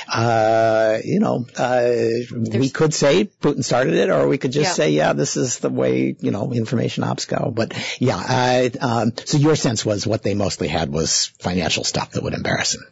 uh, 0.08 0.98
you 1.04 1.20
know, 1.20 1.46
uh, 1.56 1.90
we 2.32 2.70
could 2.70 2.94
say 2.94 3.24
Putin 3.24 3.64
started 3.64 3.94
it, 3.94 4.10
or 4.10 4.28
we 4.28 4.38
could 4.38 4.52
just 4.52 4.70
yeah. 4.70 4.84
say, 4.84 4.90
yeah, 4.90 5.12
this 5.12 5.36
is 5.36 5.58
the 5.58 5.70
way, 5.70 6.16
you 6.18 6.30
know, 6.30 6.52
information 6.52 7.04
ops 7.04 7.26
go. 7.26 7.50
But 7.54 7.74
yeah, 8.00 8.16
I, 8.16 8.70
um, 8.80 9.12
so 9.24 9.38
your 9.38 9.56
sense 9.56 9.84
was 9.84 10.06
what 10.06 10.22
they 10.22 10.34
mostly 10.34 10.68
had 10.68 10.90
was 10.90 11.26
financial 11.38 11.84
stuff 11.84 12.12
that 12.12 12.22
would 12.22 12.34
embarrass 12.34 12.74
him. 12.74 12.84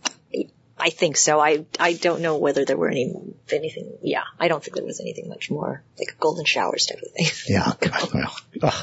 I 0.77 0.91
think 0.91 1.17
so. 1.17 1.41
I 1.41 1.65
I 1.79 1.95
don't 1.95 2.21
know 2.21 2.37
whether 2.37 2.65
there 2.65 2.77
were 2.77 2.91
any 2.91 3.15
anything. 3.51 3.97
Yeah, 4.03 4.25
I 4.39 4.49
don't 4.49 4.63
think 4.63 4.77
there 4.77 4.85
was 4.85 5.01
anything 5.01 5.29
much 5.29 5.51
more 5.51 5.83
like 5.99 6.09
a 6.15 6.21
golden 6.21 6.45
showers 6.45 6.87
type 6.87 7.01
of 7.01 7.11
thing. 7.13 7.27
Yeah. 7.49 7.73
well, 8.61 8.75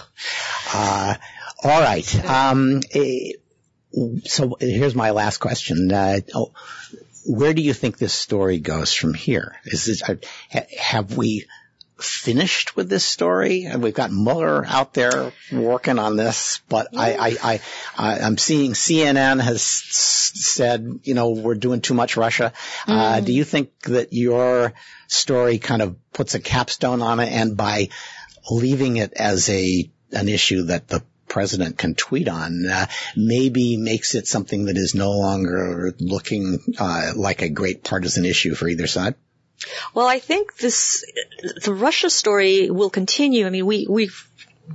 uh, 0.73 1.15
all 1.63 1.82
right. 1.82 2.25
Um, 2.25 2.82
eh, 2.93 3.34
so 4.23 4.57
here's 4.59 4.95
my 4.95 5.11
last 5.11 5.38
question. 5.38 5.91
Uh, 5.91 6.21
oh, 6.34 6.51
where 7.26 7.53
do 7.53 7.61
you 7.61 7.74
think 7.74 7.97
this 7.97 8.13
story 8.13 8.59
goes 8.59 8.93
from 8.93 9.13
here? 9.13 9.55
Is 9.65 9.86
this, 9.86 10.03
uh, 10.03 10.15
have 10.78 11.17
we 11.17 11.45
finished 11.97 12.76
with 12.76 12.89
this 12.89 13.05
story? 13.05 13.65
And 13.65 13.82
we've 13.82 13.93
got 13.93 14.11
Mueller 14.11 14.65
out 14.65 14.93
there 14.93 15.32
working 15.51 15.99
on 15.99 16.15
this, 16.17 16.61
but 16.67 16.88
I, 16.97 17.38
I, 17.41 17.61
I, 17.97 18.19
I'm 18.19 18.38
seeing 18.38 18.74
CNN 18.74 19.39
has 19.39 19.61
said, 19.61 21.01
you 21.03 21.13
know, 21.13 21.32
we're 21.32 21.55
doing 21.55 21.82
too 21.82 21.93
much 21.93 22.17
Russia. 22.17 22.53
Mm. 22.88 22.97
Uh, 22.97 23.19
do 23.22 23.34
you 23.34 23.43
think 23.43 23.80
that 23.82 24.13
your 24.13 24.74
story 25.07 25.57
kind 25.59 25.82
of 25.82 25.95
puts 26.13 26.36
a 26.36 26.39
capstone 26.39 27.01
on 27.01 27.19
it 27.19 27.32
and 27.32 27.55
by 27.55 27.89
leaving 28.49 28.97
it 28.97 29.13
as 29.13 29.49
a, 29.49 29.89
an 30.11 30.28
issue 30.28 30.63
that 30.63 30.88
the 30.88 31.03
president 31.32 31.77
can 31.77 31.95
tweet 31.95 32.27
on 32.27 32.65
uh, 32.67 32.86
maybe 33.15 33.77
makes 33.77 34.15
it 34.15 34.27
something 34.27 34.65
that 34.65 34.75
is 34.75 34.93
no 34.93 35.11
longer 35.11 35.93
looking 35.97 36.59
uh, 36.77 37.13
like 37.15 37.41
a 37.41 37.47
great 37.47 37.86
partisan 37.86 38.25
issue 38.25 38.53
for 38.53 38.67
either 38.67 38.86
side? 38.86 39.15
Well, 39.93 40.07
I 40.07 40.19
think 40.19 40.57
this 40.57 41.05
the 41.63 41.73
Russia 41.73 42.09
story 42.09 42.69
will 42.69 42.89
continue. 42.89 43.47
I 43.47 43.49
mean, 43.49 43.65
we 43.65 43.88
we 43.89 44.09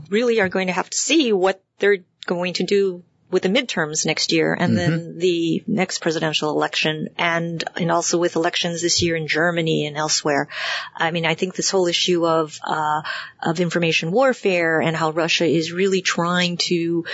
really 0.09 0.41
are 0.41 0.49
going 0.49 0.69
to 0.69 0.73
have 0.73 0.89
to 0.89 0.97
see 0.97 1.33
what 1.33 1.63
they're 1.79 2.05
going 2.25 2.55
to 2.55 2.65
do 2.65 3.05
with 3.31 3.43
the 3.43 3.49
midterms 3.49 4.07
next 4.07 4.33
year 4.33 4.55
and 4.55 4.77
mm-hmm. 4.77 4.91
then 4.91 5.19
the 5.19 5.63
next 5.67 5.99
presidential 5.99 6.51
election 6.51 7.09
and 7.19 7.65
and 7.77 7.91
also 7.91 8.19
with 8.19 8.37
elections 8.37 8.83
this 8.83 9.03
year 9.03 9.17
in 9.17 9.27
Germany 9.27 9.87
and 9.87 9.97
elsewhere. 9.97 10.49
I 10.95 11.11
mean, 11.11 11.27
I 11.27 11.35
think 11.35 11.55
this 11.55 11.71
whole 11.71 11.87
issue 11.87 12.27
of 12.27 12.59
uh, 12.65 13.03
of 13.43 13.61
information 13.61 14.13
warfare 14.13 14.81
and 14.81 14.97
how 14.97 15.11
Russia 15.11 15.45
is 15.45 15.73
really 15.73 16.03
trying 16.03 16.57
to 16.69 17.05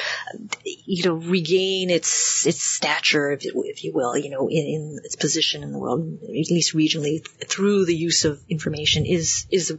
you 0.65 1.05
know 1.05 1.15
regain 1.15 1.91
its 1.91 2.47
its 2.47 2.63
stature, 2.63 3.33
if, 3.33 3.43
if 3.45 3.85
you 3.85 3.93
will, 3.93 4.17
you 4.17 4.31
know, 4.31 4.49
in, 4.49 4.67
in, 4.67 4.99
its 5.05 5.17
position 5.17 5.63
in 5.63 5.73
the 5.73 5.79
world, 5.79 6.19
at 6.23 6.29
least 6.29 6.75
regionally, 6.75 7.27
through 7.47 7.87
the 7.87 7.97
use 7.97 8.25
of 8.25 8.41
information 8.49 9.07
is 9.07 9.47
is 9.51 9.77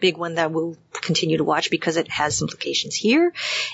big 0.00 0.16
one 0.16 0.36
that 0.36 0.50
we'll 0.50 0.76
continue 0.92 1.38
to 1.38 1.44
watch 1.44 1.70
because 1.70 1.96
it 1.96 2.08
has 2.08 2.40
implications 2.40 2.94
here. 2.94 3.32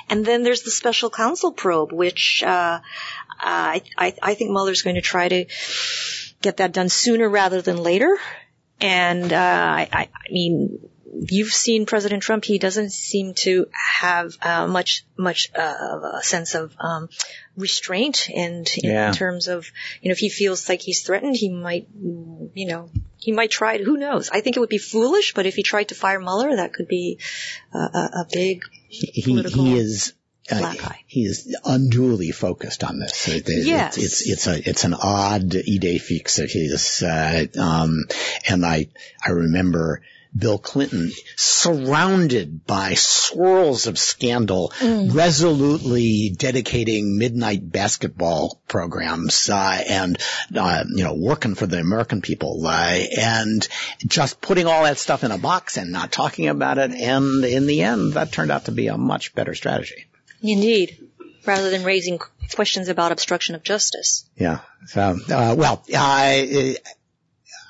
And 0.08 0.24
then 0.24 0.42
there's 0.42 0.62
the 0.62 0.70
special 0.70 1.10
counsel 1.10 1.52
probe, 1.52 1.92
which 1.92 2.42
uh, 2.44 2.80
I, 3.38 3.82
I, 3.96 4.14
I 4.22 4.34
think 4.34 4.50
Mueller's 4.50 4.82
going 4.82 4.96
to 4.96 5.02
try 5.02 5.28
to 5.28 5.44
get 6.40 6.58
that 6.58 6.72
done 6.72 6.88
sooner 6.88 7.28
rather 7.28 7.62
than 7.62 7.76
later. 7.76 8.18
And 8.80 9.32
uh, 9.32 9.36
I, 9.36 9.88
I 9.92 10.08
mean, 10.30 10.88
you've 11.14 11.52
seen 11.52 11.86
President 11.86 12.22
Trump. 12.22 12.44
He 12.44 12.58
doesn't 12.58 12.90
seem 12.90 13.34
to 13.34 13.66
have 13.72 14.36
uh, 14.42 14.66
much 14.66 15.04
much 15.16 15.50
uh, 15.56 16.00
a 16.18 16.22
sense 16.22 16.54
of 16.54 16.74
um, 16.78 17.08
restraint, 17.56 18.28
and 18.34 18.68
in 18.82 18.90
yeah. 18.90 19.12
terms 19.12 19.48
of 19.48 19.66
you 20.02 20.08
know, 20.08 20.12
if 20.12 20.18
he 20.18 20.28
feels 20.28 20.68
like 20.68 20.82
he's 20.82 21.02
threatened, 21.02 21.36
he 21.36 21.48
might 21.48 21.88
you 21.94 22.66
know 22.66 22.90
he 23.18 23.32
might 23.32 23.50
try 23.50 23.78
to. 23.78 23.84
Who 23.84 23.96
knows? 23.96 24.30
I 24.30 24.40
think 24.40 24.56
it 24.56 24.60
would 24.60 24.68
be 24.68 24.78
foolish, 24.78 25.34
but 25.34 25.46
if 25.46 25.54
he 25.54 25.62
tried 25.62 25.88
to 25.88 25.94
fire 25.94 26.20
Mueller, 26.20 26.56
that 26.56 26.72
could 26.72 26.88
be 26.88 27.18
a, 27.72 27.78
a, 27.78 28.26
big 28.30 28.62
he, 28.88 29.42
he 29.42 29.78
is. 29.78 30.14
Uh, 30.52 30.74
he 31.06 31.24
is 31.24 31.56
unduly 31.64 32.30
focused 32.30 32.84
on 32.84 32.98
this. 32.98 33.28
It, 33.28 33.44
yes. 33.48 33.96
It's, 33.96 34.28
it's, 34.28 34.30
it's 34.30 34.46
a, 34.46 34.68
it's 34.68 34.84
an 34.84 34.92
odd 34.92 35.48
idée 35.52 35.98
fixe 35.98 36.38
of 36.38 36.50
his, 36.50 37.02
uh, 37.02 37.46
um, 37.58 38.04
and 38.46 38.66
I, 38.66 38.88
I 39.26 39.30
remember 39.30 40.02
Bill 40.36 40.58
Clinton, 40.58 41.12
surrounded 41.36 42.66
by 42.66 42.94
swirls 42.94 43.86
of 43.86 43.98
scandal, 43.98 44.72
mm. 44.78 45.14
resolutely 45.14 46.30
dedicating 46.36 47.18
midnight 47.18 47.70
basketball 47.70 48.60
programs 48.66 49.48
uh, 49.48 49.82
and 49.88 50.18
uh, 50.56 50.84
you 50.88 51.04
know 51.04 51.14
working 51.14 51.54
for 51.54 51.66
the 51.66 51.78
American 51.78 52.20
people 52.20 52.66
uh, 52.66 52.98
and 53.16 53.66
just 53.98 54.40
putting 54.40 54.66
all 54.66 54.84
that 54.84 54.98
stuff 54.98 55.22
in 55.22 55.30
a 55.30 55.38
box 55.38 55.76
and 55.76 55.92
not 55.92 56.10
talking 56.10 56.48
about 56.48 56.78
it. 56.78 56.90
And 56.90 57.44
in 57.44 57.66
the 57.66 57.82
end, 57.82 58.14
that 58.14 58.32
turned 58.32 58.50
out 58.50 58.64
to 58.64 58.72
be 58.72 58.88
a 58.88 58.98
much 58.98 59.34
better 59.34 59.54
strategy. 59.54 60.06
Indeed 60.42 60.98
rather 61.46 61.70
than 61.70 61.84
raising 61.84 62.18
questions 62.54 62.88
about 62.88 63.12
obstruction 63.12 63.54
of 63.54 63.62
justice. 63.62 64.24
Yeah. 64.36 64.60
So, 64.86 65.18
uh, 65.30 65.54
well, 65.56 65.84
I, 65.94 66.76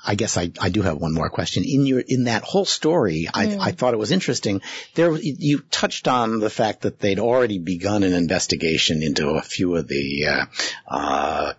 I 0.05 0.15
guess 0.15 0.37
I, 0.37 0.51
I 0.61 0.69
do 0.69 0.81
have 0.81 0.97
one 0.97 1.13
more 1.13 1.29
question. 1.29 1.63
In 1.65 1.85
your 1.85 1.99
in 1.99 2.25
that 2.25 2.43
whole 2.43 2.65
story, 2.65 3.27
I, 3.33 3.47
mm. 3.47 3.59
I 3.59 3.71
thought 3.71 3.93
it 3.93 3.97
was 3.97 4.11
interesting. 4.11 4.61
There, 4.93 5.11
you 5.17 5.59
touched 5.71 6.07
on 6.07 6.39
the 6.39 6.49
fact 6.49 6.81
that 6.81 6.99
they'd 6.99 7.19
already 7.19 7.59
begun 7.59 8.03
an 8.03 8.13
investigation 8.13 9.01
into 9.01 9.29
a 9.29 9.41
few 9.41 9.75
of 9.75 9.87
the 9.87 10.27
uh, 10.27 10.45
uh, 10.87 11.53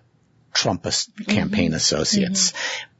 Trump 0.52 0.84
mm-hmm. 0.84 1.24
campaign 1.24 1.74
associates. 1.74 2.52
Mm-hmm. 2.52 2.92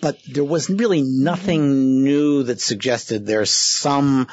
But 0.00 0.22
there 0.24 0.44
was 0.44 0.70
really 0.70 1.02
nothing 1.02 1.60
mm-hmm. 1.60 2.04
new 2.04 2.42
that 2.44 2.60
suggested 2.60 3.26
there's 3.26 3.50
some 3.50 4.28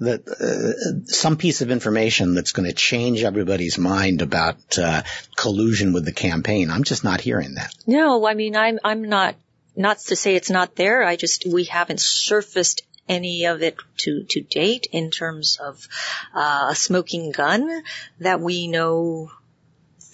that 0.00 0.26
uh, 0.26 1.04
some 1.04 1.36
piece 1.36 1.60
of 1.60 1.70
information 1.70 2.34
that's 2.34 2.52
going 2.52 2.68
to 2.68 2.74
change 2.74 3.22
everybody's 3.22 3.76
mind 3.76 4.22
about 4.22 4.78
uh, 4.78 5.02
collusion 5.36 5.92
with 5.92 6.06
the 6.06 6.12
campaign. 6.12 6.70
I'm 6.70 6.84
just 6.84 7.04
not 7.04 7.20
hearing 7.20 7.54
that. 7.54 7.74
No, 7.86 8.26
I 8.26 8.34
mean 8.34 8.56
I'm 8.56 8.78
I'm 8.82 9.02
not 9.02 9.36
not 9.76 9.98
to 9.98 10.16
say 10.16 10.34
it's 10.34 10.50
not 10.50 10.76
there. 10.76 11.02
I 11.02 11.16
just, 11.16 11.46
we 11.46 11.64
haven't 11.64 12.00
surfaced 12.00 12.82
any 13.08 13.46
of 13.46 13.62
it 13.62 13.76
to, 13.98 14.24
to 14.24 14.40
date 14.40 14.86
in 14.92 15.10
terms 15.10 15.58
of 15.60 15.86
uh, 16.34 16.68
a 16.70 16.74
smoking 16.74 17.32
gun 17.32 17.82
that 18.20 18.40
we 18.40 18.68
know 18.68 19.30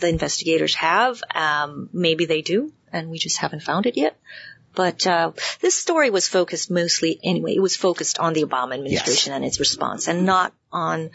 the 0.01 0.09
investigators 0.09 0.75
have. 0.75 1.23
Um, 1.35 1.89
maybe 1.93 2.27
they 2.27 2.43
do. 2.43 2.73
and 2.93 3.11
we 3.11 3.19
just 3.19 3.39
haven't 3.39 3.63
found 3.63 3.87
it 3.87 3.97
yet. 3.97 4.19
But 4.75 5.07
uh, 5.07 5.33
this 5.61 5.75
story 5.75 6.11
was 6.11 6.29
focused 6.29 6.71
mostly, 6.71 7.19
anyway, 7.23 7.55
it 7.55 7.61
was 7.61 7.77
focused 7.77 8.19
on 8.19 8.35
the 8.35 8.45
Obama 8.45 8.75
administration 8.75 9.31
yes. 9.31 9.37
and 9.37 9.45
its 9.45 9.59
response, 9.59 10.09
and 10.09 10.27
not 10.27 10.53
on 10.71 11.11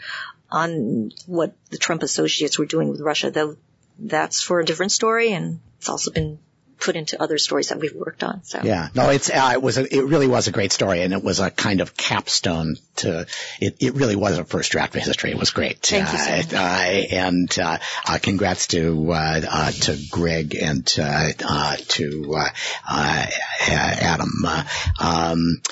on 0.50 1.12
what 1.26 1.54
the 1.70 1.78
Trump 1.78 2.02
associates 2.02 2.58
were 2.58 2.66
doing 2.66 2.88
with 2.88 3.00
Russia. 3.00 3.30
Though 3.30 3.56
that's 3.98 4.42
for 4.42 4.58
a 4.58 4.64
different 4.64 4.90
story, 4.90 5.32
and 5.32 5.60
it's 5.78 5.88
also 5.88 6.10
been 6.10 6.40
put 6.82 6.96
into 6.96 7.22
other 7.22 7.38
stories 7.38 7.68
that 7.68 7.78
we've 7.78 7.94
worked 7.94 8.24
on. 8.24 8.42
So 8.42 8.60
yeah, 8.62 8.88
no, 8.94 9.10
it's 9.10 9.30
uh, 9.30 9.50
it 9.52 9.62
was 9.62 9.78
a, 9.78 9.96
it 9.96 10.04
really 10.04 10.26
was 10.26 10.48
a 10.48 10.50
great 10.50 10.72
story, 10.72 11.02
and 11.02 11.12
it 11.12 11.22
was 11.22 11.38
a 11.38 11.50
kind 11.50 11.80
of 11.80 11.96
capstone 11.96 12.76
to 12.96 13.26
it. 13.60 13.76
It 13.80 13.94
really 13.94 14.16
was 14.16 14.36
a 14.36 14.44
first 14.44 14.72
draft 14.72 14.96
of 14.96 15.02
history. 15.02 15.30
It 15.30 15.38
was 15.38 15.50
great. 15.50 15.78
Thank 15.78 16.12
you, 16.12 16.18
so 16.18 16.56
uh, 16.56 16.60
and 16.60 17.58
uh, 17.58 17.78
uh, 18.08 18.18
congrats 18.20 18.66
to 18.68 19.12
uh, 19.12 19.40
uh, 19.48 19.70
to 19.70 19.96
Greg 20.10 20.56
and 20.56 20.84
to 20.88 21.02
Adam. 22.90 24.44
Um, 25.00 25.62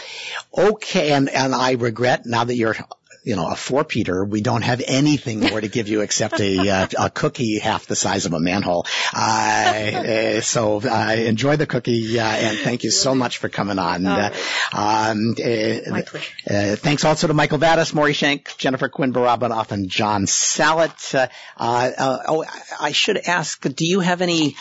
okay, 0.56 1.12
and 1.12 1.28
and 1.28 1.54
I 1.54 1.72
regret 1.72 2.24
now 2.24 2.44
that 2.44 2.54
you're 2.54 2.76
you 3.22 3.36
know, 3.36 3.48
a 3.48 3.56
four 3.56 3.84
Peter, 3.84 4.24
we 4.24 4.40
don't 4.40 4.62
have 4.62 4.82
anything 4.86 5.40
more 5.40 5.60
to 5.60 5.68
give 5.68 5.88
you 5.88 6.00
except 6.00 6.40
a, 6.40 6.68
uh, 6.68 6.86
a 6.98 7.10
cookie 7.10 7.58
half 7.58 7.86
the 7.86 7.96
size 7.96 8.26
of 8.26 8.32
a 8.32 8.40
manhole. 8.40 8.86
Uh, 9.14 9.18
uh 9.18 10.40
so 10.40 10.80
uh, 10.82 11.14
enjoy 11.16 11.56
the 11.56 11.66
cookie 11.66 12.18
uh, 12.18 12.24
and 12.24 12.58
thank 12.58 12.84
you 12.84 12.90
so 12.90 13.14
much 13.14 13.38
for 13.38 13.48
coming 13.48 13.78
on. 13.78 14.06
Um, 14.06 15.34
My 15.36 16.02
pleasure. 16.02 16.76
thanks 16.76 17.04
also 17.04 17.26
to 17.26 17.34
Michael 17.34 17.58
Vatis, 17.58 17.92
Maury 17.94 18.12
Shenk, 18.14 18.56
Jennifer 18.56 18.88
Quinn 18.88 19.12
Barabanov, 19.12 19.70
and 19.70 19.88
Jon 19.88 20.26
Sallet. 20.26 21.28
oh, 21.58 22.44
I 22.80 22.92
should 22.92 23.18
ask, 23.18 23.60
do 23.60 23.86
you 23.86 24.00
have 24.00 24.20
any 24.20 24.56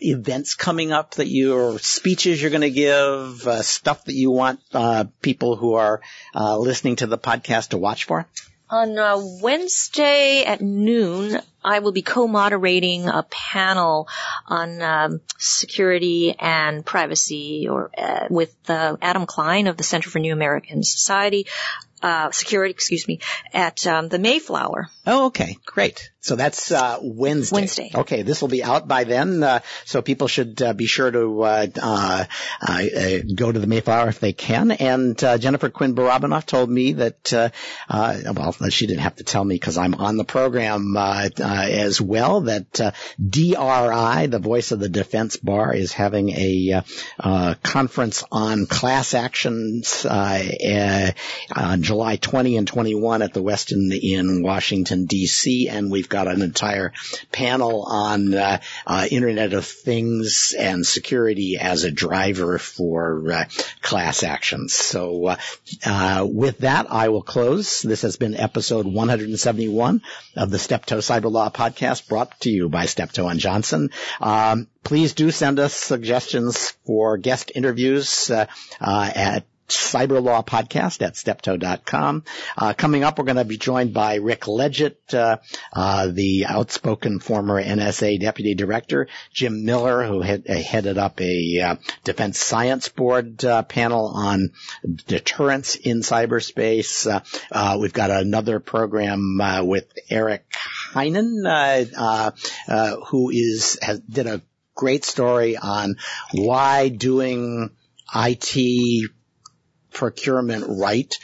events 0.00 0.54
coming 0.54 0.92
up 0.92 1.14
that 1.16 1.28
you 1.28 1.54
or 1.54 1.78
speeches 1.78 2.40
you're 2.40 2.50
going 2.50 2.60
to 2.62 2.70
give, 2.70 3.46
uh, 3.46 3.62
stuff 3.62 4.04
that 4.04 4.14
you 4.14 4.30
want 4.30 4.60
uh, 4.72 5.04
people 5.22 5.56
who 5.56 5.74
are 5.74 6.00
uh, 6.34 6.56
listening 6.58 6.96
to 6.96 7.06
the 7.06 7.18
podcast 7.18 7.68
to 7.68 7.78
watch 7.78 7.99
On 8.70 8.98
uh, 8.98 9.18
Wednesday 9.42 10.44
at 10.44 10.60
noon, 10.60 11.40
I 11.62 11.80
will 11.80 11.92
be 11.92 12.02
co-moderating 12.02 13.08
a 13.08 13.24
panel 13.28 14.08
on 14.46 14.82
um, 14.82 15.20
security 15.38 16.34
and 16.38 16.84
privacy, 16.84 17.68
or 17.68 17.90
uh, 17.96 18.26
with 18.30 18.54
uh, 18.68 18.96
Adam 19.00 19.26
Klein 19.26 19.66
of 19.66 19.76
the 19.76 19.82
Center 19.82 20.10
for 20.10 20.18
New 20.18 20.32
American 20.32 20.82
Society, 20.82 21.46
uh, 22.02 22.30
security, 22.30 22.70
excuse 22.70 23.06
me, 23.06 23.20
at 23.52 23.86
um, 23.86 24.08
the 24.08 24.18
Mayflower. 24.18 24.88
Oh, 25.06 25.26
okay, 25.26 25.58
great. 25.66 26.10
So 26.22 26.36
that's 26.36 26.70
uh, 26.70 26.98
Wednesday. 27.00 27.54
Wednesday. 27.54 27.90
Okay, 27.94 28.22
this 28.22 28.40
will 28.42 28.48
be 28.48 28.62
out 28.62 28.86
by 28.86 29.04
then, 29.04 29.42
uh, 29.42 29.60
so 29.86 30.02
people 30.02 30.28
should 30.28 30.60
uh, 30.60 30.72
be 30.74 30.86
sure 30.86 31.10
to 31.10 31.42
uh, 31.42 31.66
uh, 31.80 32.24
uh, 32.60 33.18
go 33.34 33.50
to 33.50 33.58
the 33.58 33.66
Mayflower 33.66 34.08
if 34.08 34.20
they 34.20 34.32
can. 34.32 34.70
And 34.70 35.18
Jennifer 35.18 35.70
Quinn 35.70 35.94
Barabanov 35.94 36.44
told 36.44 36.70
me 36.70 36.92
that, 36.94 37.52
well, 37.88 38.52
she 38.70 38.86
didn't 38.86 39.00
have 39.00 39.16
to 39.16 39.24
tell 39.24 39.44
me 39.44 39.54
because 39.54 39.78
I'm 39.78 39.94
on 39.94 40.16
the 40.16 40.24
program 40.24 40.94
as 41.50 42.00
well. 42.00 42.42
That 42.42 42.94
DRI, 43.18 44.26
the 44.26 44.40
Voice 44.40 44.72
of 44.72 44.80
the 44.80 44.88
Defense 44.88 45.36
Bar, 45.36 45.74
is 45.74 45.92
having 45.92 46.30
a 46.30 46.82
conference 47.62 48.24
on 48.30 48.66
class 48.66 49.14
actions 49.14 50.06
on 50.06 51.82
July 51.82 52.16
20 52.16 52.56
and 52.56 52.68
21 52.68 53.22
at 53.22 53.34
the 53.34 53.42
Westin 53.42 53.98
in 54.00 54.42
Washington 54.42 55.06
D.C. 55.06 55.68
and 55.68 55.90
we've 55.90 56.08
got 56.08 56.28
an 56.28 56.42
entire 56.42 56.92
panel 57.32 57.82
on 57.82 58.34
uh, 58.34 58.60
uh, 58.86 59.06
Internet 59.10 59.52
of 59.52 59.64
Things 59.64 60.54
and 60.58 60.86
security 60.86 61.58
as 61.58 61.84
a 61.84 61.90
driver 61.90 62.58
for 62.58 63.32
uh, 63.32 63.44
class 63.82 64.22
actions. 64.22 64.72
So 64.72 65.26
uh, 65.26 65.36
uh, 65.84 66.26
with 66.30 66.58
that, 66.58 66.86
I 66.90 67.08
will 67.08 67.22
close. 67.22 67.82
This 67.82 68.02
has 68.02 68.16
been 68.16 68.36
episode 68.36 68.86
171 68.86 70.02
of 70.36 70.50
the 70.50 70.58
Steptoe 70.58 70.98
Cyber 70.98 71.30
Law 71.30 71.39
Podcast, 71.48 72.08
brought 72.08 72.38
to 72.40 72.50
you 72.50 72.68
by 72.68 72.84
Steptoe 72.84 73.28
and 73.28 73.40
Johnson. 73.40 73.90
Um, 74.20 74.66
please 74.84 75.14
do 75.14 75.30
send 75.30 75.58
us 75.58 75.72
suggestions 75.72 76.70
for 76.84 77.16
guest 77.16 77.52
interviews 77.54 78.30
uh, 78.30 78.46
at 78.80 79.44
cyber 79.70 80.22
law 80.22 80.42
podcast 80.42 81.02
at 81.02 81.16
steptoe.com. 81.16 82.24
Uh, 82.56 82.74
coming 82.74 83.04
up, 83.04 83.18
we're 83.18 83.24
going 83.24 83.36
to 83.36 83.44
be 83.44 83.56
joined 83.56 83.92
by 83.92 84.16
Rick 84.16 84.46
Ledgett, 84.48 85.14
uh, 85.14 85.38
uh, 85.72 86.08
the 86.08 86.46
outspoken 86.46 87.20
former 87.20 87.62
NSA 87.62 88.20
deputy 88.20 88.54
director, 88.54 89.08
Jim 89.32 89.64
Miller, 89.64 90.04
who 90.04 90.20
had, 90.20 90.48
uh, 90.48 90.54
headed 90.54 90.98
up 90.98 91.20
a 91.20 91.60
uh, 91.60 91.76
defense 92.04 92.38
science 92.38 92.88
board 92.88 93.44
uh, 93.44 93.62
panel 93.62 94.12
on 94.14 94.50
deterrence 95.06 95.76
in 95.76 96.00
cyberspace. 96.00 97.06
we've 97.80 97.92
got 97.92 98.10
another 98.10 98.60
program 98.60 99.40
with 99.62 99.92
Eric 100.08 100.44
Heinen, 100.92 102.32
who 103.08 103.30
is 103.30 103.78
has, 103.82 104.00
did 104.00 104.26
a 104.26 104.42
great 104.74 105.04
story 105.04 105.56
on 105.56 105.96
why 106.32 106.88
doing 106.88 107.70
IT 108.14 109.10
procurement 109.92 110.64
right 110.68 111.14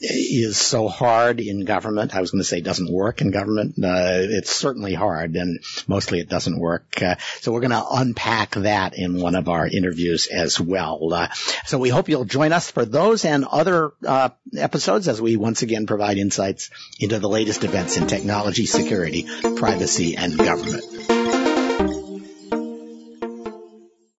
is 0.00 0.56
so 0.56 0.88
hard 0.88 1.40
in 1.40 1.64
government. 1.64 2.14
I 2.14 2.20
was 2.20 2.30
going 2.30 2.40
to 2.40 2.48
say 2.48 2.60
doesn't 2.60 2.90
work 2.90 3.20
in 3.20 3.30
government. 3.30 3.74
Uh, 3.82 4.24
it's 4.30 4.50
certainly 4.50 4.94
hard, 4.94 5.36
and 5.36 5.60
mostly 5.86 6.20
it 6.20 6.28
doesn't 6.28 6.58
work. 6.58 7.02
Uh, 7.02 7.16
so 7.40 7.52
we're 7.52 7.60
going 7.60 7.70
to 7.70 7.86
unpack 7.86 8.52
that 8.52 8.96
in 8.96 9.20
one 9.20 9.34
of 9.34 9.48
our 9.48 9.66
interviews 9.66 10.26
as 10.26 10.58
well. 10.58 11.12
Uh, 11.12 11.28
so 11.66 11.78
we 11.78 11.90
hope 11.90 12.08
you'll 12.08 12.24
join 12.24 12.52
us 12.52 12.70
for 12.70 12.84
those 12.84 13.24
and 13.24 13.44
other 13.44 13.92
uh, 14.06 14.30
episodes 14.56 15.06
as 15.06 15.20
we 15.20 15.36
once 15.36 15.62
again 15.62 15.86
provide 15.86 16.16
insights 16.16 16.70
into 16.98 17.18
the 17.18 17.28
latest 17.28 17.64
events 17.64 17.96
in 17.96 18.06
technology, 18.06 18.66
security, 18.66 19.26
privacy, 19.56 20.16
and 20.16 20.38
government. 20.38 21.19